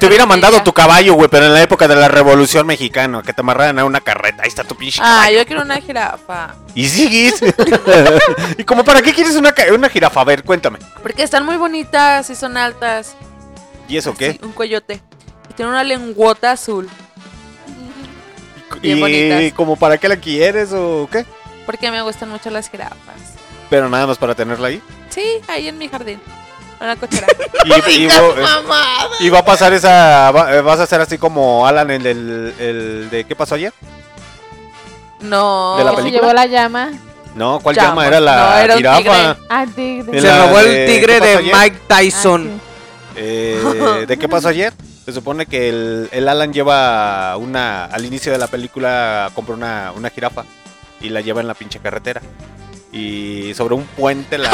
[0.00, 3.34] Te hubiera mandado tu caballo, güey, pero en la época de la Revolución Mexicana, que
[3.34, 4.42] te amarraran a una carreta.
[4.42, 5.38] Ahí está tu pinche Ah, caballo.
[5.40, 6.54] yo quiero una jirafa.
[6.74, 7.42] Y sigues.
[8.58, 9.52] ¿Y como para qué quieres una,
[9.90, 10.20] jirafa?
[10.22, 10.78] A ver, cuéntame.
[11.02, 13.14] Porque están muy bonitas y son altas.
[13.86, 14.38] ¿Y eso qué?
[14.42, 15.02] Un coyote.
[15.50, 16.88] Y tiene una lengüota azul.
[18.80, 19.52] bien ¿Y bonitas.
[19.54, 21.26] como para qué la quieres o qué?
[21.66, 22.96] Porque me gustan mucho las jirafas.
[23.70, 24.82] Pero nada más para tenerla ahí.
[25.10, 26.20] Sí, ahí en mi jardín.
[26.80, 27.26] En la cochera.
[27.64, 28.34] Y, y vo-
[29.20, 30.30] y va a pasar esa.
[30.32, 33.72] va- eh, vas a hacer así como Alan, el, el, el de ¿Qué pasó ayer?
[35.20, 35.76] No.
[35.78, 36.20] ¿De la Que se película?
[36.22, 36.92] llevó la llama.
[37.34, 37.88] No, ¿cuál Llama.
[37.88, 38.06] llama?
[38.08, 38.98] Era la No, era jirafa.
[38.98, 39.46] tigre.
[39.48, 40.20] Ah, tigre.
[40.20, 41.52] Se robó el tigre ¿qué pasó de?
[41.54, 42.60] Mike Tyson.
[42.60, 44.72] Ah, Eh, ¿De qué pasó ayer?
[45.04, 47.84] Se supone que el, el Alan lleva una.
[47.86, 50.44] Al inicio de la película compra una, una jirafa
[51.02, 52.20] y la lleva en la pinche carretera.
[52.92, 54.50] Y sobre un puente la.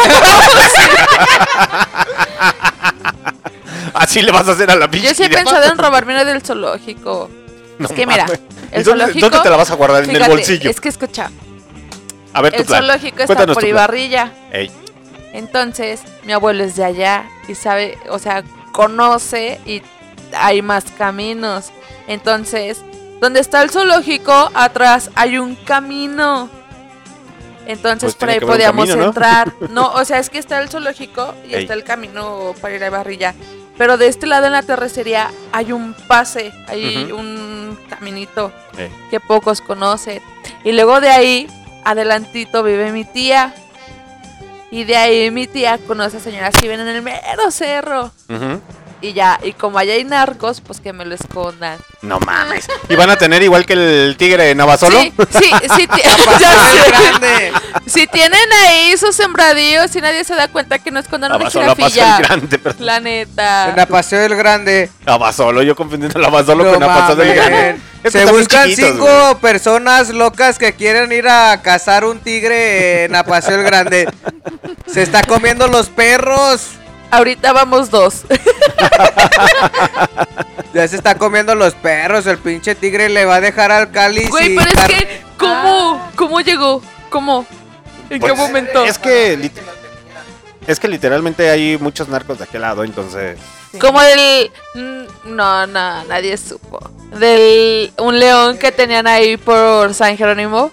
[3.95, 6.25] Así le vas a hacer a la pinche Yo sí he pensado en robarme una
[6.25, 7.31] del zoológico.
[7.79, 8.41] No es que mira, mames.
[8.73, 9.21] el ¿Y dónde, zoológico.
[9.31, 10.05] dónde te la vas a guardar?
[10.05, 10.71] en el bolsillo.
[10.71, 11.31] Es que escucha,
[12.33, 12.81] A ver tu el plan.
[12.85, 13.65] zoológico está por.
[13.65, 14.33] Ibarrilla.
[14.53, 14.71] Ey,
[15.33, 18.43] Entonces, mi abuelo es de allá y sabe, o sea,
[18.73, 19.83] conoce y
[20.37, 21.67] hay más caminos.
[22.07, 22.79] Entonces,
[23.21, 26.49] donde está el zoológico, atrás hay un camino.
[27.67, 29.09] Entonces, Pues por ahí podíamos camino, ¿no?
[29.09, 29.53] entrar.
[29.71, 31.63] No, o sea, es que está el zoológico y Ey.
[31.63, 33.35] está el camino para ir a Barrilla.
[33.77, 38.91] Pero de este lado en la terracería hay un pase, hay un caminito ey.
[39.11, 40.21] que pocos conocen.
[40.65, 41.47] Y luego de ahí,
[41.85, 43.55] adelantito vive mi tía.
[44.71, 48.11] Y de ahí mi tía conoce a señoras que viven en el mero cerro.
[49.01, 49.39] Y ya.
[49.43, 51.79] Y como allá hay narcos, pues que me lo escondan.
[52.03, 52.69] No mames.
[52.89, 55.01] ¿Y van a tener igual que el tigre Navasolo?
[55.01, 55.87] Sí, sí, sí.
[55.95, 56.03] ti-
[56.41, 57.53] ya sé.
[57.87, 61.75] Si tienen ahí sus sembradíos y nadie se da cuenta que no escondan una Navasolo
[61.75, 62.19] pasó el jirafilla.
[62.19, 62.87] grande, perdón.
[62.87, 63.87] La neta.
[64.11, 64.91] El Grande.
[65.07, 67.81] Navasolo, yo confundiendo Navasolo No con Navasolo del grande.
[68.05, 69.35] Es que Se buscan chiquitos, cinco güey.
[69.37, 74.09] personas locas que quieren ir a cazar un tigre en Apaseo el Grande.
[74.87, 76.69] Se está comiendo los perros.
[77.11, 78.23] Ahorita vamos dos.
[80.75, 82.27] Ya se está comiendo los perros.
[82.27, 84.29] El pinche tigre le va a dejar al cáliz.
[84.29, 86.11] Güey, pero es que, ¿cómo?
[86.15, 86.83] ¿Cómo llegó?
[87.09, 87.47] ¿Cómo?
[88.11, 88.85] ¿En qué Pues, momento?
[88.85, 89.51] Es que,
[90.67, 93.39] es que literalmente hay muchos narcos de aquel lado, entonces.
[93.81, 94.51] Como del...
[94.75, 96.79] mm, No, no, nadie supo.
[97.19, 97.91] Del...
[97.97, 100.71] Un león que tenían ahí por San Jerónimo.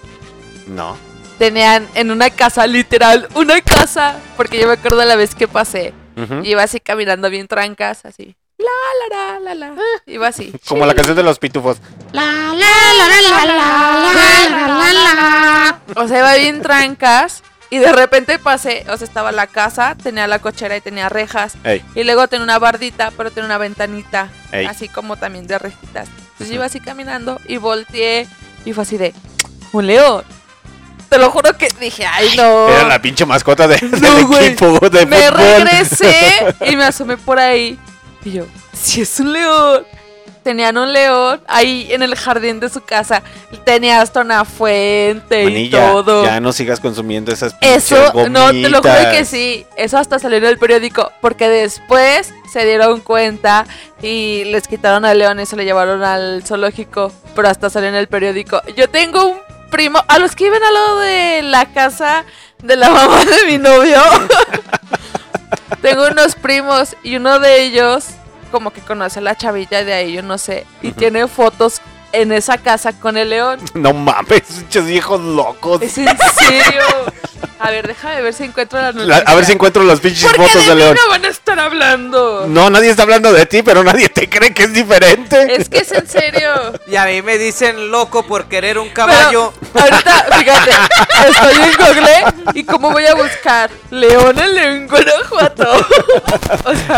[0.66, 0.96] No.
[1.38, 4.16] Tenían en una casa, literal, una casa.
[4.36, 5.94] Porque yo me acuerdo la vez que pasé.
[6.16, 6.42] Ujú.
[6.42, 8.36] Y iba así caminando bien trancas, así.
[8.58, 8.66] La,
[9.10, 9.82] la, la, la, la.
[10.06, 10.52] Iba así.
[10.66, 11.78] Como la canción de los pitufos.
[15.94, 17.42] O sea, iba bien trancas.
[17.68, 21.54] Y de repente pasé, o sea, estaba la casa, tenía la cochera y tenía rejas.
[21.64, 21.84] Ey.
[21.96, 24.28] Y luego tenía una bardita, pero tenía una ventanita.
[24.52, 24.66] Ey.
[24.66, 26.08] Así como también de rejitas.
[26.08, 28.28] Entonces yo iba así caminando y volteé
[28.64, 29.12] y fue así de,
[29.72, 30.24] un león.
[31.16, 32.68] Te lo juro que dije, ay no.
[32.68, 34.48] Era la pinche mascota de, del No, güey.
[34.48, 35.38] equipo de me fútbol.
[35.44, 36.14] regresé
[36.70, 37.78] y me asomé por ahí.
[38.22, 38.44] Y yo,
[38.74, 39.86] si es un león.
[40.42, 43.20] Tenían un león ahí en el jardín de su casa.
[43.64, 46.24] Tenía hasta una fuente y todo.
[46.24, 49.66] ya no sigas consumiendo esas pinches Eso, no, te lo juro que sí.
[49.76, 51.10] Eso hasta salió en el periódico.
[51.20, 53.66] Porque después se dieron cuenta
[54.02, 57.10] y les quitaron al león y se lo llevaron al zoológico.
[57.34, 58.60] Pero hasta salió en el periódico.
[58.76, 62.24] Yo tengo un primo, a los que viven al lado de la casa
[62.62, 64.00] de la mamá de mi novio.
[65.82, 68.06] tengo unos primos y uno de ellos
[68.50, 70.66] como que conoce a la chavilla de ahí, yo no sé.
[70.82, 71.80] Y tiene fotos
[72.12, 73.60] en esa casa con el león.
[73.74, 75.82] No mames, pinches viejos locos.
[75.82, 76.06] Es en
[76.38, 76.82] serio.
[77.58, 80.36] A ver, déjame ver si encuentro la La- a ver si encuentro las pinches ¿Por
[80.36, 80.96] qué fotos de León.
[81.02, 82.44] no van a estar hablando?
[82.48, 85.54] No, nadie está hablando de ti, pero nadie te cree que es diferente.
[85.56, 86.50] Es que es en serio.
[86.86, 89.52] Y a mí me dicen loco por querer un caballo.
[89.74, 90.70] Ahorita, fíjate,
[91.30, 95.86] estoy en Google y cómo voy a buscar León en León, Guanajuato.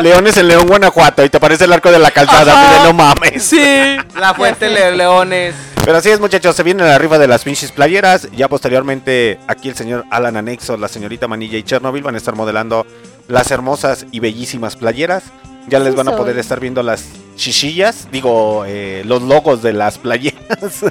[0.02, 2.92] León es en León, Guanajuato, y te parece el arco de la calzada, mire, no
[2.92, 3.42] mames.
[3.44, 3.96] Sí.
[4.16, 5.54] La fuente de leones.
[5.84, 8.28] Pero así es, muchachos, se viene la rifa de las pinches playeras.
[8.32, 12.34] Ya posteriormente, aquí el señor Alan Anexo, la señorita Manilla y Chernobyl van a estar
[12.36, 12.86] modelando
[13.28, 15.24] las hermosas y bellísimas playeras.
[15.68, 17.04] Ya les van a poder estar viendo las
[17.36, 20.82] chichillas, digo, eh, los logos de las playeras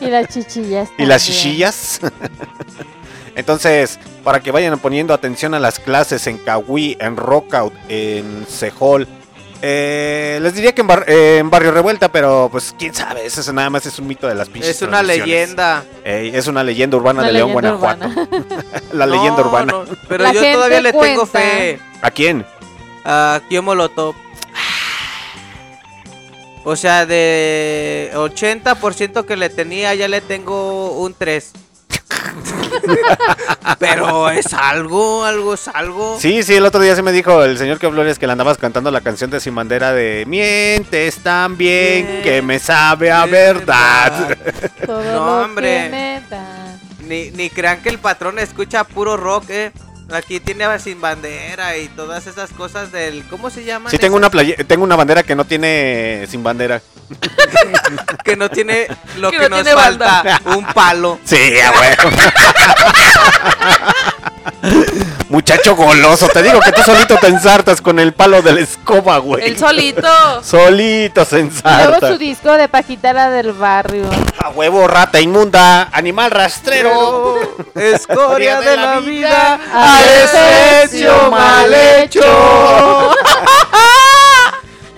[0.00, 0.90] Y las chichillas.
[0.98, 2.00] y las chichillas.
[3.36, 9.08] Entonces, para que vayan poniendo atención a las clases en Kawi, en Rockout, en Sejol.
[9.66, 13.50] Eh, les diría que en, Bar- eh, en Barrio Revuelta, pero pues quién sabe, eso
[13.54, 15.82] nada más es un mito de las pinches Es una leyenda.
[16.04, 18.06] Ey, es una leyenda urbana Una de León, Guanajuato.
[18.92, 19.72] La No, leyenda urbana.
[19.72, 22.44] no, pero La yo todavía le tengo fe ¿A quién?
[23.06, 24.14] a Kio Molotov.
[26.66, 31.52] O sea, de 80% que le tenía, ya le tengo un 3.
[33.78, 36.18] Pero es algo, algo es algo.
[36.20, 38.58] Sí, sí, el otro día se me dijo el señor que Flores que le andabas
[38.58, 44.36] cantando la canción de Sin Bandera de Mientes tan bien que me sabe a verdad.
[44.86, 45.84] Todo No, lo hombre.
[45.84, 46.76] que me da.
[47.06, 49.72] Ni, ni crean que el patrón escucha puro rock, eh.
[50.12, 53.24] Aquí tiene a Sin Bandera y todas esas cosas del...
[53.28, 53.88] ¿Cómo se llama?
[53.90, 56.80] Sí, tengo una playe- tengo una bandera que no tiene sin bandera.
[58.24, 58.86] Que no tiene
[59.18, 60.40] lo Que que, no nos tiene falta, banda.
[60.56, 61.18] un palo.
[61.24, 62.16] Sí, a huevo.
[65.28, 69.18] Muchacho goloso, te digo que tú solito te ensartas con el palo de la escoba,
[69.18, 69.44] güey.
[69.44, 70.42] El solito.
[70.42, 72.12] Solito se Y luego ensarta.
[72.12, 74.04] su disco de Paquita la del barrio.
[74.38, 77.38] A huevo, rata inmunda, animal rastrero.
[77.74, 82.20] Escoria de la vida, a desecho mal hecho.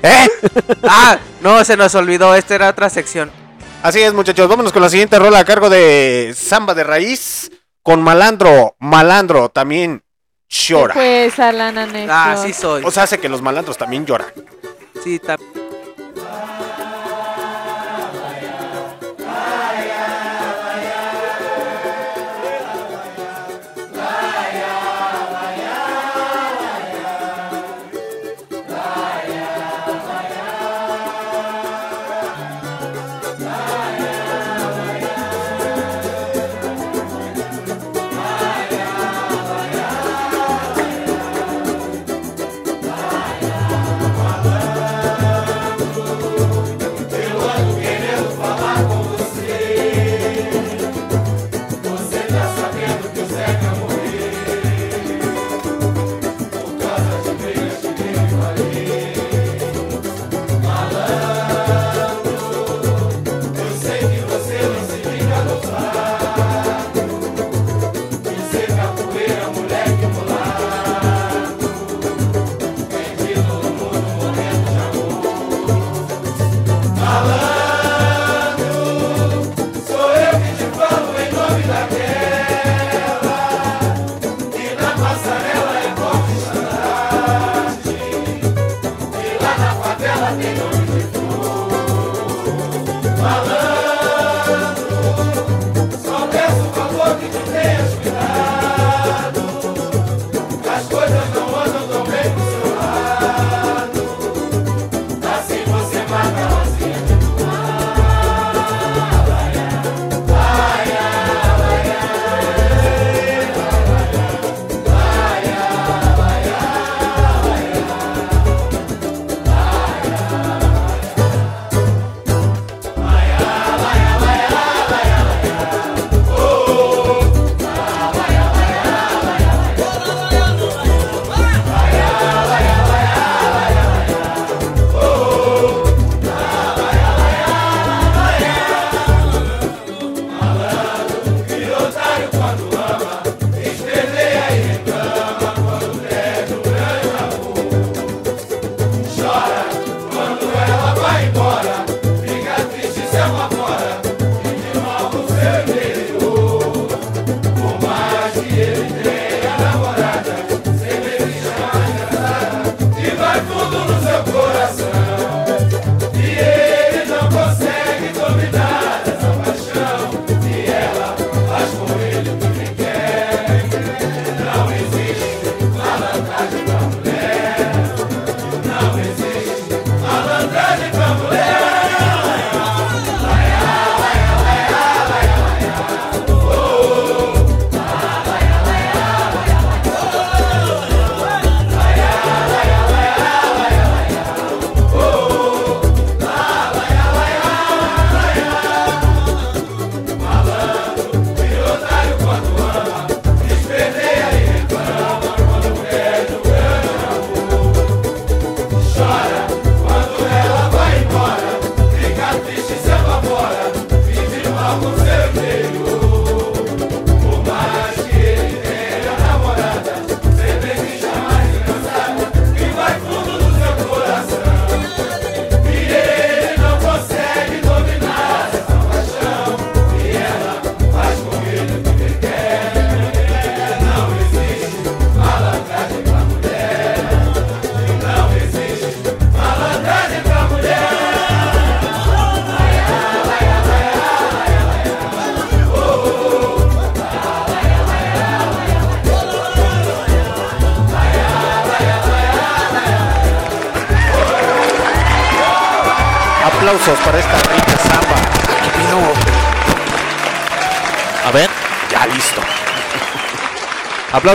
[0.02, 0.28] ¿Eh?
[0.84, 3.30] Ah, no, se nos olvidó, esta era otra sección.
[3.82, 4.48] Así es, muchachos.
[4.48, 7.50] Vámonos con la siguiente rola a cargo de Samba de Raíz.
[7.86, 8.74] Con Malandro.
[8.80, 10.02] Malandro también
[10.48, 10.92] llora.
[10.92, 12.12] Pues Alan Anexo.
[12.12, 12.82] Ah, sí soy.
[12.84, 14.26] O sea, hace que los malandros también lloran.
[15.04, 15.36] Sí, ta-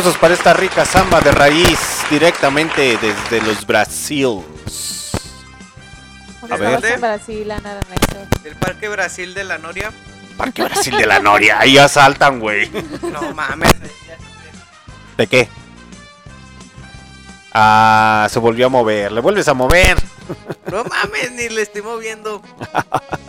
[0.01, 1.77] Aplausos para esta rica samba de raíz
[2.09, 4.41] directamente desde los Brasil.
[6.49, 6.83] A ver.
[6.83, 8.39] En Brasil, Ernesto.
[8.41, 9.91] Del Parque Brasil de la Noria.
[10.37, 11.59] Parque Brasil de la Noria.
[11.59, 12.71] Ahí asaltan, güey.
[13.11, 13.75] No mames.
[15.17, 15.47] ¿De qué?
[17.53, 19.11] Ah, se volvió a mover.
[19.11, 19.97] Le vuelves a mover.
[20.71, 22.41] No mames, ni le estoy moviendo.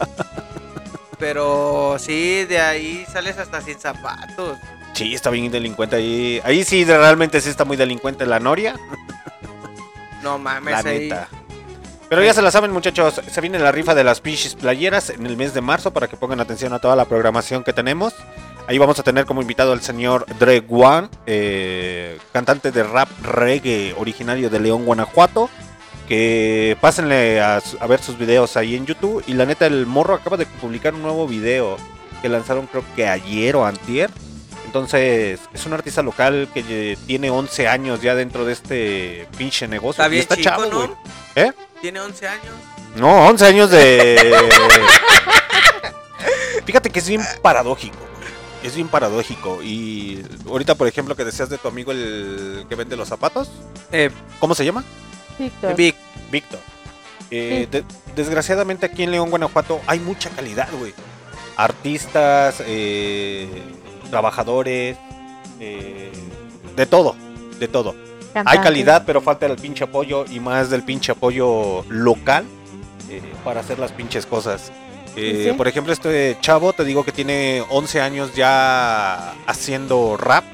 [1.19, 4.57] Pero sí, de ahí sales hasta sin zapatos.
[5.03, 6.41] Sí, está bien delincuente ahí.
[6.45, 8.75] Ahí sí, realmente sí está muy delincuente la Noria.
[10.23, 11.09] No La mames, ahí.
[11.09, 11.29] neta.
[12.09, 13.21] Pero ya se la saben, muchachos.
[13.31, 16.17] Se viene la rifa de las pinches playeras en el mes de marzo para que
[16.17, 18.15] pongan atención a toda la programación que tenemos.
[18.69, 23.95] Ahí vamos a tener como invitado al señor Dre One, eh, cantante de rap reggae
[23.99, 25.49] originario de León, Guanajuato.
[26.07, 29.25] Que pásenle a, a ver sus videos ahí en YouTube.
[29.27, 31.79] Y la neta, el morro acaba de publicar un nuevo video
[32.21, 34.11] que lanzaron creo que ayer o antier.
[34.73, 39.69] Entonces, es un artista local que eh, tiene 11 años ya dentro de este pinche
[39.69, 40.03] negocio.
[40.03, 40.77] Está Y bien está chico, chavo, ¿no?
[40.79, 40.91] güey.
[41.37, 41.53] ¿Eh?
[41.83, 42.55] Tiene 11 años.
[42.97, 44.17] No, 11 años de...
[46.65, 47.99] Fíjate que es bien paradójico.
[48.63, 49.63] Es bien paradójico.
[49.63, 53.51] Y ahorita, por ejemplo, que decías de tu amigo el que vende los zapatos.
[53.91, 54.09] Eh,
[54.41, 54.85] ¿Cómo se llama?
[55.39, 55.77] Víctor.
[55.77, 55.97] Vic.
[56.31, 56.61] Víctor.
[57.31, 57.85] Eh, de-
[58.17, 60.95] desgraciadamente aquí en León, Guanajuato, hay mucha calidad, güey.
[61.59, 63.51] Artistas, eh,
[64.13, 64.99] trabajadores,
[65.59, 66.13] eh,
[66.77, 67.17] de todo,
[67.59, 67.95] de todo.
[68.45, 72.45] Hay calidad, pero falta el pinche apoyo y más del pinche apoyo local
[73.09, 74.71] eh, para hacer las pinches cosas.
[75.17, 75.57] Eh, sí.
[75.57, 80.45] Por ejemplo, este chavo, te digo que tiene 11 años ya haciendo rap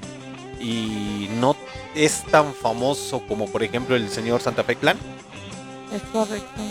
[0.60, 1.56] y no
[1.96, 4.96] es tan famoso como, por ejemplo, el señor Santa Fe Clan.
[5.92, 6.62] Es correcto.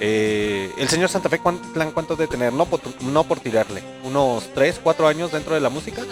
[0.00, 2.52] Eh, el señor Santa Fe Cuán- Clan, ¿cuánto debe tener?
[2.52, 3.82] No por, no por tirarle.
[4.02, 6.02] ¿Unos 3, 4 años dentro de la música?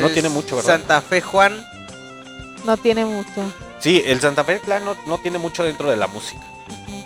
[0.00, 0.78] No tiene mucho, ¿verdad?
[0.78, 1.64] Santa Fe Juan.
[2.64, 3.52] No tiene mucho.
[3.78, 6.42] Sí, el Santa Fe Clan no, no tiene mucho dentro de la música.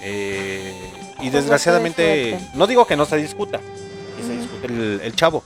[0.02, 0.72] Eh,
[1.16, 3.58] y Pues desgraciadamente, no digo que no se discuta,
[4.16, 5.42] que se discute el, el chavo.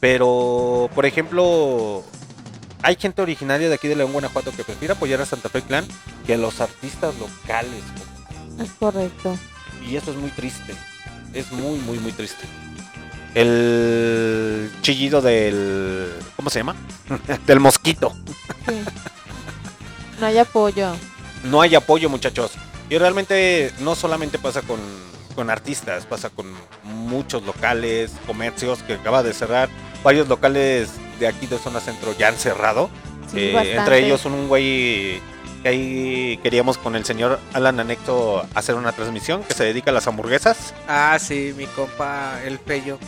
[0.00, 2.04] Pero, por ejemplo,
[2.82, 5.86] hay gente originaria de aquí de León, Guanajuato que prefiere apoyar a Santa Fe Clan
[6.26, 7.82] que a los artistas locales.
[8.58, 9.36] Es correcto.
[9.88, 10.74] Y eso es muy triste.
[11.32, 12.44] Es muy, muy, muy triste.
[13.34, 16.12] El chillido del...
[16.36, 16.74] ¿Cómo se llama?
[17.46, 18.12] del mosquito.
[18.66, 18.80] Sí.
[20.20, 20.92] No hay apoyo.
[21.44, 22.52] no hay apoyo, muchachos.
[22.90, 24.80] Y realmente no solamente pasa con,
[25.34, 26.46] con artistas, pasa con
[26.82, 29.68] muchos locales, comercios que acaba de cerrar.
[30.02, 30.88] Varios locales
[31.20, 32.88] de aquí de zona centro ya han cerrado.
[33.30, 35.20] Sí, Eh, entre ellos un güey
[35.62, 39.94] que ahí queríamos con el señor Alan Anecto hacer una transmisión que se dedica a
[39.94, 40.74] las hamburguesas.
[40.88, 42.98] Ah, sí, mi compa, el Pello.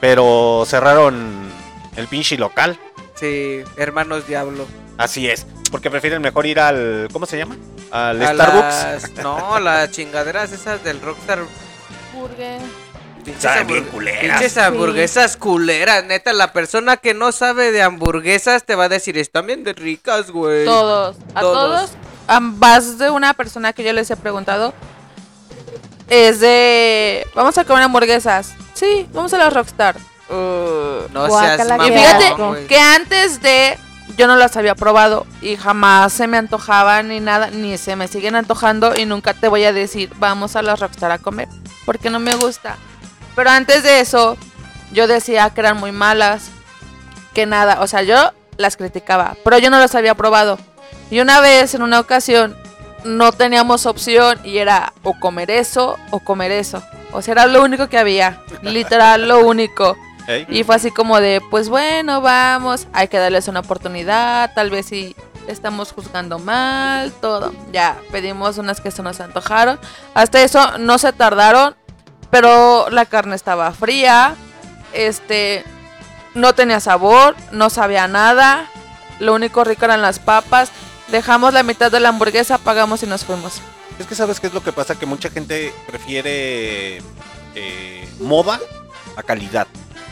[0.00, 1.48] Pero cerraron
[1.96, 2.78] el pinche local.
[3.14, 4.66] Sí, hermanos Diablo.
[4.98, 5.46] Así es.
[5.70, 7.08] Porque prefieren mejor ir al...
[7.12, 7.56] ¿Cómo se llama?
[7.90, 9.14] Al A Starbucks.
[9.16, 11.40] las- no, las chingaderas esas del Rockstar.
[12.14, 12.60] Burger.
[13.24, 14.20] Pinches Saben bien hamburg- culeras.
[14.40, 16.32] Pinches hamburguesas culeras, neta.
[16.32, 20.30] La persona que no sabe de hamburguesas te va a decir, están bien de ricas,
[20.30, 20.64] güey.
[20.64, 21.16] Todos.
[21.34, 21.90] A Todos.
[21.90, 21.90] todos.
[22.26, 24.72] a más de una persona que yo les he preguntado.
[26.08, 27.26] Es de.
[27.34, 28.52] Vamos a comer hamburguesas.
[28.74, 29.96] Sí, vamos a la Rockstar.
[30.28, 33.78] Uh, No seas mamón, y fíjate que antes de.
[34.16, 38.06] Yo no las había probado y jamás se me antojaban ni nada, ni se me
[38.08, 41.48] siguen antojando y nunca te voy a decir, vamos a la Rockstar a comer,
[41.86, 42.76] porque no me gusta.
[43.40, 44.36] Pero antes de eso,
[44.92, 46.50] yo decía que eran muy malas,
[47.32, 50.58] que nada, o sea, yo las criticaba, pero yo no las había probado.
[51.10, 52.54] Y una vez, en una ocasión,
[53.02, 56.82] no teníamos opción y era o comer eso o comer eso.
[57.12, 59.96] O sea, era lo único que había, literal, lo único.
[60.26, 60.44] Ey.
[60.50, 64.84] Y fue así como de, pues bueno, vamos, hay que darles una oportunidad, tal vez
[64.84, 67.52] si estamos juzgando mal, todo.
[67.72, 69.78] Ya, pedimos unas que se nos antojaron.
[70.14, 71.74] Hasta eso no se tardaron,
[72.30, 74.34] pero la carne estaba fría,
[74.92, 75.64] este,
[76.34, 78.68] no tenía sabor, no sabía nada,
[79.18, 80.70] lo único rico eran las papas.
[81.08, 83.60] Dejamos la mitad de la hamburguesa, pagamos y nos fuimos.
[83.98, 87.02] Es que sabes qué es lo que pasa, que mucha gente prefiere
[87.54, 88.60] eh, moda
[89.16, 89.66] a calidad.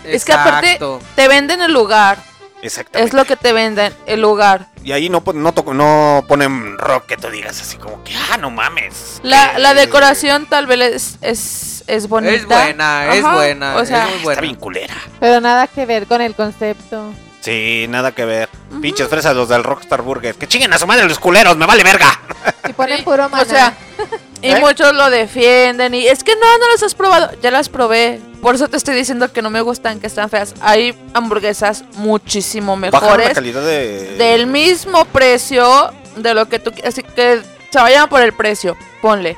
[0.04, 0.78] Es que aparte
[1.14, 2.18] te venden el lugar,
[2.62, 3.08] Exactamente.
[3.08, 4.66] es lo que te venden, el lugar.
[4.82, 8.36] Y ahí no, no, to- no ponen rock que tú digas así como que, ah,
[8.36, 9.20] no mames.
[9.22, 12.34] La, que- la decoración tal vez es, es, es bonita.
[12.36, 13.76] Es buena, es buena.
[13.76, 14.94] O sea, es muy Está bien culera.
[15.20, 17.12] Pero nada que ver con el concepto.
[17.40, 18.48] Sí, nada que ver.
[18.82, 20.34] Pinches fresas los del Rockstar Burger.
[20.34, 22.20] Que chinguen a su madre los culeros, me vale verga.
[22.66, 23.44] Si ponen puro o maná.
[23.46, 23.74] sea,
[24.42, 24.60] Y ¿Eh?
[24.60, 27.30] muchos lo defienden y es que no, no las has probado.
[27.40, 28.20] Ya las probé.
[28.40, 30.54] Por eso te estoy diciendo que no me gustan, que están feas.
[30.60, 33.34] Hay hamburguesas muchísimo Bajaron la mejores.
[33.34, 34.16] calidad de...
[34.16, 38.76] Del mismo precio de lo que tú Así que se vayan por el precio.
[39.02, 39.36] Ponle.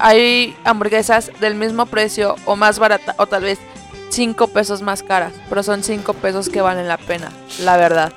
[0.00, 3.58] Hay hamburguesas del mismo precio o más barata o tal vez
[4.10, 5.32] 5 pesos más caras.
[5.48, 8.12] Pero son 5 pesos que valen la pena, la verdad.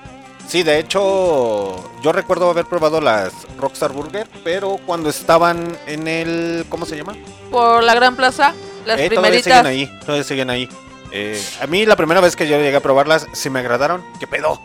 [0.47, 6.65] Sí, de hecho, yo recuerdo haber probado las Rockstar Burger, pero cuando estaban en el...
[6.69, 7.15] ¿Cómo se llama?
[7.49, 8.53] Por la Gran Plaza,
[8.85, 9.43] las Eh, todavía primeritas.
[9.43, 10.69] siguen ahí, todavía siguen ahí.
[11.11, 14.03] Eh, a mí la primera vez que yo llegué a probarlas, sí me agradaron.
[14.19, 14.61] ¿Qué pedo?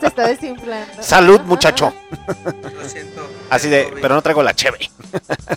[0.00, 1.02] Se está desinflando.
[1.02, 1.92] Salud, muchacho.
[2.74, 3.28] Lo siento.
[3.50, 4.90] Así de, pero no traigo la cheve.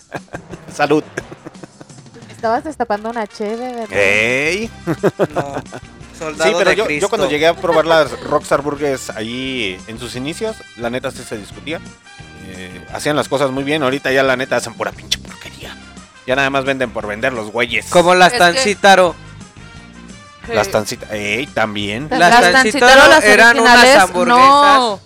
[0.74, 1.02] Salud.
[2.30, 3.92] Estabas destapando una cheve, ¿verdad?
[3.96, 4.70] Ey.
[5.34, 5.54] No.
[6.18, 9.98] Soldado Sí, pero de yo, yo cuando llegué a probar las Rockstar Burgers ahí en
[9.98, 11.80] sus inicios, la neta sí se discutía.
[12.48, 15.41] Eh, hacían las cosas muy bien, ahorita ya la neta hacen pura pinche porquería.
[16.26, 17.86] Ya nada más venden por vender los güeyes.
[17.90, 19.14] Como las que- Tancítaro.
[20.48, 21.10] Las tancitas.
[21.12, 22.08] Ey, también.
[22.10, 24.40] Las, Las las eran unas hamburguesas.
[24.40, 25.00] No.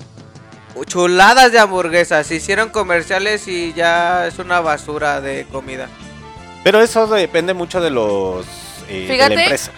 [0.87, 2.27] Chuladas de hamburguesas.
[2.27, 5.89] Se hicieron comerciales y ya es una basura de comida.
[6.65, 8.45] Pero eso depende mucho de los
[8.89, 9.71] eh, de la empresa.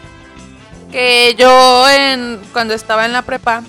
[0.90, 3.62] Que yo en cuando estaba en la prepa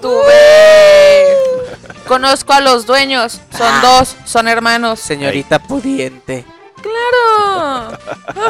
[0.00, 1.26] tuve
[2.06, 5.00] conozco a los dueños, son dos, son hermanos.
[5.00, 6.44] Señorita pudiente.
[6.88, 7.98] Claro.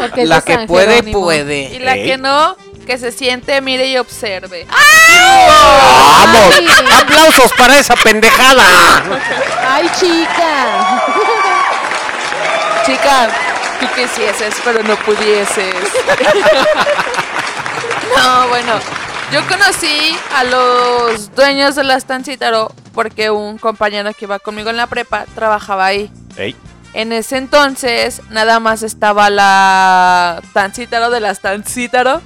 [0.00, 1.18] Porque La que puede, Jerónimo.
[1.18, 1.80] Y puede.
[1.80, 2.56] la que no,
[2.86, 4.66] que se siente, mire y observe.
[4.68, 6.54] ¡Vamos!
[6.56, 6.68] Ay.
[7.00, 8.64] ¡Aplausos para esa pendejada!
[9.68, 11.02] ¡Ay, chica!
[12.84, 13.28] Chica,
[13.80, 15.74] tú quisieses, pero no pudieses.
[18.16, 18.72] no, bueno,
[19.32, 24.76] yo conocí a los dueños de la Estancítaro porque un compañero que iba conmigo en
[24.78, 26.10] la prepa trabajaba ahí.
[26.36, 26.56] Ey.
[26.94, 32.22] En ese entonces nada más estaba la Tancítaro de las Tancítaro,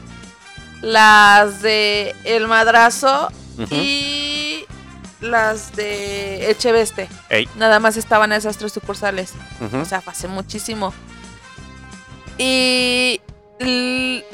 [0.80, 3.30] las de El Madrazo
[3.70, 4.64] y
[5.20, 7.08] las de Echeveste.
[7.28, 7.48] Ey.
[7.56, 9.32] Nada más estaban esas tres sucursales.
[9.72, 10.94] O sea, hace muchísimo.
[12.38, 13.20] Y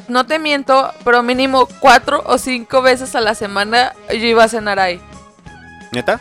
[0.08, 4.48] no te miento, pero mínimo cuatro o cinco veces a la semana yo iba a
[4.48, 5.00] cenar ahí.
[5.92, 6.20] ¿Neta?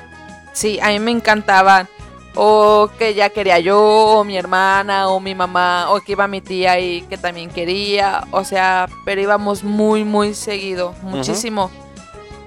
[0.54, 1.88] Sí, a mí me encantaban.
[2.40, 6.40] O que ya quería yo, o mi hermana, o mi mamá, o que iba mi
[6.40, 8.26] tía y que también quería.
[8.32, 11.72] O sea, pero íbamos muy, muy seguido, muchísimo.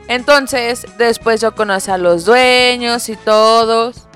[0.08, 4.06] Entonces, después yo conocí a los dueños y todos.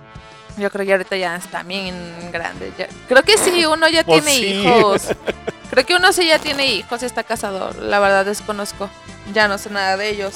[0.57, 1.95] Yo creo que ahorita ya están bien
[2.33, 2.77] grandes.
[2.77, 4.47] ya- Creo que sí, uno ya Pues tiene sí.
[4.69, 5.09] hijos.
[5.71, 7.71] Creo que uno sí ya tiene hijos y está casado.
[7.81, 8.89] La verdad desconozco.
[9.33, 10.35] Ya no sé nada de ellos.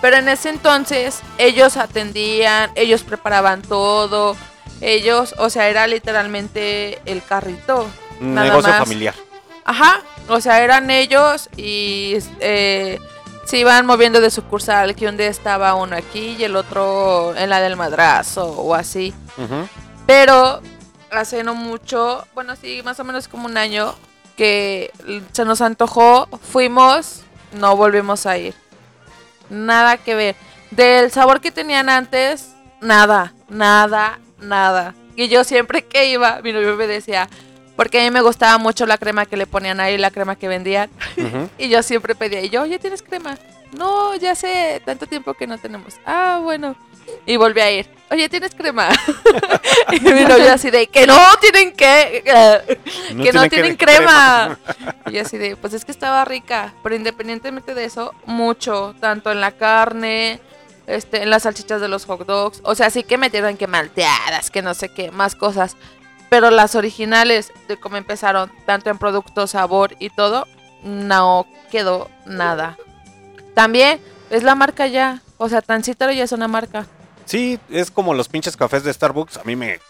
[0.00, 4.36] Pero en ese entonces ellos atendían, ellos preparaban todo.
[4.80, 7.86] Ellos, o sea, era literalmente el carrito.
[8.20, 8.78] Un Nada negocio más.
[8.80, 9.14] familiar.
[9.64, 12.98] Ajá, o sea, eran ellos y eh,
[13.44, 17.50] se iban moviendo de sucursal, que un día estaba uno aquí y el otro en
[17.50, 19.14] la del madrazo o así.
[20.06, 20.60] Pero
[21.10, 23.94] hace no mucho, bueno, sí, más o menos como un año,
[24.36, 24.90] que
[25.32, 28.54] se nos antojó, fuimos, no volvimos a ir.
[29.50, 30.36] Nada que ver.
[30.70, 32.50] Del sabor que tenían antes,
[32.80, 34.94] nada, nada, nada.
[35.16, 37.28] Y yo siempre que iba, mi novio me decía,
[37.76, 40.48] porque a mí me gustaba mucho la crema que le ponían ahí, la crema que
[40.48, 40.90] vendían.
[41.16, 41.48] Ujú.
[41.58, 43.38] Y yo siempre pedía, y yo, ¿ya tienes crema?
[43.72, 45.94] No, ya sé, tanto tiempo que no tenemos.
[46.04, 46.76] Ah, bueno.
[47.26, 47.86] Y volví a ir.
[48.10, 48.88] Oye, ¿tienes crema?
[49.92, 52.24] y mi novio así de, que no tienen que,
[53.22, 54.58] que no tienen crema.
[55.06, 56.74] y yo así de, pues es que estaba rica.
[56.82, 60.40] Pero independientemente de eso, mucho, tanto en la carne,
[60.90, 62.60] este, en las salchichas de los hot dogs.
[62.64, 65.76] O sea, sí que metieron que malteadas, que no sé qué, más cosas.
[66.28, 70.46] Pero las originales de cómo empezaron, tanto en producto, sabor y todo,
[70.82, 72.76] no quedó nada.
[73.54, 74.00] También
[74.30, 75.22] es la marca ya.
[75.38, 76.86] O sea, Tancítaro ya es una marca.
[77.24, 79.38] Sí, es como los pinches cafés de Starbucks.
[79.38, 79.80] A mí me.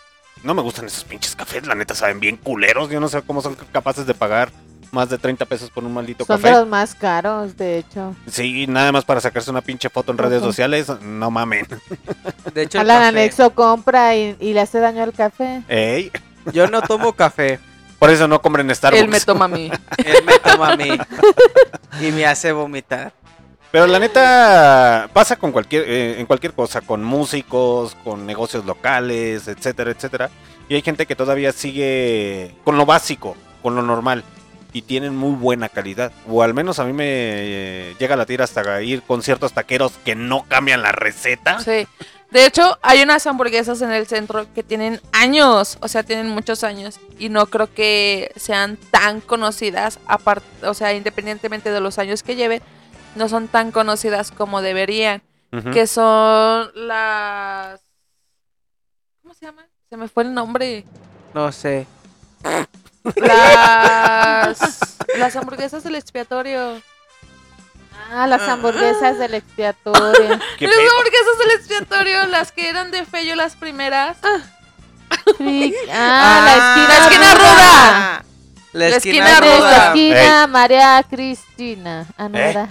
[0.43, 1.67] No me gustan esos pinches cafés.
[1.67, 2.89] La neta saben bien culeros.
[2.91, 4.51] Yo no sé cómo son capaces de pagar
[4.93, 6.55] más de 30 pesos por un maldito Son de café.
[6.55, 8.15] los más caros, de hecho.
[8.27, 10.89] Sí, nada más para sacarse una pinche foto en redes sociales.
[11.03, 11.67] No mamen.
[12.55, 15.63] De hecho, el Alan café- Anexo compra y, y le hace daño al café.
[15.69, 16.11] Ey.
[16.53, 17.61] Yo no tomo café.
[17.99, 19.03] Por eso no compren Starbucks.
[19.03, 19.71] Él me toma a mí.
[19.99, 20.89] Él me toma a mí.
[22.01, 23.13] Y me hace vomitar.
[23.73, 29.47] Pero la neta pasa con cualquier eh, en cualquier cosa, con músicos, con negocios locales,
[29.49, 30.31] etcétera, etcétera.
[30.69, 34.25] Y hay gente que todavía sigue con lo básico, con lo normal
[34.73, 36.13] y tienen muy buena calidad.
[36.29, 39.93] O al menos a mí me eh, llega a latir hasta ir con ciertos taqueros
[40.05, 41.61] que no cambian la receta.
[41.61, 41.87] Sí.
[42.31, 46.63] De hecho, hay unas hamburguesas en el centro que tienen años, o sea, tienen muchos
[46.63, 49.99] años y no creo que sean tan conocidas,
[50.63, 52.63] o sea, independientemente de los años que lleven,
[53.17, 55.23] no son tan conocidas como deberían,
[55.73, 57.81] que son las
[59.31, 59.67] ¿Cómo se llaman?
[59.89, 60.85] Se me fue el nombre.
[61.35, 61.87] No sé.
[63.05, 64.59] Las
[65.19, 66.81] las hamburguesas del expiatorio.
[68.13, 70.39] Ah, las hamburguesas del expiatorio.
[70.59, 70.91] ¿Qué Las pedo?
[70.91, 74.17] hamburguesas del expiatorio, las que eran de Fello las primeras.
[75.39, 75.75] Sí.
[75.93, 78.25] Ah, la esquina, la esquina ruda.
[78.73, 79.87] La esquina, esquina La ruda.
[79.89, 82.07] esquina María Cristina.
[82.17, 82.67] Ah, no, ¿Eh?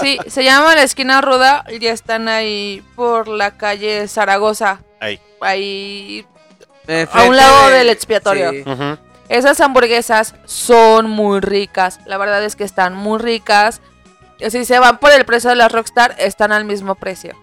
[0.00, 4.80] Sí, se llama la esquina ruda y ya están ahí por la calle Zaragoza.
[5.00, 5.20] Ahí.
[5.42, 6.24] Ahí
[7.12, 8.50] a un lado de- del expiatorio.
[8.52, 8.64] sí.
[9.28, 12.00] Esas hamburguesas son muy ricas.
[12.06, 13.80] La verdad es que están muy ricas.
[14.38, 17.34] Si se van por el precio de las Rockstar, están al mismo precio.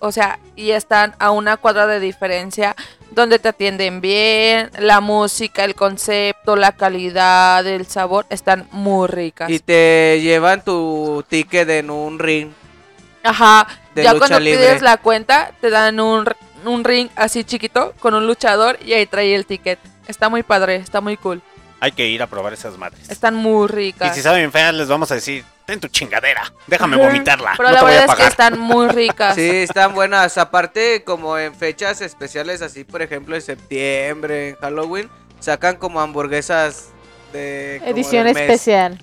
[0.00, 2.74] O sea, y están a una cuadra de diferencia,
[3.10, 9.50] donde te atienden bien, la música, el concepto, la calidad, el sabor, están muy ricas.
[9.50, 12.50] Y te llevan tu ticket en un ring.
[13.22, 14.58] Ajá, de ya lucha cuando libre.
[14.60, 16.24] pides la cuenta, te dan un,
[16.66, 19.78] un ring así chiquito con un luchador y ahí trae el ticket.
[20.06, 21.40] Está muy padre, está muy cool.
[21.82, 23.08] Hay que ir a probar esas madres.
[23.08, 24.14] Están muy Y ricas.
[24.14, 27.54] si saben feas, les vamos a decir, ten tu chingadera, déjame vomitarla.
[27.56, 28.30] Pero no la te voy verdad a es que pagar.
[28.32, 29.34] están muy ricas.
[29.34, 30.36] Sí, están buenas.
[30.36, 35.08] Aparte, como en fechas especiales, así por ejemplo en septiembre, en Halloween,
[35.40, 36.88] sacan como hamburguesas
[37.32, 37.76] de.
[37.86, 39.02] Edición especial.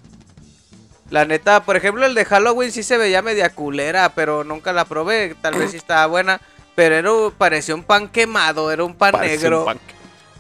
[1.10, 4.84] La neta, por ejemplo, el de Halloween sí se veía media culera, pero nunca la
[4.86, 5.36] probé.
[5.42, 6.42] Tal vez sí estaba buena.
[6.78, 9.62] Pero era, parecía un pan quemado, era un pan Parece negro.
[9.62, 9.80] un pan.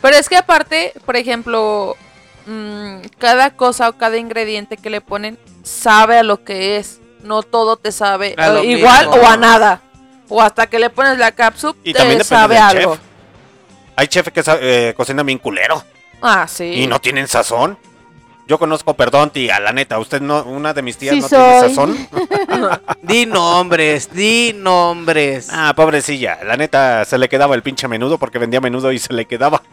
[0.03, 1.97] Pero es que aparte, por ejemplo,
[2.45, 6.99] mm, cada cosa o cada ingrediente que le ponen sabe a lo que es.
[7.23, 9.23] No todo te sabe A lo eh, igual mismo.
[9.23, 9.81] o a nada.
[10.29, 12.93] O hasta que le pones la cápsula Y te también sabe algo.
[12.93, 13.01] chef.
[13.95, 15.83] Hay chefs que eh, cocinan bien culero
[16.21, 16.65] Ah, sí.
[16.83, 17.79] y no tienen sazón.
[18.47, 21.59] Yo conozco, perdón, tía, la neta, usted no, una de mis tías Sí no tiene
[21.59, 21.97] sazón.
[23.01, 25.49] Di nombres, di nombres.
[25.51, 29.13] Ah, pobrecilla, la neta se le quedaba el pinche menudo porque vendía menudo y se
[29.13, 29.61] le quedaba.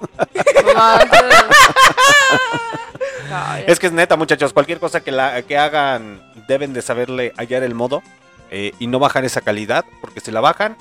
[3.66, 7.62] Es que es neta, muchachos, cualquier cosa que, la, que hagan deben de saberle hallar
[7.64, 8.02] el modo
[8.50, 10.76] eh, y no bajar esa calidad, porque si la bajan,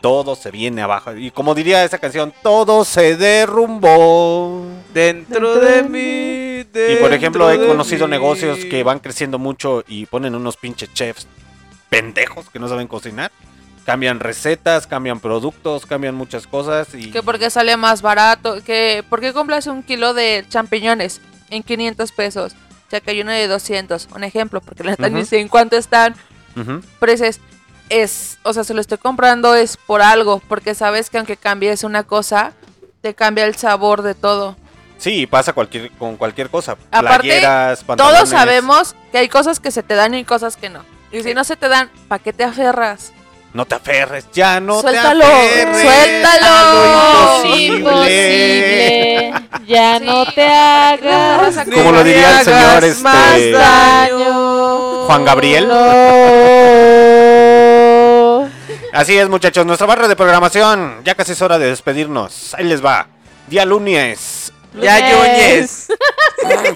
[0.00, 1.14] todo se viene abajo.
[1.14, 4.66] Y como diría esa canción, todo se derrumbó.
[4.92, 6.49] Dentro de mí.
[6.74, 8.12] Y por ejemplo, he conocido mí.
[8.12, 11.26] negocios que van creciendo mucho y ponen unos pinches chefs
[11.88, 13.30] pendejos que no saben cocinar.
[13.84, 17.10] Cambian recetas, cambian productos, cambian muchas cosas y...
[17.10, 18.62] Que porque sale más barato.
[18.64, 22.54] Que ¿Por qué compras un kilo de champiñones en 500 pesos?
[22.88, 24.08] Sea que hay uno de 200.
[24.14, 25.24] Un ejemplo, porque la Ujú.
[25.24, 26.14] sé en cuánto están.
[26.56, 26.82] Ujú.
[27.00, 27.40] Pero dices,
[27.88, 30.40] es, o sea, se lo estoy comprando es por algo.
[30.46, 32.52] Porque sabes que aunque cambies una cosa,
[33.00, 34.56] te cambia el sabor de todo.
[35.00, 36.76] Sí, pasa cualquier, con cualquier cosa.
[36.92, 38.18] Aparte, Playeras, pantalones.
[38.18, 40.84] Todos sabemos que hay cosas que se te dan y cosas que no.
[41.10, 43.12] Y si no se te dan, ¿para qué te aferras?
[43.52, 45.82] No te aferres, ya no Suéltalo, te aferres.
[45.82, 47.44] suéltalo.
[47.56, 47.76] imposible.
[47.78, 49.32] Imposible.
[49.66, 51.66] Ya Sí, no te hagas.
[51.66, 55.04] no, Como lo diría el señor este, más daño.
[55.06, 55.66] Juan Gabriel.
[55.66, 55.74] No.
[58.92, 61.00] Así es, muchachos, nuestra barra de programación.
[61.04, 62.54] Ya casi es hora de despedirnos.
[62.54, 63.06] Ahí les va.
[63.48, 64.52] Día lunes.
[64.74, 65.88] Ya Yúñez.
[66.42, 66.74] ¡Ya!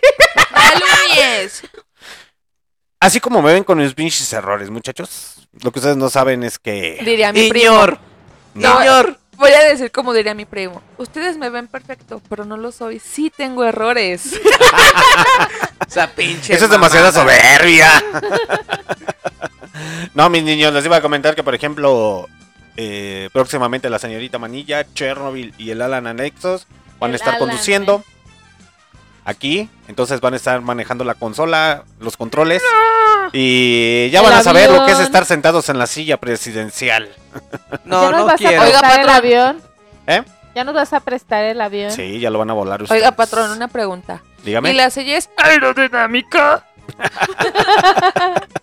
[3.00, 5.46] Así como me ven con mis pinches errores, muchachos.
[5.62, 7.00] Lo que ustedes no saben es que.
[7.04, 7.74] Diría mi primo.
[7.74, 7.98] Señor.
[8.54, 8.78] No.
[8.78, 9.18] Señor.
[9.36, 10.80] Voy a decir como diría mi primo.
[10.96, 13.00] Ustedes me ven perfecto, pero no lo soy.
[13.00, 14.32] Sí tengo errores.
[15.88, 16.54] Esa pinche.
[16.54, 17.90] Eso es demasiada soberbia.
[20.14, 22.28] no, mis niños, les iba a comentar que, por ejemplo,
[22.76, 26.68] eh, próximamente la señorita Manilla, Chernobyl y el Alan Anexos
[27.00, 28.02] van a estar conduciendo
[29.24, 29.68] aquí.
[29.88, 32.62] Entonces van a estar manejando la consola, los controles.
[33.32, 37.08] Y ya El van a saber lo que es estar sentados en la silla presidencial.
[37.84, 38.62] No, ¿Ya nos no vas quiero.
[38.62, 39.16] a Oiga, prestar el patrón.
[39.16, 39.62] avión?
[40.06, 40.22] ¿Eh?
[40.54, 41.90] ¿Ya nos vas a prestar el avión?
[41.90, 43.00] Sí, ya lo van a volar ustedes.
[43.02, 44.22] Oiga, patrón, una pregunta.
[44.44, 44.70] Dígame.
[44.70, 46.64] ¿Y la silla es Aerodinámica.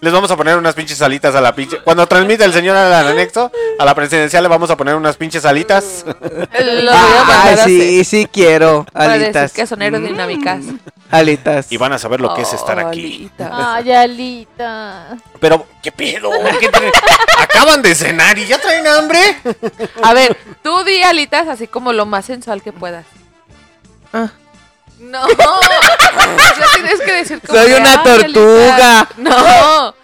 [0.00, 1.78] Les vamos a poner unas pinches alitas a la pinche.
[1.82, 5.44] Cuando transmite el señor al anexo, a la presidencial le vamos a poner unas pinches
[5.44, 6.04] alitas.
[6.06, 8.86] Lo voy a Ah, sí, sí quiero.
[8.92, 9.52] Alitas.
[9.52, 10.64] que son aerodinámicas.
[11.10, 11.70] Alitas.
[11.70, 13.30] Y van a saber lo que es estar aquí.
[13.38, 13.50] Alitas.
[13.52, 15.16] Ay, Alita.
[15.40, 16.30] Pero, ¿qué pedo?
[17.38, 19.20] Acaban de cenar y ya traen hambre.
[20.02, 23.06] A ver, tú di alitas así como lo más sensual que puedas.
[24.12, 24.30] Ah.
[25.04, 29.00] No, o sea, tienes que decir como Soy una "Ay, tortuga".
[29.00, 29.08] Alita".
[29.16, 29.94] No,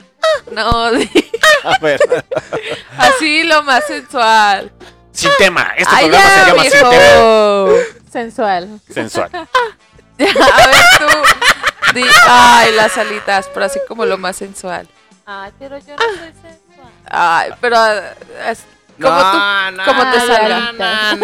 [0.53, 2.01] no, A ver,
[2.99, 4.71] Así lo más sensual.
[5.13, 5.73] sin tema.
[5.77, 6.91] Este Ay, programa ya, se llama Sin viejo.
[6.91, 8.11] tema.
[8.13, 8.81] Sensual.
[8.93, 9.31] Sensual.
[9.35, 11.93] A ver tú.
[11.95, 14.87] Di, ay, las alitas, pero así como lo más sensual.
[15.27, 16.93] Ay, pero yo no soy sensual.
[17.11, 18.01] Ay, pero ah,
[18.49, 18.61] es
[19.01, 20.69] como No, tú, no, como te salga.
[20.69, 21.17] alitas.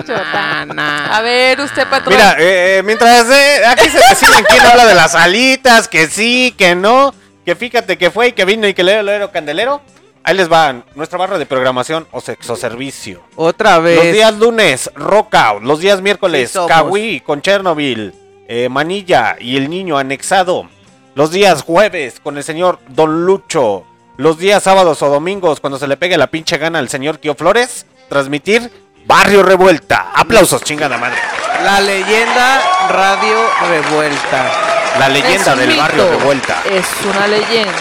[0.06, 1.16] Chota.
[1.16, 2.14] A ver, usted patrón.
[2.14, 6.54] Mira, eh, eh, mientras eh, aquí se deciden quién habla de las alitas, que sí,
[6.56, 7.14] que no,
[7.44, 9.80] que fíjate que fue y que vino y que lero, lero, candelero.
[10.22, 13.22] Ahí les va nuestra barra de programación o sexo servicio.
[13.36, 14.12] Otra Los vez.
[14.12, 15.62] días lunes, Rockout.
[15.62, 16.58] Los días miércoles, Sí.
[16.68, 18.12] Kawi con Chernobyl,
[18.46, 20.68] eh, Manilla y el niño anexado.
[21.14, 23.86] Los días jueves con el señor Don Lucho.
[24.20, 27.34] Los días sábados o domingos, cuando se le pegue la pinche gana al señor Kio
[27.34, 28.70] Flores, transmitir
[29.06, 30.10] Barrio Revuelta.
[30.14, 31.16] Aplausos, chingada madre.
[31.64, 32.60] La leyenda
[32.90, 34.50] Radio Revuelta.
[34.98, 36.62] La leyenda del mito, Barrio Revuelta.
[36.70, 37.72] Es una leyenda.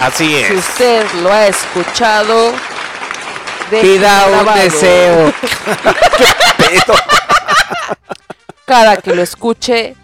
[0.00, 0.50] Así Si es.
[0.52, 2.52] usted lo ha escuchado,
[3.68, 4.62] Pida un grabado.
[4.62, 5.32] deseo.
[6.56, 6.94] Pedo.
[8.64, 9.96] Cada que lo escuche,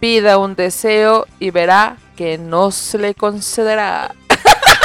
[0.00, 4.14] pida un deseo y verá que no se le concederá.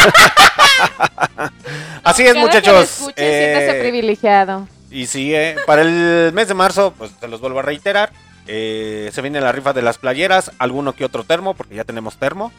[2.04, 2.84] Así es, Cada que lo muchachos.
[2.84, 4.68] escuche, Eh, siéntase privilegiado.
[4.92, 8.12] Y sí, eh, para el mes de marzo, pues se los vuelvo a reiterar.
[8.48, 12.18] eh, se viene la rifa de las playeras, alguno que otro termo, porque ya tenemos
[12.18, 12.52] termo.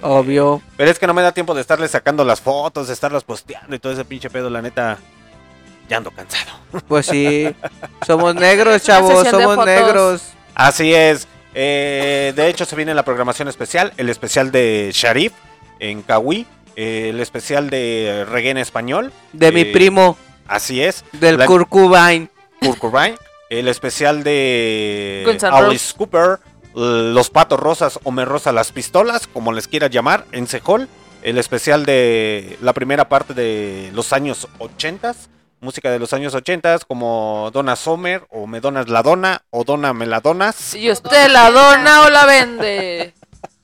[0.00, 0.62] Obvio.
[0.78, 3.76] Pero es que no me da tiempo de estarles sacando las fotos, de estarlas posteando
[3.76, 4.96] y todo ese pinche pedo, la neta.
[5.88, 6.52] Ya ando cansado.
[6.88, 7.54] Pues sí.
[8.06, 9.28] Somos negros, chavos.
[9.28, 10.22] Somos negros.
[10.54, 11.28] Así es.
[11.54, 15.32] eh, de hecho, se viene la programación especial, el especial de Sharif
[15.80, 16.46] en Kawi,
[16.76, 19.12] eh, el especial de reggae en español.
[19.32, 20.16] De mi eh, primo.
[20.46, 21.04] Así es.
[21.12, 22.28] Del la- Curcubine.
[22.60, 23.14] Kurt Cobain,
[23.50, 29.52] el especial de Alice Cooper, eh, Los Patos Rosas o Me Rosa las Pistolas, como
[29.52, 30.88] les quiera llamar, en Sejol,
[31.22, 35.14] el especial de la primera parte de los años 80,
[35.60, 39.92] música de los años 80, como Donna Sommer, o Me Donas la Dona, o Dona
[39.92, 40.54] Me la Donas.
[40.56, 43.12] Si usted la dona o la vende.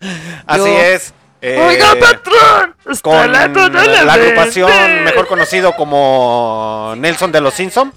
[0.47, 1.15] Así Yo- es.
[1.43, 2.75] Eh, Oiga, patrón.
[3.03, 7.93] Con la la agrupación mejor conocido como Nelson de los Simpson.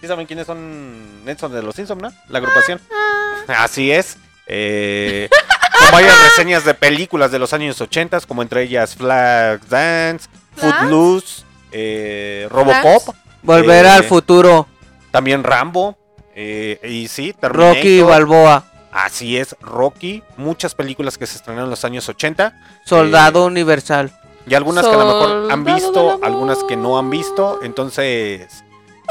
[0.00, 2.10] ¿Sí saben quiénes son Nelson de los Simpson, no?
[2.28, 2.80] La agrupación.
[3.48, 4.16] Así es.
[4.46, 5.28] Eh,
[5.78, 11.42] con varias reseñas de películas de los años 80, como entre ellas Flag Dance, Footloose,
[11.72, 14.66] eh, Robocop, Volver Eh, al futuro.
[15.10, 15.96] también Rambo.
[16.34, 17.74] eh, y sí, Terminator.
[17.76, 18.64] Rocky Balboa.
[18.92, 20.22] Así es, Rocky.
[20.36, 22.54] Muchas películas que se estrenaron en los años 80.
[22.84, 24.10] Soldado Universal.
[24.46, 27.60] Y algunas que a lo mejor han visto, algunas que no han visto.
[27.62, 28.64] Entonces,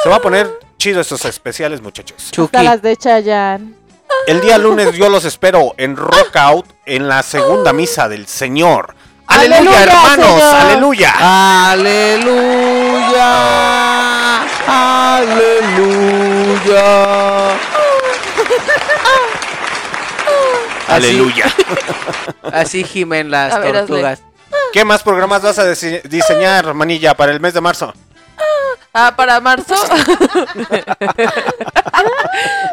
[0.04, 2.32] se va a poner chido estos especiales, muchachos.
[2.32, 2.64] Chucky.
[2.64, 3.74] Las de Chayanne.
[4.26, 8.96] El día lunes yo los espero en Rockout en la segunda misa del Señor.
[9.28, 10.56] Aleluya, Aleluya, hermanos, Señor.
[10.56, 11.14] aleluya.
[11.72, 13.28] Aleluya.
[16.48, 17.77] Aleluya.
[20.88, 21.46] Aleluya.
[22.54, 23.88] Así gimen las A ver, hazle.
[23.88, 24.20] tortugas.
[24.74, 27.94] ¿Qué más programas vas a dise- diseñar, manilla, para el mes de marzo?
[28.94, 29.76] Ah, para marzo.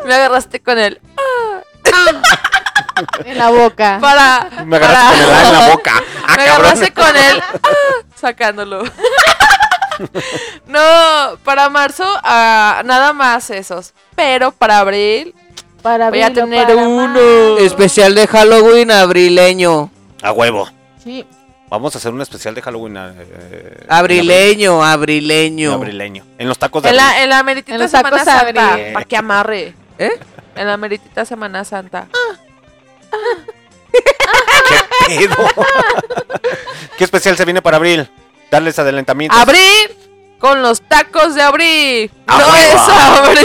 [0.04, 1.00] Me agarraste con él.
[3.24, 3.98] En la boca.
[4.00, 4.48] Para.
[4.64, 5.92] Me agarraste con el A en la boca.
[6.26, 6.64] Ah, Me cabrón.
[6.66, 7.42] agarraste con él.
[8.18, 8.84] Sacándolo.
[10.66, 13.92] No, para marzo, ah, nada más esos.
[14.16, 15.34] Pero para abril
[15.84, 17.58] Para voy a tener para uno.
[17.58, 19.90] Especial de Halloween abrileño.
[20.22, 20.66] A huevo.
[21.02, 21.26] Sí.
[21.68, 22.96] Vamos a hacer un especial de Halloween.
[22.96, 25.74] eh, Abrileño, en abrileño.
[25.74, 26.24] abrileño.
[26.38, 27.22] En los tacos de En la, abril.
[27.24, 28.72] en la meritita En los Semana tacos Santa.
[28.72, 28.92] abril.
[28.94, 29.74] Para que amarre.
[29.98, 30.10] ¿Eh?
[30.56, 32.06] En la meritita Semana Santa.
[35.06, 35.36] ¿Qué pedo?
[36.96, 38.08] ¿Qué especial se viene para abril?
[38.50, 39.38] Darles adelantamientos.
[39.38, 39.90] Abril
[40.38, 42.10] con los tacos de abril.
[42.26, 42.56] ¡A no huevo!
[42.62, 42.88] es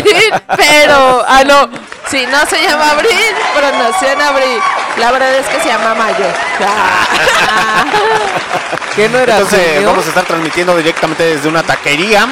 [0.03, 1.23] abril, pero.
[1.27, 1.69] Ah, no.
[2.09, 4.59] Sí, no se llama abril, pero nació en abril.
[4.97, 6.25] La verdad es que se llama mayo.
[8.95, 9.89] ¿Qué no era Entonces junio?
[9.89, 12.27] vamos a estar transmitiendo directamente desde una taquería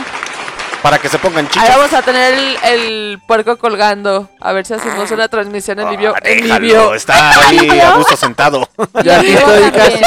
[0.82, 1.70] para que se pongan Ahí chichos.
[1.70, 4.30] vamos a tener el, el puerco colgando.
[4.40, 6.14] A ver si hacemos una transmisión en vivo.
[6.16, 6.94] Ah, en déjalo, vivo.
[6.96, 8.68] está ahí a gusto sentado.
[9.04, 10.02] Ya aquí estoy casi.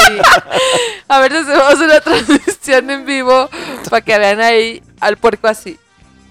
[1.07, 3.49] A ver si hacemos una transmisión en vivo
[3.89, 5.79] para que vean ahí al puerco así.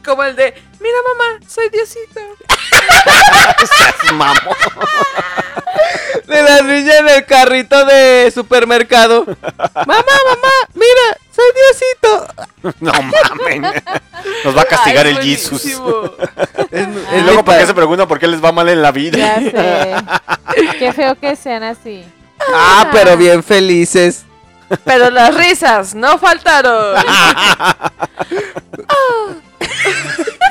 [0.05, 2.21] Como el de, mira mamá, soy Diosito.
[4.15, 4.57] Mamón.
[6.27, 9.25] De la niña en el carrito de supermercado.
[9.27, 12.75] mamá, mamá, mira, soy Diosito.
[12.81, 13.83] No mames.
[14.45, 15.65] Nos va a castigar Ay, el Jesus.
[15.65, 15.77] Es, Y
[17.17, 19.19] es luego, ¿por qué se pregunta por qué les va mal en la vida?
[19.19, 19.95] Ya sé.
[20.79, 22.05] Qué feo que sean así.
[22.53, 24.25] Ah, pero bien felices.
[24.85, 26.97] Pero las risas no faltaron.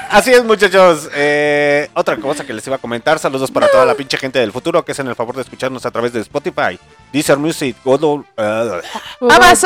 [0.10, 1.08] Así es, muchachos.
[1.14, 3.20] Eh, otra cosa que les iba a comentar.
[3.20, 5.92] Saludos para toda la pinche gente del futuro que hacen el favor de escucharnos a
[5.92, 6.80] través de Spotify,
[7.14, 8.24] Deezer Music, Google.
[8.38, 8.82] eh,
[9.30, 9.64] Amazon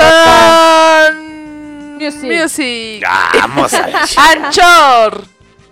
[1.97, 2.23] Music.
[2.23, 3.05] Music.
[3.39, 3.85] vamos a.
[4.31, 5.23] Anchor.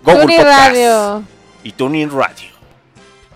[0.02, 1.22] Google Tuni Podcast Radio.
[1.64, 2.50] y Tuning Radio.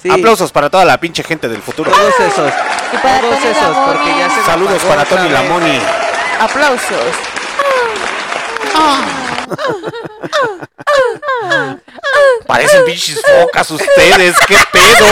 [0.03, 1.91] Sí, Aplausos para toda la pinche gente del futuro.
[1.91, 2.53] Todos esos.
[2.93, 3.87] Y para Todos Tony esos, Lamoni.
[3.93, 5.29] porque ya se Saludos para Tony.
[5.29, 5.79] Lamoni.
[6.41, 7.15] Aplausos.
[12.47, 15.07] Parecen pinches focas ustedes, qué pedo.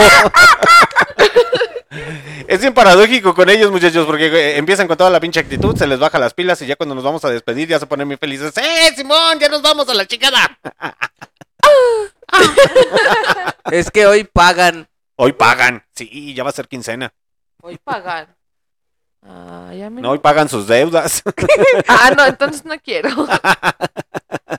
[2.47, 5.87] Es bien paradójico con ellos, muchachos, porque eh, empiezan con toda la pinche actitud, se
[5.87, 8.17] les baja las pilas y ya cuando nos vamos a despedir ya se ponen muy
[8.17, 8.55] felices.
[8.57, 9.39] ¡Eh, Simón!
[9.39, 10.57] ¡Ya nos vamos a la chingada!
[13.71, 14.87] Es que hoy pagan.
[15.15, 15.83] Hoy pagan.
[15.95, 17.13] Sí, ya va a ser quincena.
[17.61, 18.35] Hoy pagan.
[19.23, 21.23] No, hoy pagan sus deudas.
[21.87, 23.09] Ah, no, entonces no quiero.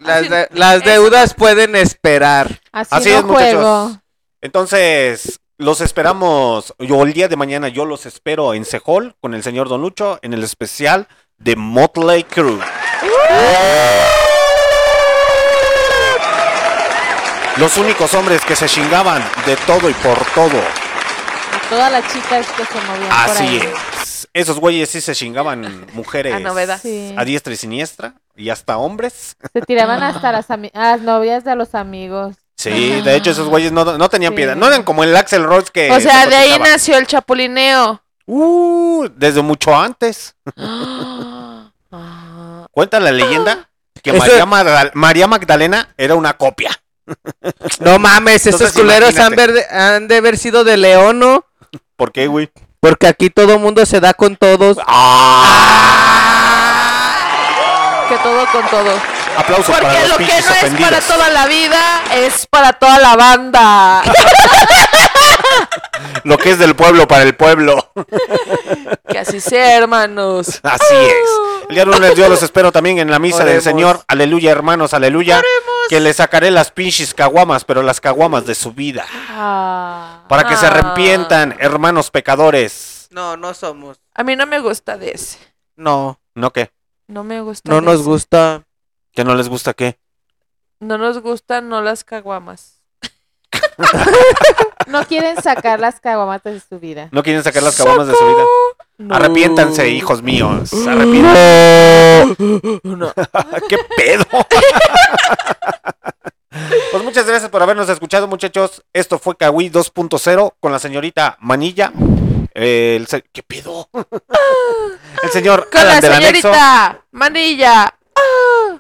[0.07, 2.61] Las, de- las deudas pueden esperar.
[2.73, 3.53] Así, Así no es, muchachos.
[3.55, 4.01] juego.
[4.41, 6.75] Entonces, los esperamos.
[6.79, 10.19] Yo el día de mañana yo los espero en Sejol con el señor Don Lucho
[10.23, 11.09] en el especial
[11.39, 12.59] de Motley Crue.
[17.57, 20.59] Los únicos hombres que se chingaban de todo y por todo.
[20.59, 23.57] A todas las chicas que se movían por Así ahí.
[23.57, 24.16] es.
[24.37, 26.79] Esos güeyes sí se chingaban mujeres A novedad.
[26.83, 27.15] Sí.
[27.17, 29.35] a diestra y siniestra y hasta hombres.
[29.53, 32.37] Se tiraban hasta las, ami- a las novias de los amigos.
[32.57, 34.37] Sí, de hecho esos güeyes no, no tenían Sí.
[34.37, 34.55] piedad.
[34.57, 35.91] No eran como el Axel Rose que...
[35.91, 38.03] O sea, se de ahí nació el chapulineo.
[38.27, 40.35] Uh, desde mucho antes.
[41.93, 43.71] Ah, Cuenta la leyenda
[44.03, 46.71] que Eso- María, Magdal- María Magdalena era una copia.
[47.81, 49.53] No mames, esos Entonces, culeros han, imagínate.
[49.53, 51.45] ver- han de haber sido de León, ¿no?
[51.97, 52.51] ¿Por qué, güey?
[52.87, 54.77] Porque aquí todo mundo se da con todos.
[58.09, 58.93] que todo con todo.
[59.37, 60.45] Aplausos para Porque los lo que no es
[60.81, 64.03] para toda la vida es para toda la banda.
[66.25, 67.93] Lo que es del pueblo para el pueblo.
[69.09, 70.61] que así sea, hermanos.
[70.63, 71.29] Así es.
[71.69, 73.63] El día lunes yo los espero también en la misa del.
[73.63, 74.01] Señor.
[74.09, 75.43] Aleluya, hermanos, aleluya.
[75.89, 79.05] Que le sacaré las pinches caguamas, pero las caguamas de su vida.
[79.31, 80.25] Ah.
[80.29, 80.71] Para que se Ah.
[80.71, 83.09] arrepientan, hermanos pecadores.
[83.11, 83.99] No, no somos.
[84.15, 85.39] A mí no me gusta de ese.
[85.77, 86.71] No, ¿No qué?
[87.07, 87.71] No me gusta.
[87.71, 88.05] no de nos ese.
[88.05, 88.63] gusta.
[89.13, 89.99] ¿Que no les gusta qué?
[90.81, 92.76] No nos gustan no las caguamas.
[94.87, 97.09] No quieren sacar las caguamatas de su vida.
[97.13, 98.43] ¿No quieren sacar las caguamas de su vida?
[98.99, 99.15] No.
[99.15, 100.71] Arrepiéntanse, hijos míos.
[100.87, 102.37] Arrepiéntanse.
[102.85, 103.13] No.
[103.69, 104.25] ¿Qué pedo?
[106.91, 108.83] Pues muchas gracias por habernos escuchado, muchachos.
[108.95, 111.93] Esto fue Kawi 2.0 con la señorita Manilla.
[112.55, 113.91] El se- ¿Qué pedo?
[115.23, 117.95] El señor Con la Alan señorita Manilla.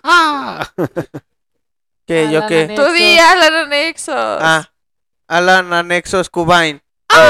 [0.02, 0.66] Ah.
[2.06, 2.30] ¿Qué?
[2.30, 2.62] ¿Yo Alan qué?
[2.64, 2.86] Anexo.
[2.86, 4.38] Tu día, Alan Anexos.
[4.40, 4.70] Ah,
[5.28, 6.80] Alan Anexos Cubain.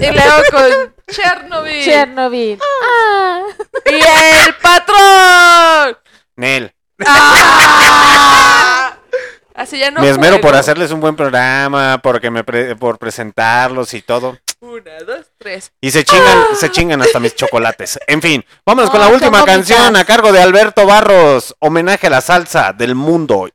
[0.00, 1.84] Y luego con Chernobyl.
[1.84, 2.58] Chernobyl.
[2.60, 3.40] Ah.
[3.86, 5.98] y el patrón.
[6.36, 6.74] Nel,
[7.06, 8.96] ¡Ah!
[9.54, 10.48] Así ya no me esmero juego.
[10.48, 14.36] por hacerles un buen programa, porque me pre- por presentarlos y todo.
[14.60, 15.72] Una, dos, tres.
[15.80, 17.98] Y se chingan, se chingan hasta mis chocolates.
[18.08, 22.10] En fin, vámonos con la Oh, última canción a cargo de Alberto Barros, homenaje a
[22.10, 23.48] la salsa del mundo.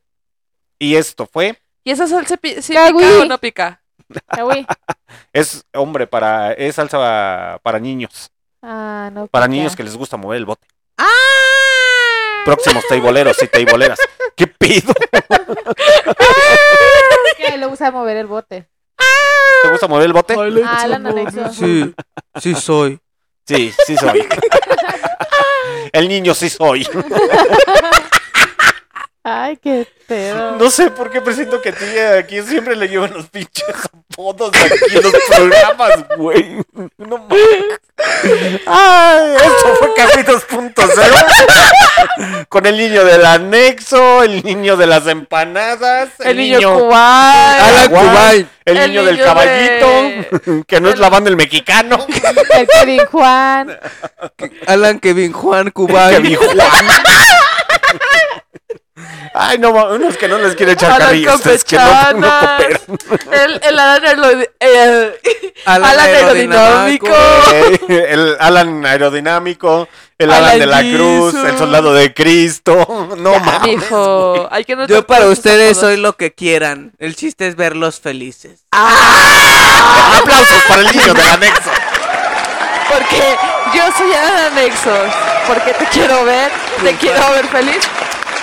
[0.80, 3.82] Y esto fue, ¿Y esa salsa pi- sí pica o no pica?
[4.28, 4.42] Ah,
[5.32, 8.30] es hombre para, es salsa para niños,
[8.62, 9.26] Ah, no.
[9.28, 9.56] para pica.
[9.56, 10.66] niños que les gusta mover el bote.
[12.44, 13.98] Próximos teiboleros y teiboleras.
[14.36, 14.92] ¿Qué pido?
[17.36, 18.66] Que lo usa a mover el bote.
[19.62, 20.34] ¿Te gusta mover el bote?
[20.64, 21.52] Ah, Anexo.
[21.52, 21.94] Sí,
[22.40, 22.98] sí soy.
[23.46, 24.26] Sí, sí soy.
[25.92, 26.86] El niño sí soy.
[29.22, 30.56] Ay, qué pedo.
[30.56, 31.84] No sé por qué presiento que a ti
[32.18, 33.66] aquí siempre le llevan los pinches
[34.10, 36.56] apodos aquí en los programas, güey.
[36.96, 37.80] No mames.
[38.66, 42.46] Ay, esto fue Café 2.0.
[42.48, 47.62] Con el niño del anexo, el niño de las empanadas, El, niño, cubano.
[47.64, 48.48] Alan Jaguar, Cubain.
[48.64, 52.06] el, El niño del niño caballito, de- que no es la banda el mexicano.
[52.56, 53.78] El Kevin Juan.
[54.66, 56.22] Alan Kevin Juan Cubain.
[56.22, 56.86] Kevin Juan.
[59.42, 62.80] Ay, no, unos que no les quiere echar carrillo, ustedes que no, cooperan.
[63.32, 64.02] El, el Alan,
[64.60, 64.96] eh,
[65.98, 67.08] aerodinámico.
[67.08, 69.88] Eh, el Alan aerodinámico,
[70.18, 72.86] el Alan, de la Cruz, el soldado de Cristo.
[73.16, 73.76] No ya, mames.
[73.76, 76.92] Hijo, hay que Yo para ustedes soy lo que quieran.
[76.98, 78.66] El chiste es verlos felices.
[78.72, 80.18] Ah.
[80.18, 81.70] Aplausos para el niño del anexo.
[82.92, 83.36] Porque
[83.74, 85.14] yo soy Alan Anexos.
[85.46, 86.52] Porque te quiero ver,
[86.82, 87.88] te quiero ver feliz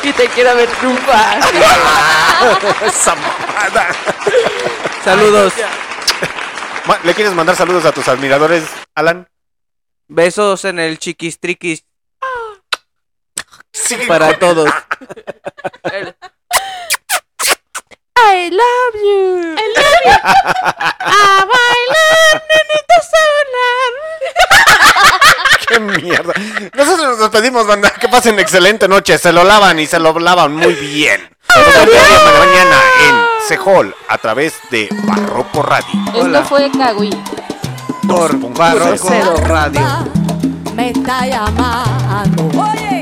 [0.03, 1.39] y te quiero ver triunfar.
[2.85, 3.87] Esa mamada.
[5.03, 5.53] Saludos.
[7.03, 8.63] ¿Le quieres mandar saludos a tus admiradores,
[8.95, 9.27] Alan?
[10.07, 11.83] Besos en el chiquis triquis
[14.07, 14.69] para todos.
[18.19, 19.55] I love you.
[19.57, 20.11] I love you.
[20.99, 23.36] Ah, I love ah,
[25.79, 26.33] Mierda!
[26.73, 27.91] Nosotros nos despedimos, banda.
[27.91, 29.17] Que pasen excelente noche.
[29.17, 31.29] Se lo lavan y se lo lavan muy bien.
[31.49, 32.77] Nosotros nos mañana
[33.07, 33.15] en
[33.47, 35.87] Sejol a través de Barroco Radio.
[36.13, 37.09] Esto fue Cagui.
[38.07, 39.09] Por Barroco
[39.45, 39.81] Radio.
[40.75, 42.49] Me está llamando.
[42.61, 42.96] Oye.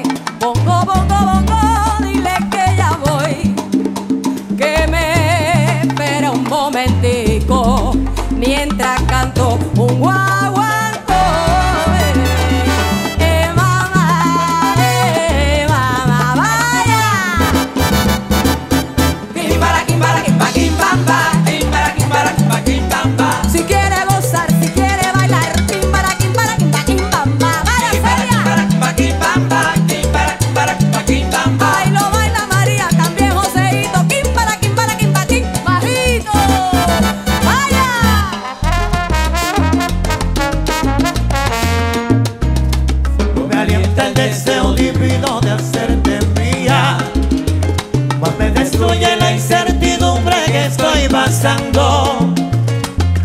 [51.46, 52.34] pasando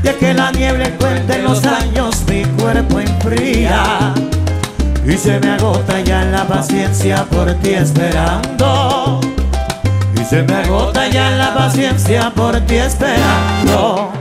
[0.02, 4.12] Y es que la niebla encuentre los años mi cuerpo enfría
[5.06, 9.20] Y se me agota ya la paciencia por ti esperando.
[10.14, 14.12] Y se me agota ya la paciencia por ti esperando.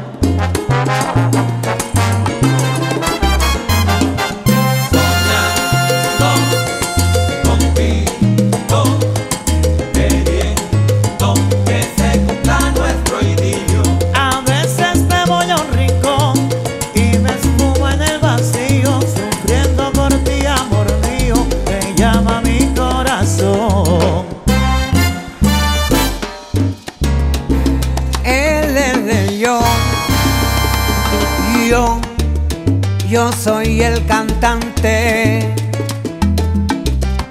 [33.40, 35.56] soy el cantante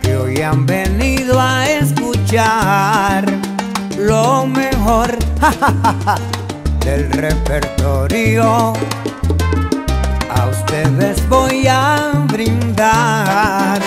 [0.00, 3.26] que hoy han venido a escuchar
[3.98, 5.18] lo mejor
[6.84, 8.72] del repertorio.
[10.34, 13.77] A ustedes voy a brindar.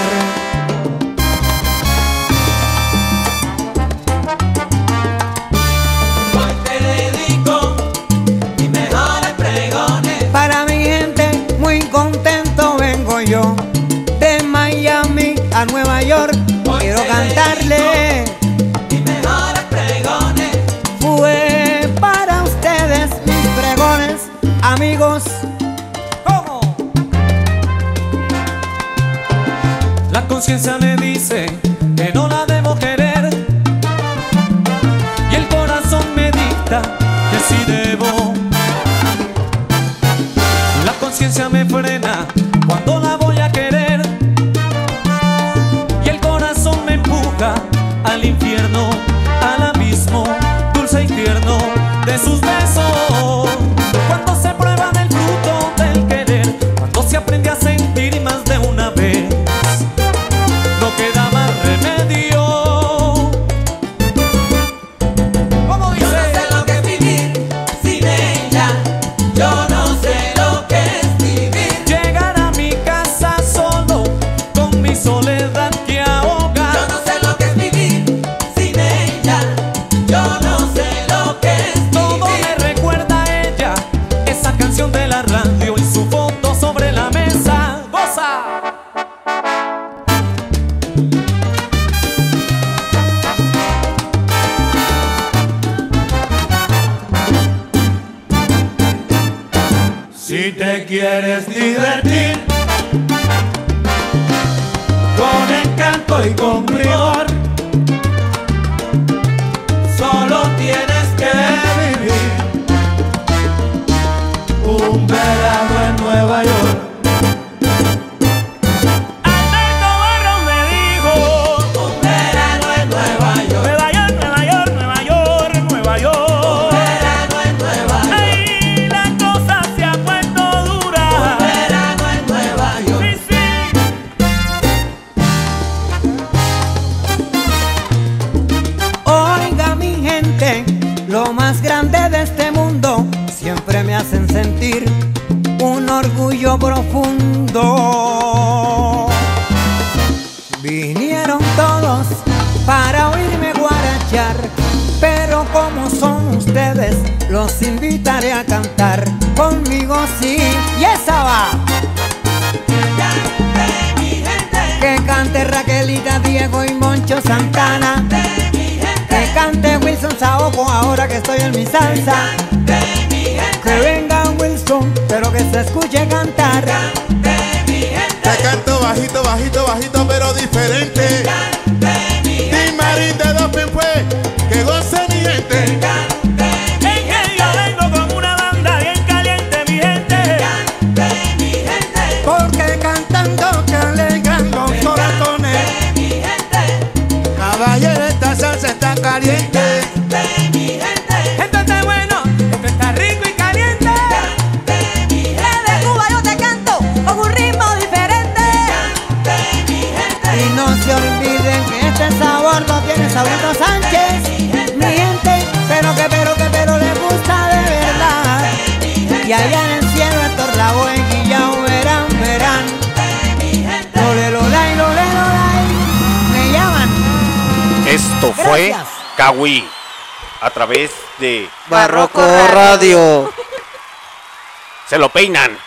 [234.87, 235.60] Se lo peinan.